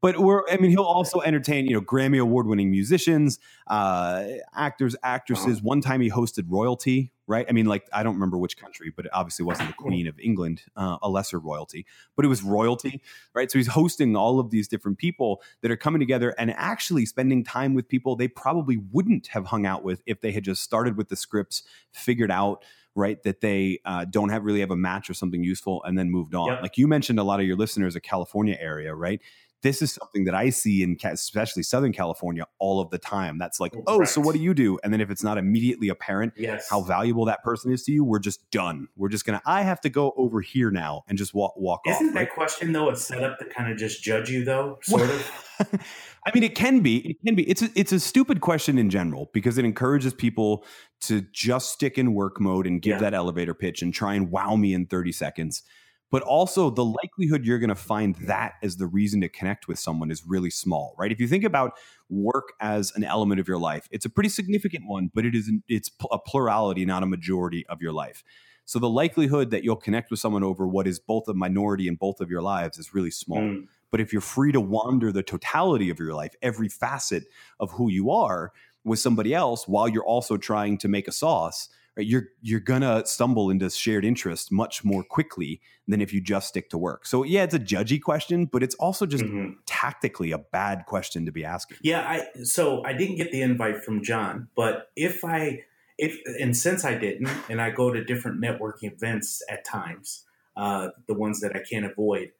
But 0.00 0.18
we're 0.18 0.42
I 0.48 0.56
mean 0.58 0.70
he'll 0.70 0.82
also 0.82 1.20
entertain 1.20 1.66
you 1.66 1.72
know 1.72 1.80
Grammy 1.80 2.20
award 2.20 2.46
winning 2.46 2.70
musicians, 2.70 3.38
uh, 3.66 4.24
actors, 4.54 4.94
actresses. 5.02 5.60
One 5.60 5.80
time 5.80 6.00
he 6.00 6.08
hosted 6.10 6.44
royalty, 6.48 7.12
right? 7.26 7.44
I 7.48 7.52
mean 7.52 7.66
like 7.66 7.88
I 7.92 8.04
don't 8.04 8.14
remember 8.14 8.38
which 8.38 8.56
country, 8.56 8.92
but 8.94 9.06
it 9.06 9.10
obviously 9.12 9.44
wasn't 9.44 9.70
the 9.70 9.74
Queen 9.74 10.06
of 10.06 10.18
England, 10.20 10.62
uh, 10.76 10.98
a 11.02 11.08
lesser 11.08 11.40
royalty, 11.40 11.84
but 12.14 12.24
it 12.24 12.28
was 12.28 12.42
royalty, 12.44 13.02
right? 13.34 13.50
So 13.50 13.58
he's 13.58 13.66
hosting 13.68 14.14
all 14.14 14.38
of 14.38 14.50
these 14.50 14.68
different 14.68 14.98
people 14.98 15.42
that 15.62 15.70
are 15.72 15.76
coming 15.76 15.98
together 15.98 16.32
and 16.38 16.52
actually 16.52 17.04
spending 17.04 17.42
time 17.42 17.74
with 17.74 17.88
people 17.88 18.14
they 18.14 18.28
probably 18.28 18.76
wouldn't 18.92 19.26
have 19.28 19.46
hung 19.46 19.66
out 19.66 19.82
with 19.82 20.02
if 20.06 20.20
they 20.20 20.30
had 20.30 20.44
just 20.44 20.62
started 20.62 20.96
with 20.96 21.08
the 21.08 21.16
scripts, 21.16 21.64
figured 21.92 22.30
out 22.30 22.64
right 22.94 23.22
that 23.22 23.40
they 23.40 23.78
uh, 23.84 24.04
don't 24.04 24.30
have 24.30 24.44
really 24.44 24.60
have 24.60 24.70
a 24.70 24.76
match 24.76 25.08
or 25.10 25.14
something 25.14 25.44
useful 25.44 25.82
and 25.84 25.96
then 25.98 26.10
moved 26.10 26.34
on 26.34 26.48
Yep. 26.48 26.62
like 26.62 26.78
you 26.78 26.88
mentioned 26.88 27.18
a 27.20 27.22
lot 27.22 27.38
of 27.38 27.46
your 27.46 27.54
listeners 27.56 27.94
are 27.94 28.00
california 28.00 28.56
area 28.58 28.94
right 28.94 29.20
this 29.62 29.82
is 29.82 29.92
something 29.92 30.24
that 30.24 30.34
i 30.34 30.50
see 30.50 30.82
in 30.82 30.96
especially 31.04 31.62
southern 31.62 31.92
california 31.92 32.46
all 32.58 32.80
of 32.80 32.90
the 32.90 32.98
time 32.98 33.38
that's 33.38 33.58
like 33.60 33.72
oh, 33.76 33.82
oh 33.86 34.04
so 34.04 34.20
what 34.20 34.34
do 34.34 34.40
you 34.40 34.54
do 34.54 34.78
and 34.84 34.92
then 34.92 35.00
if 35.00 35.10
it's 35.10 35.22
not 35.24 35.38
immediately 35.38 35.88
apparent 35.88 36.32
Yes. 36.36 36.68
how 36.70 36.80
valuable 36.80 37.24
that 37.26 37.42
person 37.42 37.72
is 37.72 37.82
to 37.84 37.92
you 37.92 38.04
we're 38.04 38.18
just 38.18 38.50
done 38.50 38.88
we're 38.96 39.08
just 39.08 39.24
gonna 39.24 39.42
i 39.46 39.62
have 39.62 39.80
to 39.82 39.88
go 39.88 40.12
over 40.16 40.40
here 40.40 40.70
now 40.70 41.02
and 41.08 41.18
just 41.18 41.34
walk 41.34 41.54
walk 41.56 41.80
Isn't 41.86 42.08
off 42.08 42.14
that 42.14 42.20
right? 42.20 42.30
question 42.32 42.72
though 42.72 42.90
a 42.90 42.96
setup 42.96 43.38
to 43.40 43.44
kind 43.46 43.70
of 43.72 43.78
just 43.78 44.02
judge 44.02 44.30
you 44.30 44.44
though? 44.44 44.78
Sort 44.82 45.02
of. 45.10 45.30
I 46.26 46.30
mean, 46.34 46.42
it 46.44 46.54
can 46.54 46.80
be. 46.80 46.98
It 46.98 47.16
can 47.24 47.34
be. 47.34 47.48
It's 47.50 47.62
a, 47.62 47.70
it's 47.74 47.90
a 47.92 47.98
stupid 47.98 48.40
question 48.40 48.78
in 48.78 48.90
general 48.90 49.30
because 49.32 49.58
it 49.58 49.64
encourages 49.64 50.12
people 50.12 50.64
to 51.02 51.22
just 51.32 51.70
stick 51.72 51.96
in 51.98 52.14
work 52.14 52.40
mode 52.40 52.66
and 52.66 52.80
give 52.82 52.92
Yeah. 52.96 52.98
that 53.00 53.14
elevator 53.14 53.54
pitch 53.54 53.82
and 53.82 53.92
try 53.92 54.14
and 54.14 54.30
wow 54.30 54.54
me 54.56 54.72
in 54.74 54.86
30 54.86 55.10
seconds. 55.12 55.62
But 56.10 56.22
also, 56.22 56.70
the 56.70 56.84
likelihood 56.84 57.44
you're 57.44 57.58
going 57.58 57.68
to 57.68 57.74
find 57.74 58.14
that 58.22 58.54
as 58.62 58.76
the 58.76 58.86
reason 58.86 59.20
to 59.20 59.28
connect 59.28 59.68
with 59.68 59.78
someone 59.78 60.10
is 60.10 60.24
really 60.26 60.48
small, 60.48 60.94
right? 60.98 61.12
If 61.12 61.20
you 61.20 61.28
think 61.28 61.44
about 61.44 61.72
work 62.08 62.54
as 62.60 62.92
an 62.96 63.04
element 63.04 63.40
of 63.40 63.48
your 63.48 63.58
life, 63.58 63.88
it's 63.90 64.06
a 64.06 64.10
pretty 64.10 64.30
significant 64.30 64.84
one, 64.86 65.10
but 65.12 65.26
it 65.26 65.34
is 65.34 65.50
it's 65.68 65.90
a 66.10 66.18
plurality, 66.18 66.86
not 66.86 67.02
a 67.02 67.06
majority 67.06 67.66
of 67.66 67.82
your 67.82 67.92
life. 67.92 68.24
So 68.64 68.78
the 68.78 68.88
likelihood 68.88 69.50
that 69.50 69.64
you'll 69.64 69.76
connect 69.76 70.10
with 70.10 70.20
someone 70.20 70.44
over 70.44 70.66
what 70.66 70.86
is 70.86 70.98
both 70.98 71.26
a 71.28 71.34
minority 71.34 71.88
in 71.88 71.94
both 71.94 72.20
of 72.20 72.30
your 72.30 72.42
lives 72.42 72.78
is 72.78 72.94
really 72.94 73.10
small. 73.10 73.40
Mm. 73.40 73.66
But 73.90 74.00
if 74.00 74.12
you're 74.12 74.20
free 74.20 74.52
to 74.52 74.60
wander 74.60 75.10
the 75.10 75.22
totality 75.22 75.88
of 75.88 75.98
your 75.98 76.12
life, 76.14 76.34
every 76.42 76.68
facet 76.68 77.24
of 77.60 77.70
who 77.72 77.90
you 77.90 78.10
are 78.10 78.52
with 78.84 78.98
somebody 78.98 79.34
else 79.34 79.66
while 79.66 79.88
you're 79.88 80.04
also 80.04 80.36
trying 80.36 80.76
to 80.78 80.88
make 80.88 81.08
a 81.08 81.12
sauce, 81.12 81.70
you're 81.98 82.28
you're 82.42 82.60
gonna 82.60 83.04
stumble 83.06 83.50
into 83.50 83.68
shared 83.70 84.04
interest 84.04 84.50
much 84.52 84.84
more 84.84 85.02
quickly 85.02 85.60
than 85.86 86.00
if 86.00 86.12
you 86.12 86.20
just 86.20 86.48
stick 86.48 86.70
to 86.70 86.78
work. 86.78 87.06
So 87.06 87.22
yeah, 87.24 87.42
it's 87.44 87.54
a 87.54 87.58
judgy 87.58 88.00
question, 88.00 88.46
but 88.46 88.62
it's 88.62 88.74
also 88.76 89.06
just 89.06 89.24
Mhm. 89.24 89.54
tactically 89.66 90.32
a 90.32 90.38
bad 90.38 90.84
question 90.86 91.26
to 91.26 91.32
be 91.32 91.44
asking. 91.44 91.78
Yeah, 91.82 92.00
I 92.00 92.42
so 92.44 92.84
I 92.84 92.92
didn't 92.92 93.16
get 93.16 93.32
the 93.32 93.42
invite 93.42 93.84
from 93.84 94.02
Jon, 94.02 94.48
but 94.56 94.90
if 94.96 95.24
I 95.24 95.64
if 95.98 96.16
and 96.40 96.56
since 96.56 96.84
I 96.84 96.94
didn't, 96.94 97.28
and 97.50 97.60
I 97.60 97.70
go 97.70 97.92
to 97.92 98.04
different 98.04 98.40
networking 98.40 98.92
events 98.92 99.42
at 99.50 99.64
times, 99.64 100.24
uh, 100.56 100.90
the 101.08 101.14
ones 101.14 101.40
that 101.40 101.56
I 101.56 101.60
can't 101.68 101.84
avoid. 101.84 102.30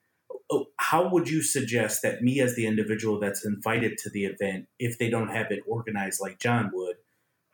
oh, 0.51 0.67
How 0.77 1.09
would 1.09 1.29
you 1.29 1.43
suggest 1.43 2.03
that 2.03 2.23
me, 2.23 2.41
as 2.41 2.55
the 2.55 2.67
individual 2.67 3.19
that's 3.19 3.45
invited 3.45 3.99
to 3.99 4.11
the 4.11 4.25
event, 4.27 4.67
if 4.79 4.99
they 4.99 5.11
don't 5.11 5.29
have 5.29 5.51
it 5.51 5.61
organized 5.67 6.21
like 6.21 6.39
Jon 6.39 6.71
would, 6.73 6.97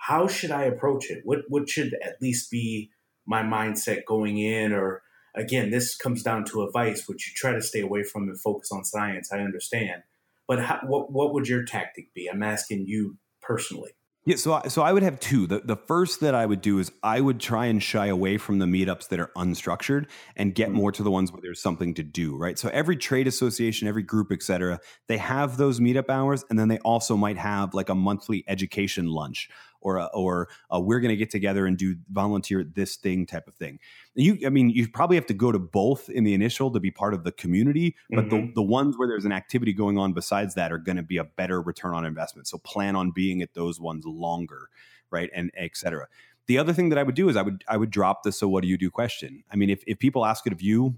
how 0.08 0.28
should 0.28 0.50
I 0.50 0.64
approach 0.64 1.10
it? 1.10 1.22
What 1.24 1.40
what 1.48 1.68
should 1.68 1.94
at 2.04 2.20
least 2.20 2.50
be 2.50 2.90
my 3.26 3.42
mindset 3.42 4.04
going 4.06 4.36
in? 4.38 4.72
Or 4.72 5.02
again, 5.34 5.70
this 5.70 5.96
comes 5.96 6.22
down 6.22 6.44
to 6.46 6.62
advice, 6.62 7.08
which 7.08 7.26
you 7.26 7.32
try 7.34 7.52
to 7.52 7.62
stay 7.62 7.80
away 7.80 8.02
from 8.02 8.28
and 8.28 8.38
focus 8.40 8.70
on 8.70 8.84
science. 8.84 9.32
I 9.32 9.38
understand, 9.40 10.02
but 10.46 10.60
how, 10.62 10.80
what 10.86 11.10
what 11.10 11.32
would 11.32 11.48
your 11.48 11.64
tactic 11.64 12.12
be? 12.14 12.28
I'm 12.28 12.42
asking 12.42 12.86
you 12.86 13.16
personally. 13.40 13.92
Yeah, 14.26 14.36
so 14.36 14.54
I- 14.54 14.68
so 14.68 14.80
I 14.82 14.90
would 14.94 15.02
have 15.02 15.20
two. 15.20 15.46
The 15.46 15.60
the 15.60 15.76
first 15.76 16.20
that 16.20 16.34
I 16.34 16.46
would 16.46 16.62
do 16.62 16.78
is 16.78 16.90
I 17.02 17.20
would 17.20 17.40
try 17.40 17.66
and 17.66 17.82
shy 17.82 18.06
away 18.06 18.38
from 18.38 18.58
the 18.58 18.64
meetups 18.66 19.08
that 19.08 19.20
are 19.20 19.30
unstructured 19.36 20.06
and 20.36 20.54
get 20.54 20.70
Mhm. 20.70 20.72
more 20.80 20.92
to 20.92 21.02
the 21.02 21.10
ones 21.10 21.30
where 21.30 21.42
there's 21.42 21.60
something 21.60 21.92
to 21.94 22.02
do, 22.02 22.34
right? 22.36 22.58
So 22.58 22.68
every 22.72 22.96
trade 22.96 23.26
association, 23.26 23.86
every 23.86 24.02
group, 24.02 24.28
et 24.32 24.42
cetera, 24.42 24.80
they 25.08 25.18
have 25.18 25.58
those 25.58 25.78
meetup 25.78 26.08
hours, 26.08 26.42
and 26.48 26.58
then 26.58 26.68
they 26.68 26.78
also 26.78 27.16
might 27.18 27.36
have 27.38 27.74
like 27.74 27.90
a 27.90 27.94
monthly 27.94 28.44
education 28.48 29.06
lunch 29.08 29.50
or 29.84 29.98
a, 29.98 30.06
or 30.06 30.48
a, 30.70 30.80
we're 30.80 30.98
going 30.98 31.10
to 31.10 31.16
get 31.16 31.30
together 31.30 31.66
and 31.66 31.78
do 31.78 31.94
volunteer 32.10 32.64
this 32.64 32.96
thing 32.96 33.26
type 33.26 33.46
of 33.46 33.54
thing. 33.54 33.78
You, 34.16 34.38
I 34.44 34.48
mean, 34.48 34.70
you 34.70 34.88
probably 34.88 35.16
have 35.16 35.26
to 35.26 35.34
go 35.34 35.52
to 35.52 35.58
both 35.60 36.08
in 36.08 36.24
the 36.24 36.34
initial 36.34 36.72
to 36.72 36.80
be 36.80 36.90
part 36.90 37.14
of 37.14 37.22
the 37.22 37.30
community, 37.30 37.94
but 38.10 38.30
the 38.30 38.36
Mhm. 38.36 38.54
the 38.54 38.62
ones 38.62 38.98
where 38.98 39.06
there's 39.06 39.24
an 39.24 39.32
activity 39.32 39.72
going 39.72 39.98
on 39.98 40.12
besides 40.12 40.54
that 40.56 40.72
are 40.72 40.78
going 40.78 40.96
to 40.96 41.02
be 41.04 41.18
a 41.18 41.24
better 41.24 41.62
return 41.62 41.94
on 41.94 42.04
investment. 42.04 42.48
So 42.48 42.58
plan 42.58 42.96
on 42.96 43.12
being 43.12 43.42
at 43.42 43.54
those 43.54 43.78
ones 43.78 44.04
longer, 44.04 44.70
right? 45.10 45.30
And 45.32 45.50
et 45.56 45.76
cetera. 45.76 46.08
The 46.46 46.58
other 46.58 46.72
thing 46.72 46.88
that 46.90 46.98
I 46.98 47.02
would 47.02 47.14
do 47.14 47.28
is 47.28 47.36
I 47.36 47.42
would 47.42 47.62
I 47.68 47.76
would 47.76 47.90
drop 47.90 48.22
the 48.22 48.32
so 48.32 48.48
what 48.48 48.62
do 48.62 48.68
you 48.68 48.76
do 48.78 48.90
question. 48.90 49.44
I 49.52 49.56
mean, 49.56 49.70
if 49.70 49.84
if 49.86 49.98
people 49.98 50.24
ask 50.26 50.46
it 50.46 50.52
of 50.52 50.60
you, 50.62 50.96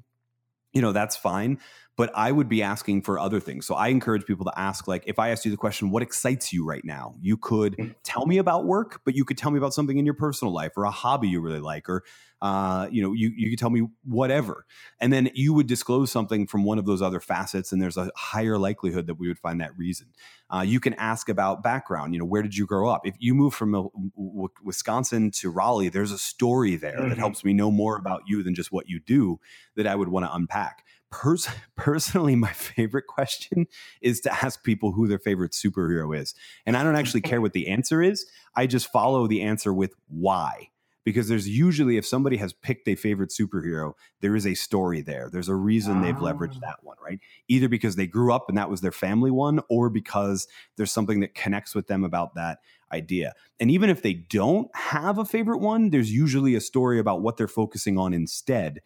you 0.72 0.83
know, 0.83 0.92
that's 0.92 1.16
fine. 1.16 1.59
But 1.96 2.11
I 2.14 2.30
would 2.30 2.48
be 2.48 2.62
asking 2.62 3.02
for 3.02 3.18
other 3.18 3.40
things. 3.40 3.66
So 3.66 3.74
I 3.74 3.88
encourage 3.88 4.26
people 4.26 4.44
to 4.44 4.59
ask, 4.59 4.87
like, 4.87 5.04
if 5.06 5.18
I 5.18 5.30
asked 5.30 5.44
you 5.46 5.50
the 5.50 5.56
question, 5.56 5.90
what 5.90 6.02
excites 6.02 6.52
you 6.52 6.64
right 6.64 6.85
now? 6.85 7.14
You 7.20 7.38
could 7.38 7.78
Mm. 7.78 7.94
tell 8.04 8.26
me 8.26 8.37
about 8.38 8.66
work, 8.66 9.00
but 9.04 9.14
you 9.16 9.24
could 9.24 9.38
tell 9.38 9.50
me 9.50 9.59
about 9.59 9.72
something 9.72 9.96
in 9.98 10.04
your 10.04 10.14
personal 10.14 10.52
life 10.52 10.72
or 10.76 10.85
a 10.85 10.90
hobby 10.90 11.28
you 11.28 11.40
really 11.40 11.61
like, 11.61 11.88
or 11.88 12.04
uh, 12.42 12.87
you 12.92 13.00
know, 13.02 13.14
you 13.14 13.32
you 13.35 13.48
could 13.48 13.59
tell 13.59 13.70
me 13.70 13.88
whatever. 14.04 14.66
And 15.00 15.11
then 15.11 15.30
you 15.35 15.54
would 15.54 15.66
disclose 15.66 16.12
something 16.12 16.46
from 16.46 16.64
one 16.64 16.78
of 16.78 16.85
those 16.85 17.00
other 17.00 17.18
facets, 17.18 17.72
and 17.72 17.80
there's 17.80 17.96
a 17.96 18.11
higher 18.14 18.59
likelihood 18.59 19.06
that 19.06 19.14
we 19.14 19.26
would 19.28 19.38
find 19.38 19.59
that 19.62 19.76
reason. 19.78 20.09
Uh, 20.50 20.61
you 20.66 20.78
can 20.80 20.94
ask 20.94 21.28
about 21.28 21.62
background. 21.62 22.12
You 22.12 22.20
know, 22.20 22.24
where 22.26 22.42
did 22.42 22.56
you 22.56 22.66
grow 22.66 22.88
up? 22.90 23.06
If 23.06 23.14
you 23.18 23.35
move 23.35 23.54
from 23.54 23.74
uh, 23.74 23.82
w- 24.16 24.48
Wisconsin 24.62 25.30
to 25.32 25.50
Raleigh, 25.50 25.88
there's 25.88 26.12
a 26.12 26.18
story 26.18 26.76
there 26.76 27.06
that 27.09 27.16
Mhm. 27.16 27.18
helps 27.18 27.42
me 27.44 27.52
know 27.52 27.70
more 27.70 27.96
about 27.96 28.22
you 28.26 28.42
than 28.42 28.54
just 28.54 28.70
what 28.70 28.88
you 28.88 29.00
do 29.00 29.40
that 29.74 29.87
I 29.87 29.94
would 29.94 30.09
want 30.09 30.26
to 30.26 30.35
unpack. 30.35 30.85
Pers- 31.10 31.48
personally, 31.76 32.36
my 32.36 32.52
favorite 32.52 33.06
question 33.06 33.66
is 34.00 34.20
to 34.20 34.32
ask 34.44 34.62
people 34.64 34.92
who 34.92 35.06
their 35.06 35.18
favorite 35.18 35.52
superhero 35.52 36.16
is. 36.18 36.34
And 36.64 36.76
I 36.76 36.82
don't 36.82 36.96
actually 36.96 37.22
care 37.22 37.40
what 37.40 37.52
the 37.52 37.68
answer 37.68 38.02
is. 38.02 38.26
I 38.54 38.66
just 38.66 38.90
follow 38.92 39.26
the 39.26 39.42
answer 39.42 39.72
with 39.72 39.94
why. 40.08 40.68
Because 41.04 41.28
there's 41.28 41.48
usually, 41.48 41.98
if 41.98 42.04
somebody 42.04 42.36
has 42.38 42.52
picked 42.52 42.88
a 42.88 42.96
favorite 42.96 43.30
superhero, 43.30 43.92
there 44.22 44.34
is 44.34 44.44
a 44.44 44.54
story 44.54 45.02
there. 45.02 45.30
There's 45.32 45.48
a 45.48 45.54
reason 45.54 46.02
they've 46.02 46.16
leveraged 46.16 46.56
Ah. 46.56 46.66
that 46.66 46.78
one, 46.82 46.96
right? 47.00 47.20
Either 47.46 47.68
because 47.68 47.94
they 47.94 48.08
grew 48.08 48.32
up 48.32 48.46
and 48.48 48.58
that 48.58 48.68
was 48.68 48.80
their 48.80 48.90
family 48.90 49.30
one, 49.30 49.60
or 49.70 49.88
because 49.88 50.48
there's 50.76 50.90
something 50.90 51.20
that 51.20 51.36
connects 51.36 51.76
with 51.76 51.86
them 51.86 52.02
about 52.02 52.34
that 52.34 52.58
idea. 52.92 53.34
And 53.60 53.70
even 53.70 53.88
if 53.88 54.02
they 54.02 54.14
don't 54.14 54.68
have 54.74 55.18
a 55.18 55.24
favorite 55.24 55.58
one, 55.58 55.90
there's 55.90 56.10
usually 56.12 56.56
a 56.56 56.60
story 56.60 56.98
about 56.98 57.22
what 57.22 57.36
they're 57.36 57.46
focusing 57.46 57.98
on 57.98 58.12
instead 58.12 58.80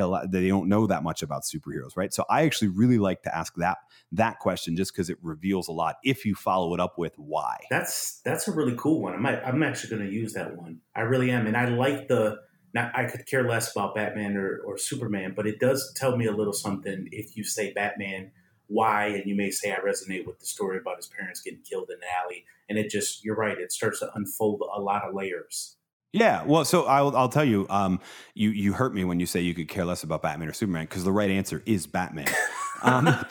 a 0.00 0.06
lot, 0.06 0.30
they 0.30 0.48
don't 0.48 0.68
know 0.68 0.86
that 0.86 1.02
much 1.02 1.22
about 1.22 1.42
superheroes, 1.42 1.96
right? 1.96 2.12
So 2.12 2.24
I 2.30 2.42
actually 2.42 2.68
really 2.68 2.98
like 2.98 3.22
to 3.22 3.36
ask 3.36 3.54
that 3.56 3.78
that 4.12 4.38
question 4.38 4.76
just 4.76 4.92
because 4.92 5.10
it 5.10 5.18
reveals 5.22 5.68
a 5.68 5.72
lot 5.72 5.96
if 6.02 6.24
you 6.24 6.34
follow 6.34 6.74
it 6.74 6.80
up 6.80 6.98
with 6.98 7.12
why. 7.16 7.58
That's 7.70 8.20
that's 8.24 8.48
a 8.48 8.52
really 8.52 8.74
cool 8.76 9.02
one. 9.02 9.14
I 9.14 9.18
might, 9.18 9.42
I'm 9.44 9.62
actually 9.62 9.96
going 9.96 10.08
to 10.08 10.12
use 10.12 10.32
that 10.32 10.56
one. 10.56 10.80
I 10.96 11.02
really 11.02 11.30
am, 11.30 11.46
and 11.46 11.56
I 11.56 11.68
like 11.68 12.08
the. 12.08 12.38
Now, 12.72 12.90
I 12.92 13.04
could 13.04 13.24
care 13.26 13.48
less 13.48 13.70
about 13.70 13.94
Batman 13.94 14.36
or, 14.36 14.58
or 14.66 14.76
Superman, 14.76 15.34
but 15.36 15.46
it 15.46 15.60
does 15.60 15.92
tell 15.94 16.16
me 16.16 16.26
a 16.26 16.32
little 16.32 16.52
something 16.52 17.08
if 17.12 17.36
you 17.36 17.44
say 17.44 17.72
Batman, 17.72 18.32
why, 18.66 19.06
and 19.06 19.26
you 19.26 19.36
may 19.36 19.50
say 19.52 19.70
I 19.70 19.76
resonate 19.76 20.26
with 20.26 20.40
the 20.40 20.46
story 20.46 20.78
about 20.78 20.96
his 20.96 21.06
parents 21.06 21.40
getting 21.40 21.60
killed 21.60 21.88
in 21.90 22.00
the 22.00 22.06
alley, 22.24 22.44
and 22.68 22.76
it 22.76 22.90
just 22.90 23.24
you're 23.24 23.36
right. 23.36 23.58
It 23.58 23.70
starts 23.70 24.00
to 24.00 24.10
unfold 24.14 24.62
a 24.74 24.80
lot 24.80 25.04
of 25.04 25.14
layers. 25.14 25.76
Yeah, 26.14 26.44
well, 26.44 26.64
so 26.64 26.84
I'll 26.84 27.16
I'll 27.16 27.28
tell 27.28 27.44
you, 27.44 27.66
um, 27.68 27.98
you 28.34 28.50
you 28.50 28.72
hurt 28.72 28.94
me 28.94 29.02
when 29.02 29.18
you 29.18 29.26
say 29.26 29.40
you 29.40 29.52
could 29.52 29.66
care 29.66 29.84
less 29.84 30.04
about 30.04 30.22
Batman 30.22 30.48
or 30.48 30.52
Superman 30.52 30.84
because 30.84 31.02
the 31.02 31.10
right 31.10 31.28
answer 31.28 31.62
is 31.66 31.86
Batman. 31.86 32.28
Um, 32.82 33.06
but, 33.06 33.30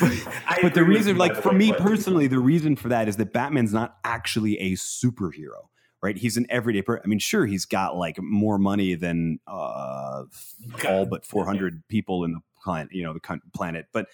I 0.00 0.60
but 0.62 0.72
the 0.72 0.82
reason, 0.82 1.18
like 1.18 1.36
for 1.36 1.52
me 1.52 1.72
but- 1.72 1.80
personally, 1.80 2.26
the 2.26 2.38
reason 2.38 2.74
for 2.74 2.88
that 2.88 3.06
is 3.06 3.18
that 3.18 3.34
Batman's 3.34 3.74
not 3.74 3.98
actually 4.02 4.58
a 4.58 4.72
superhero, 4.76 5.68
right? 6.00 6.16
He's 6.16 6.38
an 6.38 6.46
everyday 6.48 6.80
person. 6.80 7.02
I 7.04 7.08
mean, 7.08 7.18
sure, 7.18 7.44
he's 7.44 7.66
got 7.66 7.96
like 7.96 8.18
more 8.18 8.56
money 8.56 8.94
than 8.94 9.40
uh, 9.46 10.22
all 10.88 11.04
but 11.04 11.26
400 11.26 11.86
people 11.88 12.24
in 12.24 12.32
the 12.32 12.40
planet, 12.64 12.88
you 12.90 13.02
know, 13.02 13.12
the 13.12 13.40
planet, 13.52 13.88
but 13.92 14.06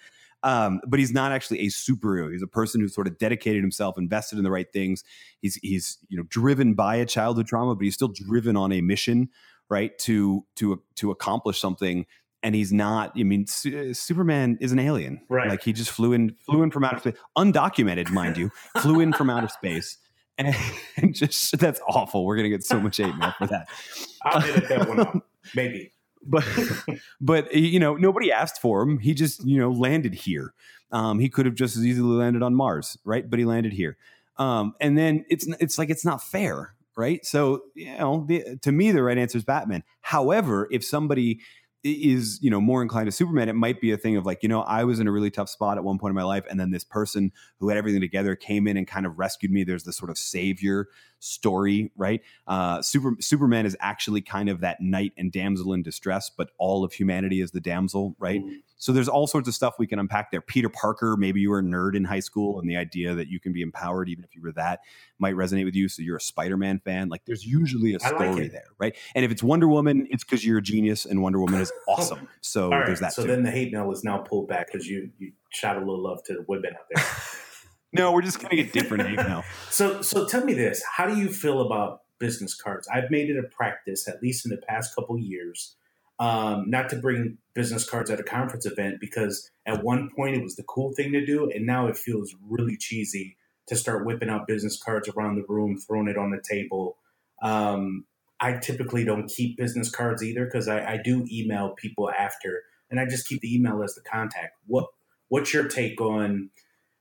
um, 0.45 0.79
but 0.87 0.99
he's 0.99 1.11
not 1.11 1.31
actually 1.31 1.61
a 1.61 1.65
superhero. 1.65 2.31
He's 2.31 2.43
a 2.43 2.47
person 2.47 2.79
who 2.79 2.87
sort 2.87 3.07
of 3.07 3.17
dedicated 3.17 3.63
himself, 3.63 3.97
invested 3.97 4.37
in 4.37 4.43
the 4.43 4.51
right 4.51 4.71
things. 4.71 5.03
He's 5.41 5.55
he's 5.55 5.97
you 6.07 6.15
know 6.15 6.23
driven 6.29 6.75
by 6.75 6.97
a 6.97 7.05
childhood 7.05 7.47
trauma, 7.47 7.75
but 7.75 7.83
he's 7.83 7.95
still 7.95 8.09
driven 8.13 8.55
on 8.55 8.71
a 8.71 8.79
mission, 8.81 9.29
right? 9.69 9.97
To 9.99 10.45
to 10.57 10.81
to 10.95 11.09
accomplish 11.11 11.59
something. 11.59 12.05
And 12.43 12.53
he's 12.53 12.71
not. 12.71 13.11
I 13.17 13.23
mean, 13.23 13.47
Su- 13.47 13.95
Superman 13.95 14.59
is 14.61 14.71
an 14.71 14.77
alien, 14.77 15.19
Right. 15.29 15.49
Like 15.49 15.63
he 15.63 15.73
just 15.73 15.89
flew 15.89 16.13
in, 16.13 16.35
flew 16.45 16.61
in 16.61 16.69
from 16.69 16.83
outer 16.83 16.99
space, 16.99 17.15
undocumented, 17.35 18.11
mind 18.11 18.37
you, 18.37 18.51
flew 18.77 18.99
in 18.99 19.13
from 19.13 19.31
outer 19.31 19.47
space, 19.47 19.97
and, 20.37 20.55
and 20.97 21.15
just 21.15 21.57
that's 21.57 21.81
awful. 21.89 22.23
We're 22.23 22.35
gonna 22.35 22.49
get 22.49 22.63
so 22.63 22.79
much 22.79 22.97
hate 22.97 23.15
mail 23.15 23.33
for 23.39 23.47
that. 23.47 23.67
I'll 24.23 24.43
edit 24.43 24.69
that 24.69 24.87
one 24.87 24.99
out. 24.99 25.23
Maybe. 25.55 25.91
But 26.25 26.45
but 27.21 27.53
you 27.53 27.79
know 27.79 27.95
nobody 27.95 28.31
asked 28.31 28.61
for 28.61 28.81
him. 28.81 28.99
He 28.99 29.13
just 29.13 29.45
you 29.45 29.59
know 29.59 29.71
landed 29.71 30.13
here. 30.13 30.53
Um, 30.91 31.19
he 31.19 31.29
could 31.29 31.45
have 31.45 31.55
just 31.55 31.75
as 31.75 31.85
easily 31.85 32.15
landed 32.15 32.43
on 32.43 32.55
Mars, 32.55 32.97
right? 33.03 33.29
But 33.29 33.39
he 33.39 33.45
landed 33.45 33.73
here. 33.73 33.97
Um, 34.37 34.73
and 34.79 34.97
then 34.97 35.25
it's 35.29 35.47
it's 35.59 35.77
like 35.77 35.89
it's 35.89 36.05
not 36.05 36.23
fair, 36.23 36.75
right? 36.97 37.25
So 37.25 37.61
you 37.73 37.97
know, 37.97 38.25
the, 38.27 38.57
to 38.61 38.71
me, 38.71 38.91
the 38.91 39.03
right 39.03 39.17
answer 39.17 39.37
is 39.37 39.43
Batman. 39.43 39.83
However, 40.01 40.67
if 40.71 40.83
somebody 40.83 41.39
is 41.83 42.39
you 42.41 42.49
know 42.49 42.59
more 42.59 42.81
inclined 42.81 43.07
to 43.07 43.11
Superman, 43.11 43.47
it 43.47 43.53
might 43.53 43.79
be 43.79 43.91
a 43.91 43.97
thing 43.97 44.17
of 44.17 44.25
like 44.25 44.43
you 44.43 44.49
know 44.49 44.61
I 44.61 44.83
was 44.83 44.99
in 44.99 45.07
a 45.07 45.11
really 45.11 45.31
tough 45.31 45.49
spot 45.49 45.77
at 45.77 45.83
one 45.83 45.99
point 45.99 46.11
in 46.11 46.15
my 46.15 46.23
life, 46.23 46.45
and 46.49 46.59
then 46.59 46.71
this 46.71 46.83
person 46.83 47.31
who 47.59 47.69
had 47.69 47.77
everything 47.77 48.01
together 48.01 48.35
came 48.35 48.67
in 48.67 48.75
and 48.75 48.87
kind 48.87 49.05
of 49.05 49.17
rescued 49.17 49.51
me. 49.51 49.63
There's 49.63 49.83
this 49.83 49.97
sort 49.97 50.09
of 50.09 50.17
savior 50.17 50.87
story, 51.25 51.91
right? 51.97 52.21
Uh, 52.47 52.81
Super 52.81 53.15
Superman 53.19 53.65
is 53.65 53.75
actually 53.79 54.21
kind 54.21 54.47
of 54.47 54.61
that 54.61 54.79
knight 54.79 55.13
and 55.17 55.31
damsel 55.31 55.73
in 55.73 55.81
distress, 55.81 56.29
but 56.29 56.51
all 56.57 56.83
of 56.83 56.93
humanity 56.93 57.41
is 57.41 57.51
the 57.51 57.59
damsel, 57.59 58.15
right? 58.19 58.41
Mm-hmm. 58.41 58.57
So 58.77 58.91
there's 58.91 59.07
all 59.07 59.25
sorts 59.25 59.47
of 59.47 59.55
stuff 59.55 59.75
we 59.79 59.87
can 59.87 59.99
unpack 59.99 60.31
there. 60.31 60.41
Peter 60.41 60.69
Parker, 60.69 61.15
maybe 61.17 61.39
you 61.39 61.49
were 61.49 61.59
a 61.59 61.63
nerd 61.63 61.95
in 61.95 62.03
high 62.03 62.19
school, 62.19 62.59
and 62.59 62.69
the 62.69 62.77
idea 62.77 63.15
that 63.15 63.27
you 63.27 63.39
can 63.39 63.53
be 63.53 63.61
empowered 63.61 64.09
even 64.09 64.23
if 64.23 64.35
you 64.35 64.41
were 64.41 64.51
that 64.51 64.81
might 65.17 65.33
resonate 65.33 65.65
with 65.65 65.75
you. 65.75 65.89
So 65.89 66.01
you're 66.01 66.17
a 66.17 66.21
Spider-Man 66.21 66.79
fan. 66.79 67.09
Like 67.09 67.25
there's 67.25 67.45
usually 67.45 67.95
a 67.95 67.99
story 67.99 68.43
like 68.43 68.51
there, 68.51 68.67
right? 68.77 68.95
And 69.15 69.25
if 69.25 69.31
it's 69.31 69.41
Wonder 69.41 69.67
Woman, 69.67 70.07
it's 70.11 70.23
because 70.23 70.45
you're 70.45 70.59
a 70.59 70.63
genius, 70.63 71.05
and 71.05 71.21
Wonder 71.21 71.39
Woman 71.39 71.59
is 71.61 71.71
awesome. 71.87 72.27
So 72.41 72.69
right, 72.69 72.85
there's 72.85 72.99
that. 72.99 73.13
So 73.13 73.23
too. 73.23 73.29
then 73.29 73.43
the 73.43 73.51
hate 73.51 73.73
mail 73.73 73.91
is 73.91 74.03
now 74.03 74.19
pulled 74.19 74.47
back 74.47 74.67
because 74.71 74.87
you 74.87 75.09
you 75.17 75.31
shot 75.49 75.77
a 75.77 75.79
little 75.79 76.03
love 76.03 76.23
to 76.25 76.33
the 76.33 76.45
women 76.47 76.73
out 76.77 76.85
there. 76.93 77.03
no, 77.93 78.11
we're 78.11 78.21
just 78.21 78.39
gonna 78.39 78.55
get 78.55 78.73
different 78.73 79.07
hate 79.07 79.17
mail. 79.17 79.43
So 79.69 80.01
so 80.01 80.27
tell 80.27 80.43
me 80.43 80.53
this: 80.53 80.83
How 80.97 81.05
do 81.07 81.17
you 81.17 81.29
feel 81.29 81.61
about 81.61 82.01
business 82.19 82.55
cards? 82.55 82.87
I've 82.87 83.11
made 83.11 83.29
it 83.29 83.37
a 83.37 83.43
practice, 83.43 84.07
at 84.07 84.21
least 84.21 84.45
in 84.45 84.51
the 84.51 84.57
past 84.57 84.95
couple 84.95 85.17
years 85.17 85.75
um, 86.19 86.69
not 86.69 86.89
to 86.89 86.95
bring 86.95 87.37
business 87.53 87.87
cards 87.87 88.09
at 88.09 88.19
a 88.19 88.23
conference 88.23 88.65
event 88.65 88.99
because 88.99 89.49
at 89.65 89.83
one 89.83 90.09
point 90.15 90.35
it 90.35 90.43
was 90.43 90.55
the 90.55 90.63
cool 90.63 90.93
thing 90.93 91.11
to 91.11 91.25
do, 91.25 91.49
and 91.49 91.65
now 91.65 91.87
it 91.87 91.97
feels 91.97 92.35
really 92.47 92.77
cheesy 92.77 93.37
to 93.67 93.75
start 93.75 94.05
whipping 94.05 94.29
out 94.29 94.47
business 94.47 94.81
cards 94.81 95.09
around 95.09 95.35
the 95.35 95.45
room, 95.47 95.77
throwing 95.77 96.07
it 96.07 96.17
on 96.17 96.31
the 96.31 96.41
table. 96.41 96.97
Um, 97.41 98.05
I 98.39 98.53
typically 98.53 99.03
don't 99.03 99.27
keep 99.27 99.57
business 99.57 99.89
cards 99.89 100.23
either 100.23 100.45
because 100.45 100.67
I, 100.67 100.93
I, 100.93 100.99
do 101.03 101.25
email 101.31 101.69
people 101.69 102.09
after, 102.11 102.63
and 102.89 102.99
I 102.99 103.05
just 103.05 103.27
keep 103.27 103.41
the 103.41 103.53
email 103.53 103.81
as 103.83 103.95
the 103.95 104.01
contact. 104.01 104.53
What 104.67 104.87
What's 105.27 105.53
your 105.53 105.67
take 105.67 105.99
on 105.99 106.51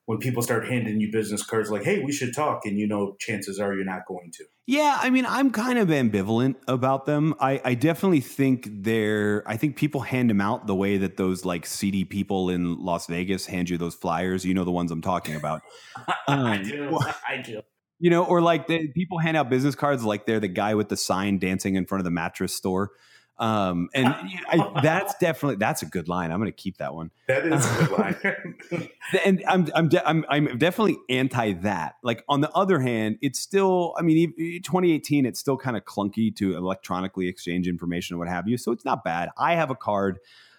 when 0.06 0.18
people 0.18 0.42
start 0.42 0.68
handing 0.68 1.00
you 1.00 1.10
business 1.10 1.42
cards 1.42 1.70
like, 1.70 1.82
hey, 1.82 2.02
we 2.02 2.12
should 2.12 2.34
talk, 2.34 2.66
and 2.66 2.78
you 2.78 2.86
know, 2.86 3.16
chances 3.18 3.58
are 3.58 3.74
you're 3.74 3.84
not 3.84 4.06
going 4.06 4.30
to. 4.32 4.44
Yeah, 4.66 4.98
I 5.00 5.10
mean, 5.10 5.26
I'm 5.26 5.50
kind 5.50 5.78
of 5.78 5.88
ambivalent 5.88 6.56
about 6.68 7.06
them. 7.06 7.34
I, 7.40 7.60
I 7.64 7.74
definitely 7.74 8.20
think 8.20 8.68
they're, 8.70 9.42
I 9.46 9.56
think 9.56 9.76
people 9.76 10.02
hand 10.02 10.30
them 10.30 10.40
out 10.40 10.66
the 10.66 10.74
way 10.74 10.96
that 10.98 11.16
those 11.16 11.44
like 11.44 11.66
seedy 11.66 12.04
people 12.04 12.50
in 12.50 12.78
Las 12.82 13.06
Vegas 13.06 13.46
hand 13.46 13.68
you 13.68 13.78
those 13.78 13.94
flyers. 13.94 14.44
You 14.44 14.54
know, 14.54 14.64
the 14.64 14.72
ones 14.72 14.90
I'm 14.90 15.02
talking 15.02 15.36
about. 15.36 15.62
Um, 16.26 16.46
I 16.46 16.56
do. 16.62 16.98
I 17.28 17.36
do. 17.42 17.60
You 17.98 18.08
know, 18.08 18.24
or 18.24 18.40
like 18.40 18.66
the, 18.66 18.88
people 18.88 19.18
hand 19.18 19.36
out 19.36 19.50
business 19.50 19.74
cards 19.74 20.04
like 20.04 20.24
they're 20.24 20.40
the 20.40 20.48
guy 20.48 20.74
with 20.74 20.88
the 20.88 20.96
sign 20.96 21.38
dancing 21.38 21.74
in 21.74 21.84
front 21.84 22.00
of 22.00 22.04
the 22.04 22.10
mattress 22.10 22.54
store. 22.54 22.90
Um, 23.36 23.88
and 23.94 24.06
I, 24.08 24.80
that's 24.82 25.14
definitely 25.18 25.56
that's 25.56 25.82
a 25.82 25.86
good 25.86 26.08
line. 26.08 26.30
I'm 26.30 26.38
going 26.38 26.50
to 26.50 26.56
keep 26.56 26.78
that 26.78 26.94
one. 26.94 27.10
That 27.26 27.44
is 27.46 27.66
a 27.66 27.78
good 27.78 27.90
line. 27.90 28.88
and 29.24 29.42
I'm 29.48 29.68
I'm, 29.74 29.88
de- 29.88 30.08
I'm 30.08 30.24
I'm 30.28 30.58
definitely 30.58 30.98
anti 31.08 31.54
that. 31.54 31.96
Like 32.02 32.24
on 32.28 32.40
the 32.40 32.50
other 32.52 32.78
hand, 32.78 33.18
it's 33.22 33.40
still. 33.40 33.94
I 33.98 34.02
mean, 34.02 34.32
2018, 34.62 35.26
it's 35.26 35.40
still 35.40 35.56
kind 35.56 35.76
of 35.76 35.84
clunky 35.84 36.34
to 36.36 36.56
electronically 36.56 37.26
exchange 37.26 37.66
information 37.66 38.14
and 38.14 38.18
what 38.20 38.28
have 38.28 38.46
you. 38.46 38.56
So 38.56 38.70
it's 38.70 38.84
not 38.84 39.02
bad. 39.02 39.30
I 39.36 39.54
have 39.54 39.70
a 39.70 39.76
card. 39.76 40.18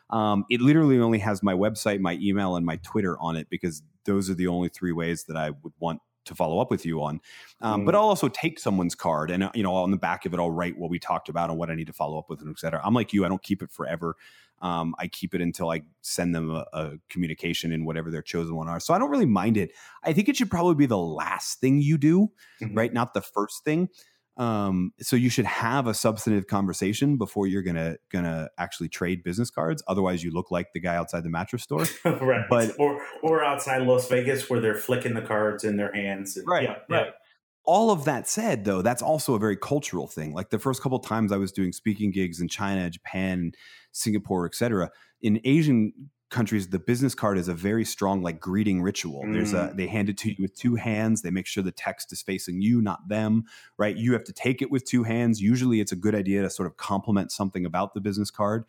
Um, 0.09 0.45
it 0.49 0.61
literally 0.61 0.99
only 0.99 1.19
has 1.19 1.41
my 1.41 1.53
website, 1.53 1.99
my 1.99 2.19
email, 2.21 2.55
and 2.57 2.65
my 2.65 2.75
Twitter 2.77 3.17
on 3.19 3.37
it 3.37 3.47
because 3.49 3.81
those 4.05 4.29
are 4.29 4.35
the 4.35 4.47
only 4.47 4.69
three 4.69 4.91
ways 4.91 5.23
that 5.23 5.37
I 5.37 5.51
would 5.51 5.73
want 5.79 6.01
to 6.25 6.35
follow 6.35 6.59
up 6.59 6.71
with 6.71 6.85
you 6.85 7.01
on. 7.01 7.21
Um, 7.61 7.81
mm. 7.81 7.85
But 7.85 7.95
I'll 7.95 8.01
also 8.01 8.27
take 8.27 8.59
someone's 8.59 8.95
card 8.95 9.31
and, 9.31 9.49
you 9.53 9.63
know, 9.63 9.73
on 9.73 9.91
the 9.91 9.97
back 9.97 10.25
of 10.25 10.33
it, 10.33 10.39
I'll 10.39 10.51
write 10.51 10.77
what 10.77 10.89
we 10.89 10.99
talked 10.99 11.29
about 11.29 11.49
and 11.49 11.57
what 11.57 11.69
I 11.69 11.75
need 11.75 11.87
to 11.87 11.93
follow 11.93 12.17
up 12.17 12.29
with 12.29 12.41
and 12.41 12.49
et 12.49 12.59
cetera. 12.59 12.81
I'm 12.83 12.93
like 12.93 13.13
you, 13.13 13.25
I 13.25 13.29
don't 13.29 13.43
keep 13.43 13.61
it 13.61 13.71
forever. 13.71 14.15
Um, 14.61 14.95
I 14.97 15.07
keep 15.07 15.35
it 15.35 15.41
until 15.41 15.69
I 15.69 15.81
send 16.01 16.33
them 16.33 16.49
a, 16.49 16.65
a, 16.73 16.91
communication 17.09 17.71
in 17.71 17.83
whatever 17.83 18.09
their 18.09 18.21
chosen 18.21 18.55
one 18.55 18.69
are. 18.69 18.79
So 18.79 18.93
I 18.93 18.99
don't 18.99 19.09
really 19.09 19.25
mind 19.25 19.57
it. 19.57 19.71
I 20.03 20.13
think 20.13 20.29
it 20.29 20.37
should 20.37 20.49
probably 20.49 20.75
be 20.75 20.85
the 20.85 20.97
last 20.97 21.59
thing 21.59 21.81
you 21.81 21.97
do, 21.97 22.31
mm-hmm. 22.61 22.73
right? 22.73 22.93
Not 22.93 23.13
the 23.13 23.21
first 23.21 23.65
thing. 23.65 23.89
Um, 24.37 24.91
so 24.99 25.15
you 25.15 25.29
should 25.29 25.45
have 25.45 25.87
a 25.87 25.93
substantive 25.93 26.47
conversation 26.47 27.17
before 27.17 27.47
you're 27.47 27.61
gonna 27.61 27.95
gonna 28.11 28.49
actually 28.57 28.89
trade 28.89 29.23
business 29.23 29.49
cards. 29.49 29.81
Otherwise, 29.87 30.23
you 30.23 30.31
look 30.31 30.51
like 30.51 30.73
the 30.73 30.81
guy 30.81 30.95
outside 30.95 31.23
the 31.23 31.29
mattress 31.29 31.63
store, 31.63 31.85
right? 32.05 32.45
But 32.49 32.77
or 32.77 33.01
or 33.23 33.43
outside 33.43 33.83
Las 33.83 34.09
Vegas 34.09 34.49
where 34.49 34.59
they're 34.59 34.75
flicking 34.75 35.13
the 35.13 35.21
cards 35.21 35.63
in 35.63 35.77
their 35.77 35.93
hands. 35.93 36.35
And, 36.35 36.47
right, 36.47 36.63
yeah, 36.63 36.75
right. 36.89 37.05
Yeah. 37.07 37.11
All 37.67 37.89
of 37.89 38.05
that 38.05 38.27
said, 38.27 38.63
though, 38.65 38.81
that's 38.83 39.01
also 39.01 39.33
a 39.33 39.39
very 39.39 39.57
cultural 39.57 40.07
thing. 40.07 40.33
Like 40.33 40.49
the 40.49 40.59
first 40.59 40.83
couple 40.83 40.99
times 40.99 41.31
I 41.31 41.37
was 41.37 41.51
doing 41.51 41.71
speaking 41.71 42.11
gigs 42.11 42.39
in 42.39 42.47
China, 42.47 42.89
Japan, 42.89 43.53
Singapore, 43.91 44.45
etc. 44.45 44.91
In 45.21 45.39
Asian 45.45 45.91
countries 46.31 46.67
the 46.67 46.79
business 46.79 47.13
card 47.13 47.37
is 47.37 47.47
a 47.47 47.53
very 47.53 47.85
strong 47.85 48.21
like 48.21 48.39
greeting 48.39 48.81
ritual 48.81 49.23
mm. 49.23 49.33
there's 49.33 49.53
a 49.53 49.69
mm. 49.69 49.77
they 49.77 49.85
hand 49.85 50.09
it 50.09 50.17
to 50.17 50.29
you 50.29 50.35
with 50.39 50.55
two 50.55 50.75
hands 50.75 51.21
they 51.21 51.29
make 51.29 51.45
sure 51.45 51.61
the 51.61 51.71
text 51.71 52.11
is 52.11 52.21
facing 52.21 52.61
you 52.61 52.81
not 52.81 53.07
them 53.07 53.43
right 53.77 53.95
you 53.95 54.11
have 54.13 54.23
to 54.23 54.33
take 54.33 54.61
it 54.61 54.71
with 54.71 54.83
two 54.85 55.03
hands 55.03 55.39
usually 55.39 55.79
it's 55.79 55.91
a 55.91 55.95
good 55.95 56.15
idea 56.15 56.41
to 56.41 56.49
sort 56.49 56.65
of 56.65 56.77
compliment 56.77 57.31
something 57.31 57.65
about 57.65 57.93
the 57.93 58.01
business 58.01 58.31
card 58.31 58.65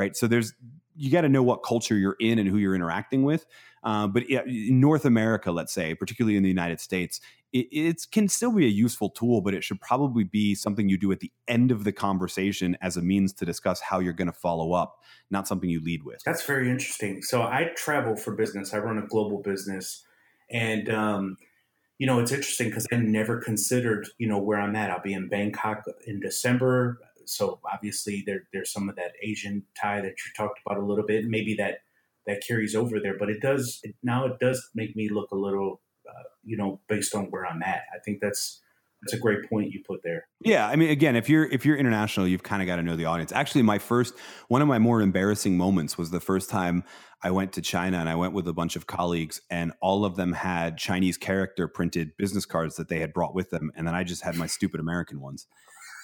right 0.00 0.16
so 0.16 0.26
there's 0.26 0.54
you 0.96 1.10
got 1.10 1.20
to 1.22 1.28
know 1.28 1.42
what 1.42 1.62
culture 1.62 1.96
you're 1.96 2.16
in 2.20 2.38
and 2.38 2.48
who 2.48 2.58
you're 2.58 2.74
interacting 2.74 3.22
with 3.22 3.46
uh, 3.84 4.06
but 4.06 4.22
in 4.24 4.80
north 4.80 5.04
america 5.04 5.52
let's 5.52 5.72
say 5.72 5.94
particularly 5.94 6.36
in 6.36 6.42
the 6.42 6.48
united 6.48 6.80
states 6.80 7.20
it, 7.52 7.66
it, 7.72 8.06
can 8.12 8.28
still 8.28 8.52
be 8.52 8.64
a 8.64 8.68
useful 8.68 9.10
tool, 9.10 9.40
but 9.40 9.54
it 9.54 9.64
should 9.64 9.80
probably 9.80 10.24
be 10.24 10.54
something 10.54 10.88
you 10.88 10.96
do 10.96 11.10
at 11.10 11.20
the 11.20 11.32
end 11.48 11.70
of 11.70 11.84
the 11.84 11.92
conversation 11.92 12.76
as 12.80 12.96
a 12.96 13.02
means 13.02 13.32
to 13.34 13.44
discuss 13.44 13.80
how 13.80 13.98
you're 13.98 14.12
going 14.12 14.30
to 14.30 14.32
follow 14.32 14.72
up, 14.72 15.00
not 15.30 15.48
something 15.48 15.68
you 15.68 15.82
lead 15.82 16.04
with. 16.04 16.22
That's 16.24 16.44
very 16.44 16.70
interesting. 16.70 17.22
So 17.22 17.42
I 17.42 17.70
travel 17.76 18.16
for 18.16 18.34
business. 18.34 18.72
I 18.72 18.78
run 18.78 18.98
a 18.98 19.06
global 19.06 19.38
business, 19.38 20.04
and 20.48 20.88
um, 20.90 21.36
you 21.98 22.06
know 22.06 22.20
it's 22.20 22.32
interesting 22.32 22.68
because 22.68 22.86
I 22.92 22.96
never 22.96 23.40
considered 23.40 24.08
you 24.18 24.28
know 24.28 24.38
where 24.38 24.60
I'm 24.60 24.76
at. 24.76 24.90
I'll 24.90 25.02
be 25.02 25.12
in 25.12 25.28
Bangkok 25.28 25.84
in 26.06 26.20
December, 26.20 27.00
so 27.24 27.60
obviously 27.72 28.22
there, 28.26 28.44
there's 28.52 28.72
some 28.72 28.88
of 28.88 28.96
that 28.96 29.12
Asian 29.22 29.64
tie 29.80 30.00
that 30.00 30.08
you 30.08 30.32
talked 30.36 30.60
about 30.66 30.82
a 30.82 30.84
little 30.84 31.04
bit. 31.06 31.26
Maybe 31.26 31.54
that 31.56 31.78
that 32.26 32.42
carries 32.46 32.74
over 32.74 33.00
there, 33.00 33.16
but 33.18 33.30
it 33.30 33.40
does 33.40 33.80
it, 33.82 33.94
now. 34.02 34.26
It 34.26 34.38
does 34.38 34.70
make 34.74 34.94
me 34.94 35.08
look 35.08 35.30
a 35.30 35.36
little 35.36 35.80
uh, 36.08 36.22
you 36.44 36.56
know, 36.56 36.80
based 36.88 37.14
on 37.14 37.26
where 37.26 37.46
I'm 37.46 37.62
at. 37.62 37.82
I 37.94 37.98
think 38.04 38.20
that's 38.20 38.60
that's 39.02 39.14
a 39.14 39.18
great 39.18 39.48
point 39.48 39.72
you 39.72 39.82
put 39.86 40.02
there. 40.02 40.26
Yeah, 40.44 40.68
I 40.68 40.76
mean, 40.76 40.90
again, 40.90 41.16
if 41.16 41.28
you're 41.28 41.44
if 41.44 41.64
you're 41.64 41.76
international, 41.76 42.26
you've 42.26 42.42
kind 42.42 42.60
of 42.62 42.66
got 42.66 42.76
to 42.76 42.82
know 42.82 42.96
the 42.96 43.06
audience. 43.06 43.32
Actually, 43.32 43.62
my 43.62 43.78
first 43.78 44.14
one 44.48 44.60
of 44.62 44.68
my 44.68 44.78
more 44.78 45.00
embarrassing 45.00 45.56
moments 45.56 45.96
was 45.96 46.10
the 46.10 46.20
first 46.20 46.50
time 46.50 46.84
I 47.22 47.30
went 47.30 47.52
to 47.54 47.62
China, 47.62 47.98
and 47.98 48.08
I 48.08 48.16
went 48.16 48.32
with 48.32 48.48
a 48.48 48.52
bunch 48.52 48.76
of 48.76 48.86
colleagues, 48.86 49.40
and 49.50 49.72
all 49.80 50.04
of 50.04 50.16
them 50.16 50.32
had 50.32 50.78
Chinese 50.78 51.16
character 51.16 51.68
printed 51.68 52.16
business 52.16 52.44
cards 52.44 52.76
that 52.76 52.88
they 52.88 52.98
had 52.98 53.12
brought 53.12 53.34
with 53.34 53.50
them, 53.50 53.70
and 53.74 53.86
then 53.86 53.94
I 53.94 54.04
just 54.04 54.22
had 54.22 54.36
my 54.36 54.46
stupid 54.46 54.80
American 54.80 55.20
ones. 55.20 55.46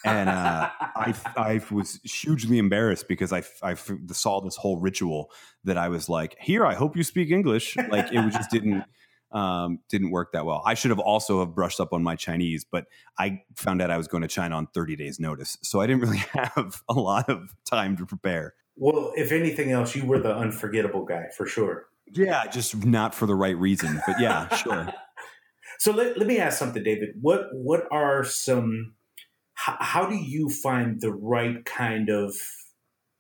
And 0.05 0.29
uh, 0.29 0.71
I, 0.81 1.15
I 1.37 1.61
was 1.71 2.01
hugely 2.05 2.59
embarrassed 2.59 3.09
because 3.09 3.33
I, 3.33 3.43
I 3.63 3.75
saw 4.13 4.41
this 4.41 4.57
whole 4.57 4.79
ritual 4.79 5.31
that 5.65 5.77
I 5.77 5.89
was 5.89 6.09
like, 6.09 6.37
"Here, 6.41 6.67
I 6.67 6.75
hope 6.75 6.97
you 6.97 7.03
speak 7.03 7.31
English." 7.31 7.77
Like 7.77 8.13
it 8.13 8.31
just 8.31 8.51
didn't 8.51 8.85
um, 9.33 9.81
didn't 9.89 10.11
work 10.11 10.33
that 10.33 10.47
well. 10.47 10.63
I 10.65 10.75
should 10.75 10.91
have 10.91 10.99
also 10.99 11.41
have 11.41 11.55
brushed 11.55 11.81
up 11.81 11.93
on 11.93 12.03
my 12.03 12.17
Chinese, 12.17 12.65
but 12.65 12.87
I 13.19 13.43
found 13.55 13.83
out 13.83 13.91
I 13.91 13.97
was 13.97 14.09
going 14.09 14.23
to 14.23 14.29
China 14.29 14.57
on 14.57 14.67
30 14.69 14.97
days 14.97 15.21
notice. 15.21 15.59
So 15.63 15.81
I 15.81 15.87
didn't 15.87 16.03
really 16.03 16.17
have 16.33 16.83
a 16.89 16.95
lot 16.95 17.29
of 17.29 17.55
time 17.65 17.97
to 17.97 18.07
prepare. 18.07 18.55
Well, 18.77 19.13
if 19.17 19.33
anything 19.33 19.73
else, 19.73 19.95
you 19.95 20.05
were 20.05 20.19
the 20.19 20.35
unforgettable 20.35 21.05
guy 21.05 21.27
for 21.37 21.47
sure. 21.47 21.87
Yeah, 22.13 22.47
just 22.47 22.85
not 22.85 23.15
for 23.15 23.27
the 23.27 23.35
right 23.35 23.57
reason, 23.57 24.01
but 24.07 24.21
yeah, 24.21 24.49
sure. 24.57 24.93
So 25.79 25.93
let, 25.93 26.17
let 26.17 26.27
me 26.27 26.39
ask 26.39 26.59
something, 26.59 26.83
David. 26.83 27.11
What 27.21 27.49
what 27.53 27.87
are 27.91 28.25
some 28.25 28.95
how, 29.57 29.77
how 29.81 30.07
do 30.07 30.15
you 30.15 30.49
find 30.49 31.01
the 31.01 31.13
right 31.13 31.65
kind 31.65 32.09
of 32.09 32.35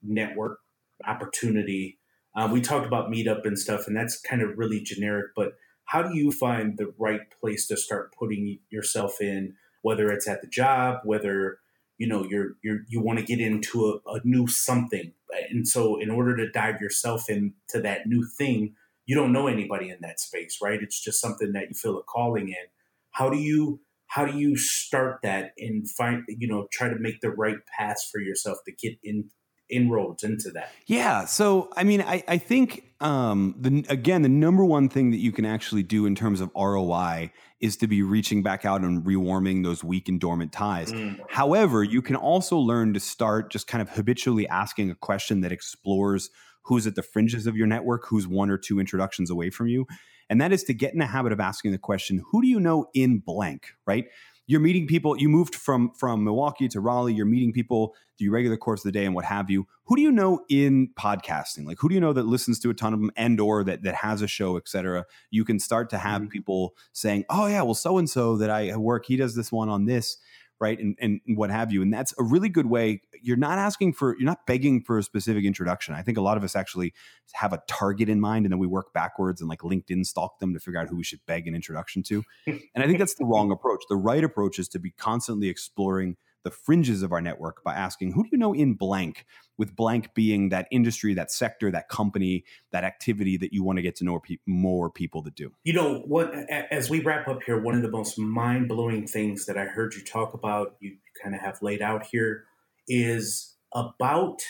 network 0.02 0.58
opportunity? 1.04 1.98
Uh, 2.36 2.48
we 2.52 2.60
talked 2.60 2.86
about 2.86 3.10
meetup 3.10 3.44
and 3.44 3.58
stuff, 3.58 3.86
and 3.86 3.96
that's 3.96 4.20
kind 4.20 4.42
of 4.42 4.56
really 4.56 4.80
generic, 4.80 5.28
but 5.34 5.54
how 5.86 6.02
do 6.02 6.16
you 6.16 6.30
find 6.30 6.76
the 6.76 6.92
right 6.98 7.22
place 7.40 7.66
to 7.68 7.76
start 7.76 8.12
putting 8.12 8.58
yourself 8.70 9.20
in 9.20 9.54
whether 9.82 10.10
it's 10.10 10.26
at 10.28 10.42
the 10.42 10.48
job 10.48 10.98
whether 11.04 11.58
you 11.96 12.08
know 12.08 12.24
you're 12.24 12.54
you're 12.62 12.80
you 12.88 13.00
want 13.00 13.18
to 13.18 13.24
get 13.24 13.40
into 13.40 13.86
a, 13.86 14.10
a, 14.10 14.20
new 14.24 14.46
something? 14.46 15.12
And 15.50 15.66
so 15.66 15.98
in 15.98 16.10
order 16.10 16.36
to 16.36 16.50
dive 16.50 16.80
yourself 16.80 17.30
into 17.30 17.80
that 17.80 18.06
new 18.06 18.26
thing 18.26 18.74
you 19.06 19.14
don't 19.14 19.32
know 19.32 19.46
anybody 19.46 19.88
in 19.88 19.98
that 20.02 20.20
space 20.20 20.58
right? 20.60 20.82
It's 20.82 21.00
just 21.00 21.20
something 21.20 21.52
that 21.52 21.68
you 21.68 21.74
feel 21.74 21.98
a 21.98 22.02
calling 22.02 22.48
in. 22.48 22.66
How 23.12 23.30
do 23.30 23.38
you 23.38 23.80
how 24.08 24.24
do 24.24 24.38
you 24.38 24.56
start 24.56 25.20
that 25.22 25.52
and 25.58 25.88
find 25.90 26.22
you 26.28 26.48
know 26.48 26.66
try 26.72 26.88
to 26.88 26.98
make 26.98 27.20
the 27.20 27.30
right 27.30 27.58
paths 27.78 28.08
for 28.10 28.20
yourself 28.20 28.58
to 28.66 28.72
get 28.72 28.98
in 29.02 29.30
inroads 29.68 30.22
into 30.22 30.50
that? 30.50 30.72
Yeah. 30.86 31.24
So, 31.24 31.70
I 31.76 31.84
mean, 31.84 32.00
I, 32.00 32.22
I 32.28 32.38
think, 32.38 32.84
um, 33.00 33.54
the, 33.58 33.84
again, 33.88 34.22
the 34.22 34.28
number 34.28 34.64
one 34.64 34.88
thing 34.88 35.10
that 35.10 35.18
you 35.18 35.32
can 35.32 35.44
actually 35.44 35.82
do 35.82 36.06
in 36.06 36.14
terms 36.14 36.40
of 36.40 36.50
ROI 36.56 37.32
is 37.60 37.76
to 37.78 37.86
be 37.86 38.02
reaching 38.02 38.42
back 38.42 38.64
out 38.64 38.82
and 38.82 39.04
rewarming 39.04 39.64
those 39.64 39.82
weak 39.82 40.08
and 40.08 40.20
dormant 40.20 40.52
ties. 40.52 40.92
Mm. 40.92 41.20
However, 41.28 41.82
you 41.82 42.02
can 42.02 42.16
also 42.16 42.56
learn 42.56 42.94
to 42.94 43.00
start 43.00 43.50
just 43.50 43.66
kind 43.66 43.82
of 43.82 43.90
habitually 43.90 44.48
asking 44.48 44.90
a 44.90 44.94
question 44.94 45.40
that 45.40 45.52
explores 45.52 46.30
who's 46.62 46.86
at 46.86 46.94
the 46.94 47.02
fringes 47.02 47.46
of 47.46 47.56
your 47.56 47.66
network, 47.66 48.06
who's 48.06 48.26
one 48.26 48.50
or 48.50 48.58
two 48.58 48.80
introductions 48.80 49.30
away 49.30 49.50
from 49.50 49.68
you. 49.68 49.86
And 50.28 50.40
that 50.40 50.52
is 50.52 50.64
to 50.64 50.74
get 50.74 50.92
in 50.92 50.98
the 50.98 51.06
habit 51.06 51.32
of 51.32 51.40
asking 51.40 51.72
the 51.72 51.78
question, 51.78 52.22
who 52.30 52.42
do 52.42 52.48
you 52.48 52.60
know 52.60 52.88
in 52.94 53.18
blank, 53.18 53.74
right? 53.86 54.06
you're 54.46 54.60
meeting 54.60 54.86
people. 54.86 55.18
You 55.18 55.28
moved 55.28 55.54
from 55.54 55.90
from 55.92 56.24
Milwaukee 56.24 56.68
to 56.68 56.80
Raleigh. 56.80 57.14
You're 57.14 57.26
meeting 57.26 57.52
people 57.52 57.94
through 58.18 58.30
regular 58.30 58.56
course 58.56 58.80
of 58.80 58.84
the 58.84 58.98
day 58.98 59.04
and 59.04 59.14
what 59.14 59.24
have 59.24 59.50
you. 59.50 59.66
Who 59.84 59.96
do 59.96 60.02
you 60.02 60.12
know 60.12 60.44
in 60.48 60.90
podcasting? 60.98 61.66
Like 61.66 61.78
who 61.80 61.88
do 61.88 61.94
you 61.94 62.00
know 62.00 62.12
that 62.12 62.26
listens 62.26 62.58
to 62.60 62.70
a 62.70 62.74
ton 62.74 62.94
of 62.94 63.00
them 63.00 63.10
and 63.16 63.40
or 63.40 63.64
that 63.64 63.82
that 63.82 63.96
has 63.96 64.22
a 64.22 64.28
show, 64.28 64.56
etc. 64.56 65.04
You 65.30 65.44
can 65.44 65.58
start 65.58 65.90
to 65.90 65.98
have 65.98 66.22
mm-hmm. 66.22 66.30
people 66.30 66.74
saying, 66.92 67.24
"Oh 67.28 67.46
yeah, 67.46 67.62
well 67.62 67.74
so 67.74 67.98
and 67.98 68.08
so 68.08 68.36
that 68.36 68.50
I 68.50 68.76
work, 68.76 69.06
he 69.06 69.16
does 69.16 69.34
this 69.34 69.50
one 69.50 69.68
on 69.68 69.86
this." 69.86 70.16
Right 70.60 70.78
and, 70.78 70.96
and 71.00 71.20
what 71.36 71.50
have 71.50 71.72
you 71.72 71.82
and 71.82 71.92
that's 71.92 72.14
a 72.18 72.22
really 72.22 72.48
good 72.48 72.66
way 72.66 73.00
you're 73.22 73.36
not 73.36 73.58
asking 73.58 73.92
for 73.92 74.16
you're 74.18 74.26
not 74.26 74.46
begging 74.46 74.80
for 74.80 74.98
a 74.98 75.02
specific 75.02 75.44
introduction. 75.44 75.94
I 75.94 76.02
think 76.02 76.16
a 76.16 76.20
lot 76.20 76.36
of 76.36 76.44
us 76.44 76.54
actually 76.54 76.94
have 77.32 77.52
a 77.52 77.60
target 77.66 78.08
in 78.08 78.20
mind 78.20 78.46
and 78.46 78.52
then 78.52 78.58
we 78.58 78.66
work 78.66 78.92
backwards 78.92 79.40
and 79.40 79.50
like 79.50 79.60
linkedin 79.60 80.04
stalk 80.04 80.38
them 80.38 80.54
to 80.54 80.60
figure 80.60 80.80
out 80.80 80.88
who 80.88 80.96
we 80.96 81.04
should 81.04 81.20
beg 81.26 81.48
an 81.48 81.54
introduction 81.54 82.02
to. 82.04 82.22
And 82.46 82.60
i 82.76 82.86
think 82.86 82.98
that's 82.98 83.14
the 83.14 83.24
wrong 83.24 83.50
approach. 83.56 83.82
The 83.88 83.96
right 83.96 84.22
approach 84.22 84.58
is 84.58 84.68
to 84.68 84.78
be 84.78 84.90
constantly 84.90 85.48
exploring 85.48 86.16
the 86.46 86.50
fringes 86.52 87.02
of 87.02 87.10
our 87.10 87.20
network 87.20 87.64
by 87.64 87.74
asking 87.74 88.12
who 88.12 88.22
do 88.22 88.28
you 88.30 88.38
know 88.38 88.52
in 88.52 88.74
blank? 88.74 89.26
With 89.58 89.74
blank 89.74 90.14
being 90.14 90.50
that 90.50 90.68
industry 90.70 91.12
that 91.14 91.32
sector 91.32 91.72
that 91.72 91.88
company 91.88 92.44
that 92.70 92.84
activity 92.84 93.36
that 93.38 93.52
you 93.52 93.64
want 93.64 93.78
to 93.78 93.82
get 93.82 93.96
to 93.96 94.04
know 94.04 94.20
pe- 94.20 94.36
more 94.46 94.88
people 94.88 95.22
that 95.22 95.34
do. 95.34 95.50
You 95.64 95.72
know 95.72 96.04
what 96.06 96.32
as 96.70 96.88
we 96.88 97.00
wrap 97.00 97.26
up 97.26 97.42
here 97.42 97.60
one 97.60 97.74
of 97.74 97.82
the 97.82 97.90
most 97.90 98.16
mind-blowing 98.16 99.08
things 99.08 99.46
that 99.46 99.58
i 99.58 99.64
heard 99.64 99.94
you 99.94 100.04
talk 100.04 100.34
about 100.34 100.76
you 100.78 100.98
kind 101.20 101.34
of 101.34 101.40
have 101.40 101.58
laid 101.62 101.82
out 101.82 102.06
here 102.06 102.44
is 102.86 103.56
about 103.74 104.42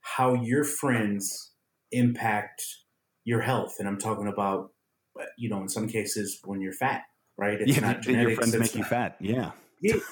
how 0.00 0.34
your 0.34 0.64
friends 0.64 1.52
impact 1.92 2.64
your 3.24 3.42
health. 3.42 3.76
And 3.78 3.86
i'm 3.86 3.98
talking 3.98 4.26
about 4.26 4.72
you 5.36 5.48
know 5.48 5.60
in 5.60 5.68
some 5.68 5.86
cases 5.86 6.40
when 6.44 6.60
you're 6.60 6.72
fat 6.72 7.02
right? 7.36 7.60
It's 7.60 7.76
yeah, 7.76 7.80
not 7.80 8.02
genetics, 8.02 8.28
your 8.28 8.36
friends 8.36 8.58
make 8.58 8.74
you 8.74 8.82
fat 8.82 9.16
yeah 9.20 9.52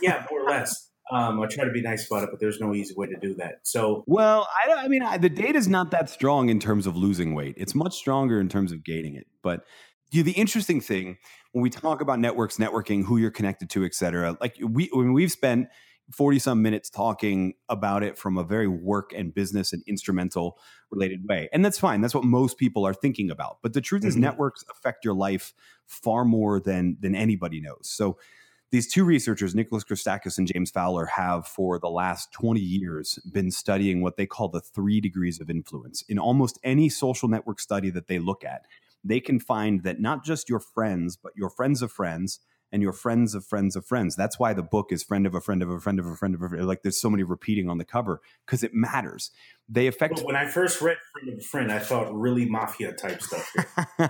yeah 0.01 0.25
more 0.31 0.43
or 0.43 0.49
less 0.49 0.91
um, 1.11 1.41
I 1.41 1.47
try 1.47 1.65
to 1.65 1.71
be 1.71 1.83
nice 1.83 2.07
about 2.07 2.25
it, 2.25 2.31
but 2.31 2.41
there's 2.41 2.61
no 2.61 2.75
easy 2.75 2.95
way 2.95 3.07
to 3.07 3.17
do 3.17 3.35
that. 3.35 3.61
So, 3.63 4.03
well, 4.07 4.49
I, 4.67 4.73
I 4.73 4.89
mean, 4.89 5.03
I, 5.03 5.19
the 5.19 5.29
data 5.29 5.57
is 5.57 5.69
not 5.69 5.91
that 5.93 6.11
strong 6.11 6.49
in 6.49 6.59
terms 6.59 6.87
of 6.87 6.97
losing 6.97 7.35
weight. 7.35 7.55
It's 7.57 7.75
much 7.75 7.97
stronger 7.97 8.41
in 8.41 8.49
terms 8.49 8.73
of 8.73 8.85
gaining 8.85 9.15
it. 9.15 9.27
But 9.43 9.65
you 10.11 10.23
know, 10.23 10.25
the 10.25 10.33
interesting 10.33 10.81
thing 10.81 11.19
when 11.53 11.63
we 11.63 11.71
talk 11.71 12.01
about 12.01 12.19
networks, 12.19 12.59
networking, 12.59 13.05
who 13.05 13.19
you're 13.19 13.31
connected 13.31 13.71
to, 13.71 13.85
et 13.85 13.95
cetera, 13.95 14.37
like 14.41 14.57
we 14.61 14.91
when 14.93 15.13
we've 15.13 15.33
spent 15.33 15.69
40 16.13 16.39
some 16.39 16.63
minutes 16.63 16.89
talking 16.89 17.55
about 17.69 18.03
it 18.03 18.17
from 18.17 18.39
a 18.39 18.45
very 18.45 18.69
work 18.69 19.13
and 19.13 19.35
business 19.35 19.73
and 19.73 19.83
instrumental 19.87 20.59
related 20.91 21.29
way. 21.29 21.49
And 21.53 21.65
that's 21.65 21.79
fine. 21.79 22.01
That's 22.01 22.15
what 22.15 22.25
most 22.25 22.59
people 22.59 22.87
are 22.87 22.95
thinking 22.95 23.31
about. 23.31 23.59
But 23.63 23.73
the 23.73 23.81
truth 23.81 24.03
mm-hmm. 24.03 24.09
is 24.09 24.17
networks 24.17 24.65
affect 24.71 25.05
your 25.05 25.15
life 25.15 25.53
far 25.87 26.25
more 26.25 26.61
than 26.61 26.97
than 27.01 27.15
anybody 27.15 27.61
knows. 27.61 27.91
So 27.91 28.19
these 28.73 28.93
two 28.93 29.05
researchers, 29.05 29.55
Nicholas 29.55 29.85
Christakis 29.85 30.39
and 30.39 30.51
James 30.53 30.71
Fowler, 30.71 31.07
have 31.07 31.47
for 31.47 31.79
the 31.79 31.89
last 31.89 32.33
20 32.33 32.61
years 32.61 33.19
been 33.33 33.51
studying 33.51 34.03
what 34.03 34.17
they 34.17 34.27
call 34.27 34.49
the 34.49 34.61
three 34.61 35.01
degrees 35.01 35.41
of 35.41 35.49
influence. 35.49 36.03
In 36.09 36.19
almost 36.19 36.59
any 36.65 36.89
social 36.89 37.29
network 37.29 37.61
study 37.61 37.91
that 37.91 38.09
they 38.09 38.19
look 38.19 38.45
at, 38.45 38.67
they 39.05 39.21
can 39.21 39.39
find 39.39 39.85
that 39.85 40.01
not 40.01 40.25
just 40.25 40.49
your 40.49 40.59
friends, 40.59 41.17
but 41.17 41.33
your 41.37 41.51
friends 41.51 41.81
of 41.81 41.93
friends 41.93 42.41
and 42.73 42.83
your 42.83 42.93
friends 42.93 43.35
of 43.35 43.45
friends 43.45 43.77
of 43.77 43.87
friends. 43.87 44.17
That's 44.17 44.39
why 44.39 44.53
the 44.53 44.63
book 44.63 44.93
is 44.93 45.03
friend 45.03 45.27
of 45.27 45.35
a 45.35 45.41
friend 45.41 45.63
of 45.63 45.71
a 45.71 45.81
friend 45.81 45.99
of 45.99 46.07
a 46.07 46.17
friend 46.17 46.35
of 46.35 46.43
a 46.43 46.49
friend. 46.49 46.67
Like 46.67 46.83
there's 46.83 47.01
so 47.01 47.11
many 47.11 47.23
repeating 47.23 47.69
on 47.69 47.79
the 47.79 47.85
cover 47.85 48.21
because 48.45 48.63
it 48.63 48.75
matters. 48.75 49.31
They 49.69 49.89
affect. 49.89 50.17
Well, 50.17 50.27
when 50.27 50.37
I 50.37 50.47
first 50.47 50.81
read 50.81 50.97
friend 51.13 51.33
of 51.33 51.39
a 51.41 51.43
friend, 51.43 51.73
I 51.73 51.81
thought 51.81 52.15
really 52.15 52.49
mafia 52.49 52.93
type 52.93 53.21
stuff. 53.21 53.53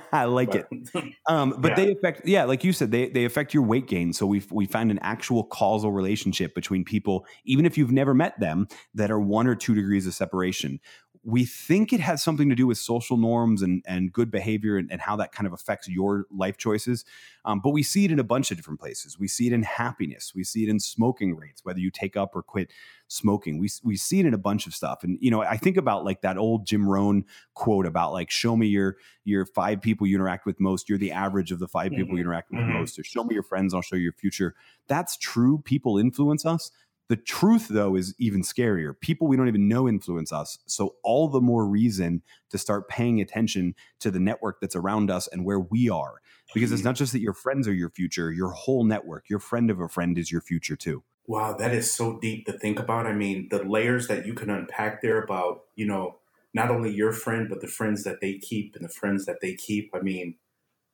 I 0.13 0.25
like 0.25 0.51
but, 0.51 0.69
it. 0.71 1.05
Um, 1.27 1.55
but 1.59 1.71
yeah. 1.71 1.75
they 1.77 1.93
affect, 1.93 2.27
yeah, 2.27 2.45
like 2.45 2.63
you 2.63 2.75
said, 2.75 2.91
they 2.91 3.09
they 3.09 3.25
affect 3.25 3.55
your 3.55 3.63
weight 3.63 3.87
gain. 3.87 4.13
So 4.13 4.27
we 4.27 4.43
we 4.51 4.67
find 4.67 4.91
an 4.91 4.99
actual 5.01 5.45
causal 5.45 5.93
relationship 5.93 6.55
between 6.55 6.85
people, 6.85 7.25
even 7.47 7.65
if 7.65 7.79
you've 7.79 7.93
never 7.93 8.13
met 8.13 8.39
them, 8.39 8.69
that 8.95 9.11
are 9.11 9.21
one 9.21 9.47
or 9.47 9.55
two 9.55 9.75
degrees 9.75 10.07
of 10.07 10.13
separation 10.13 10.79
we 11.27 11.45
think 11.45 11.93
it 11.93 11.99
has 11.99 12.22
something 12.22 12.49
to 12.49 12.55
do 12.55 12.68
with 12.68 12.79
social 12.79 13.16
norms 13.16 13.61
and, 13.61 13.83
and 13.85 14.12
good 14.12 14.31
behavior 14.31 14.77
and, 14.77 14.93
and 14.93 15.01
how 15.01 15.16
that 15.16 15.33
kind 15.33 15.45
of 15.45 15.53
affects 15.53 15.89
your 15.89 16.24
life 16.31 16.57
choices. 16.57 17.05
Um, 17.45 17.59
but 17.59 17.70
we 17.70 17.83
see 17.83 18.05
it 18.05 18.12
in 18.12 18.20
a 18.20 18.24
bunch 18.24 18.53
of 18.53 18.57
different 18.57 18.79
places. 18.79 19.18
We 19.18 19.27
see 19.27 19.49
it 19.49 19.53
in 19.53 19.64
happiness. 19.64 20.35
We 20.37 20.45
see 20.45 20.62
it 20.62 20.68
in 20.68 20.79
smoking 20.79 21.35
rates, 21.35 21.64
whether 21.64 21.81
you 21.81 21.91
take 21.91 22.16
up 22.16 22.37
or 22.37 22.45
quit 22.45 22.70
smoking. 23.09 23.59
We, 23.59 23.68
we 23.83 23.97
see 23.97 24.20
it 24.20 24.27
in 24.27 24.35
a 24.35 24.39
bunch 24.39 24.68
of 24.68 24.74
stuff. 24.74 25.03
And, 25.03 25.18
you 25.20 25.33
know, 25.33 25.43
I 25.43 25.57
think 25.57 25.77
about 25.77 26.05
like 26.05 26.20
that 26.20 26.39
old 26.39 26.64
Jim 26.64 26.89
Rohn 26.89 27.24
quote 27.55 27.87
about 27.87 28.12
like, 28.12 28.31
show 28.31 28.57
me 28.57 28.68
your, 28.68 28.97
your 29.24 29.47
five 29.47 29.81
people 29.81 30.07
you 30.07 30.14
interact 30.14 30.47
with 30.47 30.61
most. 30.61 30.89
You're 30.89 30.97
the 30.97 31.11
average 31.11 31.51
of 31.51 31.59
the 31.59 31.66
5 31.66 31.87
mm-hmm. 31.87 31.97
people 31.97 32.14
you 32.14 32.20
interact 32.20 32.53
with 32.53 32.61
mm-hmm. 32.61 32.74
most. 32.74 33.01
Or 33.01 33.05
show 33.05 33.24
me 33.24 33.35
your 33.35 33.43
friends. 33.43 33.74
I'll 33.74 33.83
show 33.83 33.97
you 33.97 34.03
your 34.03 34.12
future. 34.12 34.55
That's 34.87 35.16
true. 35.16 35.61
People 35.64 35.99
influence 35.99 36.47
us. 36.47 36.70
The 37.09 37.17
truth, 37.17 37.69
though, 37.69 37.95
is 37.95 38.15
even 38.19 38.43
scarier. 38.43 38.99
People 38.99 39.29
we 39.29 39.37
don't 39.37 39.49
even 39.49 39.69
know 39.69 39.89
influence 39.89 40.33
us. 40.33 40.59
So, 40.67 40.97
all 41.05 41.29
the 41.29 41.41
more 41.41 41.65
reason 41.65 42.23
to 42.51 42.59
start 42.59 42.89
paying 42.89 43.21
attention 43.21 43.75
to 44.01 44.11
the 44.11 44.19
network 44.19 44.61
that's 44.61 44.75
around 44.75 45.11
us 45.11 45.29
and 45.29 45.45
where 45.45 45.61
we 45.61 45.89
are. 45.89 46.21
Because 46.53 46.73
it's 46.73 46.81
mm-hmm. 46.81 46.89
not 46.89 46.97
just 46.97 47.13
that 47.13 47.21
your 47.21 47.33
friends 47.33 47.69
are 47.69 47.75
your 47.75 47.91
future, 47.91 48.33
your 48.33 48.51
whole 48.51 48.85
network, 48.85 49.29
your 49.29 49.39
friend 49.39 49.71
of 49.71 49.81
a 49.81 49.89
friend 49.89 50.19
is 50.19 50.33
your 50.33 50.41
future 50.41 50.77
too. 50.77 51.03
Wow, 51.29 51.55
that 51.55 51.75
is 51.75 51.93
so 51.93 52.19
deep 52.19 52.47
to 52.47 52.53
think 52.53 52.79
about. 52.79 53.07
I 53.07 53.13
mean, 53.13 53.49
the 53.51 53.65
layers 53.65 54.07
that 54.09 54.27
you 54.27 54.35
can 54.35 54.49
unpack 54.49 55.03
there 55.03 55.21
about, 55.21 55.63
you 55.75 55.87
know, 55.87 56.19
not 56.55 56.71
only 56.71 56.93
your 56.93 57.13
friend, 57.13 57.49
but 57.49 57.61
the 57.61 57.67
friends 57.67 58.05
that 58.05 58.21
they 58.21 58.39
keep 58.39 58.77
and 58.77 58.85
the 58.85 58.89
friends 58.93 59.27
that 59.27 59.41
they 59.43 59.55
keep. 59.55 59.91
I 59.95 60.01
mean, 60.01 60.37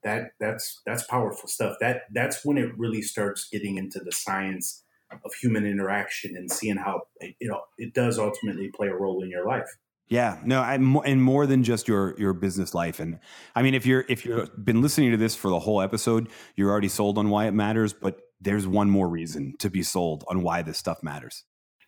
that 0.02 0.32
that's 0.40 0.80
that's 0.84 1.04
powerful 1.04 1.48
stuff. 1.48 1.76
That 1.80 2.02
that's 2.12 2.44
when 2.44 2.58
it 2.58 2.76
really 2.76 3.02
starts 3.02 3.48
getting 3.48 3.76
into 3.76 4.00
the 4.00 4.12
science 4.12 4.82
of 5.24 5.32
human 5.34 5.66
interaction 5.66 6.36
and 6.36 6.50
seeing 6.50 6.76
how 6.76 7.02
it, 7.20 7.34
you 7.40 7.48
know 7.48 7.60
it 7.78 7.94
does 7.94 8.18
ultimately 8.18 8.70
play 8.74 8.88
a 8.88 8.94
role 8.94 9.22
in 9.22 9.30
your 9.30 9.46
life. 9.46 9.68
Yeah, 10.08 10.40
no, 10.44 10.60
I'm 10.60 10.96
and 10.96 11.22
more 11.22 11.46
than 11.46 11.62
just 11.62 11.88
your 11.88 12.18
your 12.18 12.34
business 12.34 12.74
life. 12.74 13.00
And 13.00 13.18
I 13.54 13.62
mean, 13.62 13.74
if 13.74 13.86
you're 13.86 14.04
if 14.08 14.24
you've 14.24 14.50
been 14.64 14.82
listening 14.82 15.10
to 15.12 15.16
this 15.16 15.34
for 15.34 15.48
the 15.48 15.60
whole 15.60 15.80
episode, 15.80 16.28
you're 16.54 16.70
already 16.70 16.88
sold 16.88 17.18
on 17.18 17.30
why 17.30 17.46
it 17.46 17.52
matters. 17.52 17.92
But 17.92 18.20
there's 18.40 18.66
one 18.66 18.90
more 18.90 19.08
reason 19.08 19.54
to 19.60 19.70
be 19.70 19.82
sold 19.82 20.24
on 20.28 20.42
why 20.42 20.62
this 20.62 20.76
stuff 20.76 21.02
matters. 21.02 21.44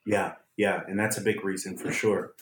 Yeah, 0.07 0.35
yeah, 0.57 0.83
and 0.87 0.99
that's 0.99 1.19
a 1.19 1.21
big 1.21 1.45
reason 1.45 1.77
for 1.77 1.91
sure. 1.91 2.33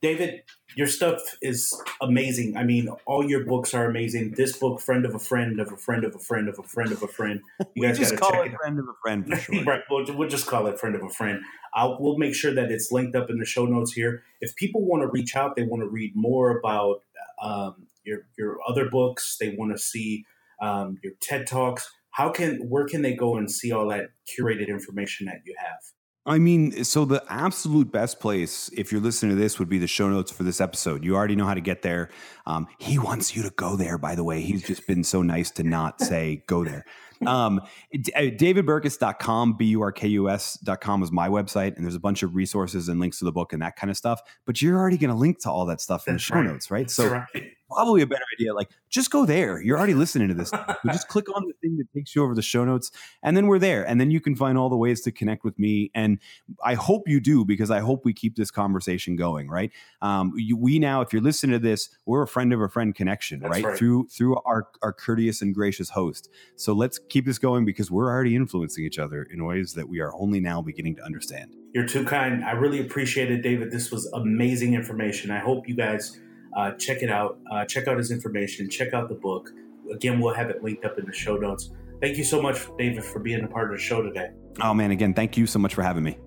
David, 0.00 0.42
your 0.76 0.86
stuff 0.86 1.20
is 1.42 1.74
amazing. 2.00 2.56
I 2.56 2.62
mean, 2.62 2.88
all 3.06 3.28
your 3.28 3.44
books 3.44 3.74
are 3.74 3.86
amazing. 3.86 4.34
This 4.36 4.56
book, 4.56 4.80
friend 4.80 5.04
of 5.04 5.14
a 5.14 5.18
friend 5.18 5.58
of 5.58 5.72
a 5.72 5.76
friend 5.76 6.04
of 6.04 6.14
a 6.14 6.18
friend 6.18 6.48
of 6.48 6.58
a 6.58 6.62
friend 6.62 6.92
of 6.92 7.02
a 7.02 7.08
friend. 7.08 7.40
You 7.74 7.82
guys 7.82 7.98
got 7.98 8.10
to 8.10 8.16
check 8.16 8.52
it. 8.52 8.56
Friend 8.56 8.78
of 8.78 8.88
a 8.88 8.94
friend 9.02 9.26
for 9.26 9.36
sure. 9.52 9.64
right, 9.64 9.80
we'll, 9.90 10.04
we'll, 10.16 10.28
just 10.28 10.46
call 10.46 10.66
it 10.66 10.78
friend 10.78 10.94
of 10.94 11.02
a 11.02 11.08
friend. 11.10 11.40
I'll, 11.74 11.98
we'll 12.00 12.18
make 12.18 12.34
sure 12.34 12.54
that 12.54 12.70
it's 12.70 12.92
linked 12.92 13.16
up 13.16 13.30
in 13.30 13.38
the 13.38 13.44
show 13.44 13.66
notes 13.66 13.92
here. 13.92 14.22
If 14.40 14.54
people 14.54 14.84
want 14.84 15.02
to 15.02 15.08
reach 15.08 15.34
out, 15.34 15.56
they 15.56 15.64
want 15.64 15.82
to 15.82 15.88
read 15.88 16.12
more 16.14 16.56
about 16.56 17.02
um, 17.42 17.86
your 18.04 18.20
your 18.38 18.58
other 18.66 18.88
books. 18.88 19.36
They 19.40 19.54
want 19.58 19.72
to 19.72 19.78
see 19.78 20.24
um, 20.62 20.98
your 21.02 21.14
TED 21.20 21.46
talks. 21.46 21.90
How 22.10 22.30
can 22.30 22.68
where 22.68 22.86
can 22.86 23.02
they 23.02 23.14
go 23.14 23.36
and 23.36 23.50
see 23.50 23.72
all 23.72 23.88
that 23.88 24.10
curated 24.38 24.68
information 24.68 25.26
that 25.26 25.42
you 25.44 25.54
have? 25.58 25.95
I 26.26 26.38
mean, 26.38 26.82
so 26.82 27.04
the 27.04 27.22
absolute 27.28 27.92
best 27.92 28.18
place, 28.18 28.68
if 28.76 28.90
you're 28.90 29.00
listening 29.00 29.36
to 29.36 29.40
this, 29.40 29.60
would 29.60 29.68
be 29.68 29.78
the 29.78 29.86
show 29.86 30.08
notes 30.08 30.32
for 30.32 30.42
this 30.42 30.60
episode. 30.60 31.04
You 31.04 31.14
already 31.14 31.36
know 31.36 31.46
how 31.46 31.54
to 31.54 31.60
get 31.60 31.82
there. 31.82 32.10
Um, 32.46 32.66
he 32.78 32.98
wants 32.98 33.36
you 33.36 33.44
to 33.44 33.50
go 33.50 33.76
there, 33.76 33.96
by 33.96 34.16
the 34.16 34.24
way. 34.24 34.40
He's 34.40 34.64
just 34.64 34.88
been 34.88 35.04
so 35.04 35.22
nice 35.22 35.52
to 35.52 35.62
not 35.62 36.00
say 36.00 36.42
go 36.48 36.64
there. 36.64 36.84
Um, 37.26 37.60
uh, 37.60 38.18
DavidBurkus.com, 38.18 39.56
B 39.56 39.66
U 39.66 39.82
R 39.82 39.92
K 39.92 40.08
U 40.08 40.28
S.com 40.28 41.02
is 41.02 41.12
my 41.12 41.28
website, 41.28 41.76
and 41.76 41.84
there's 41.84 41.94
a 41.94 42.00
bunch 42.00 42.22
of 42.22 42.34
resources 42.34 42.88
and 42.88 43.00
links 43.00 43.18
to 43.20 43.24
the 43.24 43.32
book 43.32 43.52
and 43.52 43.62
that 43.62 43.76
kind 43.76 43.90
of 43.90 43.96
stuff. 43.96 44.20
But 44.44 44.60
you're 44.60 44.76
already 44.76 44.98
going 44.98 45.10
to 45.10 45.16
link 45.16 45.40
to 45.40 45.50
all 45.50 45.66
that 45.66 45.80
stuff 45.80 46.06
in 46.08 46.14
That's 46.14 46.24
the 46.24 46.26
show 46.26 46.34
right. 46.36 46.46
notes, 46.46 46.70
right? 46.70 46.86
That's 46.86 46.94
so 46.94 47.08
right 47.08 47.52
probably 47.68 48.02
a 48.02 48.06
better 48.06 48.24
idea. 48.38 48.54
Like, 48.54 48.70
just 48.88 49.10
go 49.10 49.26
there. 49.26 49.60
You're 49.60 49.76
already 49.76 49.94
listening 49.94 50.28
to 50.28 50.34
this. 50.34 50.50
You 50.52 50.90
just 50.92 51.08
click 51.08 51.26
on 51.34 51.46
the 51.46 51.54
thing 51.60 51.76
that 51.78 51.92
takes 51.92 52.14
you 52.14 52.22
over 52.22 52.34
the 52.34 52.42
show 52.42 52.64
notes, 52.64 52.90
and 53.22 53.36
then 53.36 53.46
we're 53.46 53.58
there. 53.58 53.86
And 53.86 54.00
then 54.00 54.10
you 54.10 54.20
can 54.20 54.36
find 54.36 54.56
all 54.56 54.68
the 54.68 54.76
ways 54.76 55.00
to 55.02 55.12
connect 55.12 55.44
with 55.44 55.58
me. 55.58 55.90
And 55.94 56.18
I 56.64 56.74
hope 56.74 57.08
you 57.08 57.20
do 57.20 57.44
because 57.44 57.70
I 57.70 57.80
hope 57.80 58.04
we 58.04 58.12
keep 58.12 58.36
this 58.36 58.50
conversation 58.50 59.16
going. 59.16 59.48
Right? 59.48 59.72
Um, 60.02 60.32
you, 60.36 60.56
we 60.56 60.78
now, 60.78 61.00
if 61.00 61.12
you're 61.12 61.22
listening 61.22 61.52
to 61.52 61.58
this, 61.58 61.90
we're 62.04 62.22
a 62.22 62.28
friend 62.28 62.52
of 62.52 62.60
a 62.60 62.68
friend 62.68 62.94
connection, 62.94 63.40
right? 63.40 63.64
right? 63.64 63.76
Through 63.76 64.08
through 64.08 64.36
our 64.44 64.68
our 64.82 64.92
courteous 64.92 65.42
and 65.42 65.54
gracious 65.54 65.90
host. 65.90 66.30
So 66.56 66.72
let's 66.72 66.98
keep 67.08 67.24
this 67.24 67.38
going 67.38 67.64
because 67.64 67.90
we're 67.90 68.10
already 68.10 68.34
influencing 68.34 68.84
each 68.84 68.98
other 68.98 69.24
in 69.24 69.44
ways 69.44 69.72
that 69.74 69.88
we 69.88 70.00
are 70.00 70.12
only 70.14 70.40
now 70.40 70.60
beginning 70.60 70.96
to 70.96 71.02
understand. 71.04 71.54
You're 71.72 71.86
too 71.86 72.04
kind. 72.04 72.44
I 72.44 72.52
really 72.52 72.80
appreciate 72.80 73.30
it, 73.30 73.42
David. 73.42 73.70
This 73.70 73.90
was 73.90 74.06
amazing 74.12 74.74
information. 74.74 75.30
I 75.30 75.38
hope 75.38 75.68
you 75.68 75.76
guys 75.76 76.20
uh, 76.56 76.72
check 76.72 77.02
it 77.02 77.10
out. 77.10 77.38
Uh, 77.52 77.64
check 77.64 77.86
out 77.86 77.98
his 77.98 78.10
information. 78.10 78.68
Check 78.70 78.94
out 78.94 79.08
the 79.08 79.14
book. 79.14 79.50
Again, 79.92 80.20
we'll 80.20 80.34
have 80.34 80.50
it 80.50 80.62
linked 80.62 80.84
up 80.84 80.98
in 80.98 81.06
the 81.06 81.12
show 81.12 81.36
notes. 81.36 81.70
Thank 82.00 82.16
you 82.16 82.24
so 82.24 82.42
much, 82.42 82.66
David, 82.76 83.04
for 83.04 83.20
being 83.20 83.44
a 83.44 83.48
part 83.48 83.70
of 83.70 83.78
the 83.78 83.82
show 83.82 84.02
today. 84.02 84.30
Oh, 84.60 84.74
man. 84.74 84.90
Again, 84.90 85.14
thank 85.14 85.36
you 85.36 85.46
so 85.46 85.58
much 85.58 85.74
for 85.74 85.82
having 85.82 86.02
me. 86.02 86.18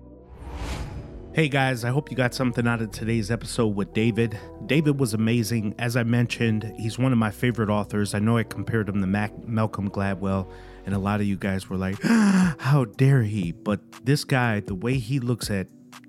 Hey 1.32 1.48
guys, 1.48 1.84
I 1.84 1.90
hope 1.90 2.10
you 2.10 2.16
got 2.16 2.34
something 2.34 2.66
out 2.66 2.82
of 2.82 2.90
today's 2.90 3.30
episode 3.30 3.68
with 3.68 3.94
David. 3.94 4.36
David 4.66 4.98
was 4.98 5.14
amazing. 5.14 5.76
As 5.78 5.96
I 5.96 6.02
mentioned, 6.02 6.72
he's 6.76 6.98
one 6.98 7.12
of 7.12 7.18
my 7.18 7.30
favorite 7.30 7.70
authors. 7.70 8.14
I 8.14 8.18
know 8.18 8.36
I 8.36 8.42
compared 8.42 8.88
him 8.88 9.00
to 9.00 9.06
Mac- 9.06 9.46
Malcolm 9.46 9.88
Gladwell, 9.88 10.50
and 10.90 10.96
a 10.96 10.98
lot 10.98 11.20
of 11.20 11.26
you 11.26 11.36
guys 11.36 11.70
were 11.70 11.76
like, 11.76 12.02
how 12.02 12.84
dare 12.96 13.22
he? 13.22 13.52
But 13.52 13.80
this 14.04 14.24
guy, 14.24 14.58
the 14.58 14.74
way 14.74 14.98
he 14.98 15.20
looks 15.20 15.48
at 15.48 15.68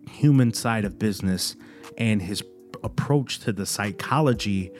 human 0.09 0.55
side 0.55 0.85
of 0.85 0.97
business 0.97 1.55
and 1.99 2.19
his 2.19 2.43
approach 2.83 3.37
to 3.41 3.53
the 3.53 3.67
psychology 3.67 4.71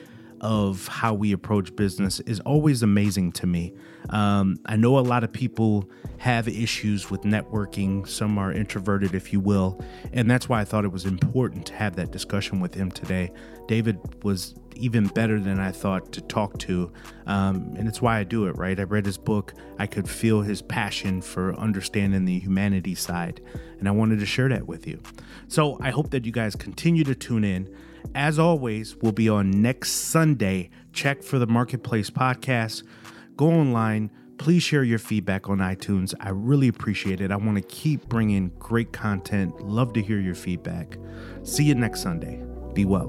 of 0.42 0.88
how 0.88 1.14
we 1.14 1.32
approach 1.32 1.74
business 1.76 2.18
is 2.20 2.40
always 2.40 2.82
amazing 2.82 3.30
to 3.30 3.46
me. 3.46 3.72
Um, 4.10 4.58
I 4.66 4.74
know 4.76 4.98
a 4.98 5.00
lot 5.00 5.22
of 5.22 5.32
people 5.32 5.88
have 6.18 6.48
issues 6.48 7.10
with 7.10 7.22
networking, 7.22 8.06
some 8.06 8.36
are 8.38 8.52
introverted, 8.52 9.14
if 9.14 9.32
you 9.32 9.38
will, 9.38 9.80
and 10.12 10.28
that's 10.28 10.48
why 10.48 10.60
I 10.60 10.64
thought 10.64 10.84
it 10.84 10.92
was 10.92 11.06
important 11.06 11.66
to 11.66 11.74
have 11.74 11.94
that 11.96 12.10
discussion 12.10 12.60
with 12.60 12.74
him 12.74 12.90
today. 12.90 13.32
David 13.68 13.98
was 14.24 14.56
even 14.74 15.06
better 15.06 15.38
than 15.38 15.60
I 15.60 15.70
thought 15.70 16.12
to 16.12 16.20
talk 16.20 16.58
to, 16.60 16.92
um, 17.26 17.74
and 17.78 17.86
it's 17.86 18.02
why 18.02 18.18
I 18.18 18.24
do 18.24 18.46
it, 18.46 18.56
right? 18.56 18.78
I 18.78 18.82
read 18.82 19.06
his 19.06 19.18
book, 19.18 19.54
I 19.78 19.86
could 19.86 20.08
feel 20.08 20.42
his 20.42 20.60
passion 20.60 21.22
for 21.22 21.54
understanding 21.54 22.24
the 22.24 22.40
humanity 22.40 22.96
side, 22.96 23.40
and 23.78 23.86
I 23.86 23.92
wanted 23.92 24.18
to 24.18 24.26
share 24.26 24.48
that 24.48 24.66
with 24.66 24.88
you. 24.88 25.00
So 25.46 25.78
I 25.80 25.90
hope 25.90 26.10
that 26.10 26.24
you 26.26 26.32
guys 26.32 26.56
continue 26.56 27.04
to 27.04 27.14
tune 27.14 27.44
in. 27.44 27.72
As 28.14 28.38
always, 28.38 28.96
we'll 28.96 29.12
be 29.12 29.28
on 29.28 29.50
next 29.62 29.92
Sunday. 29.92 30.70
Check 30.92 31.22
for 31.22 31.38
the 31.38 31.46
Marketplace 31.46 32.10
podcast. 32.10 32.82
Go 33.36 33.50
online. 33.50 34.10
Please 34.38 34.62
share 34.62 34.82
your 34.82 34.98
feedback 34.98 35.48
on 35.48 35.58
iTunes. 35.58 36.14
I 36.20 36.30
really 36.30 36.68
appreciate 36.68 37.20
it. 37.20 37.30
I 37.30 37.36
want 37.36 37.56
to 37.56 37.62
keep 37.62 38.08
bringing 38.08 38.48
great 38.58 38.92
content. 38.92 39.60
Love 39.60 39.92
to 39.94 40.02
hear 40.02 40.18
your 40.18 40.34
feedback. 40.34 40.96
See 41.44 41.64
you 41.64 41.74
next 41.74 42.02
Sunday. 42.02 42.42
Be 42.74 42.84
well. 42.84 43.08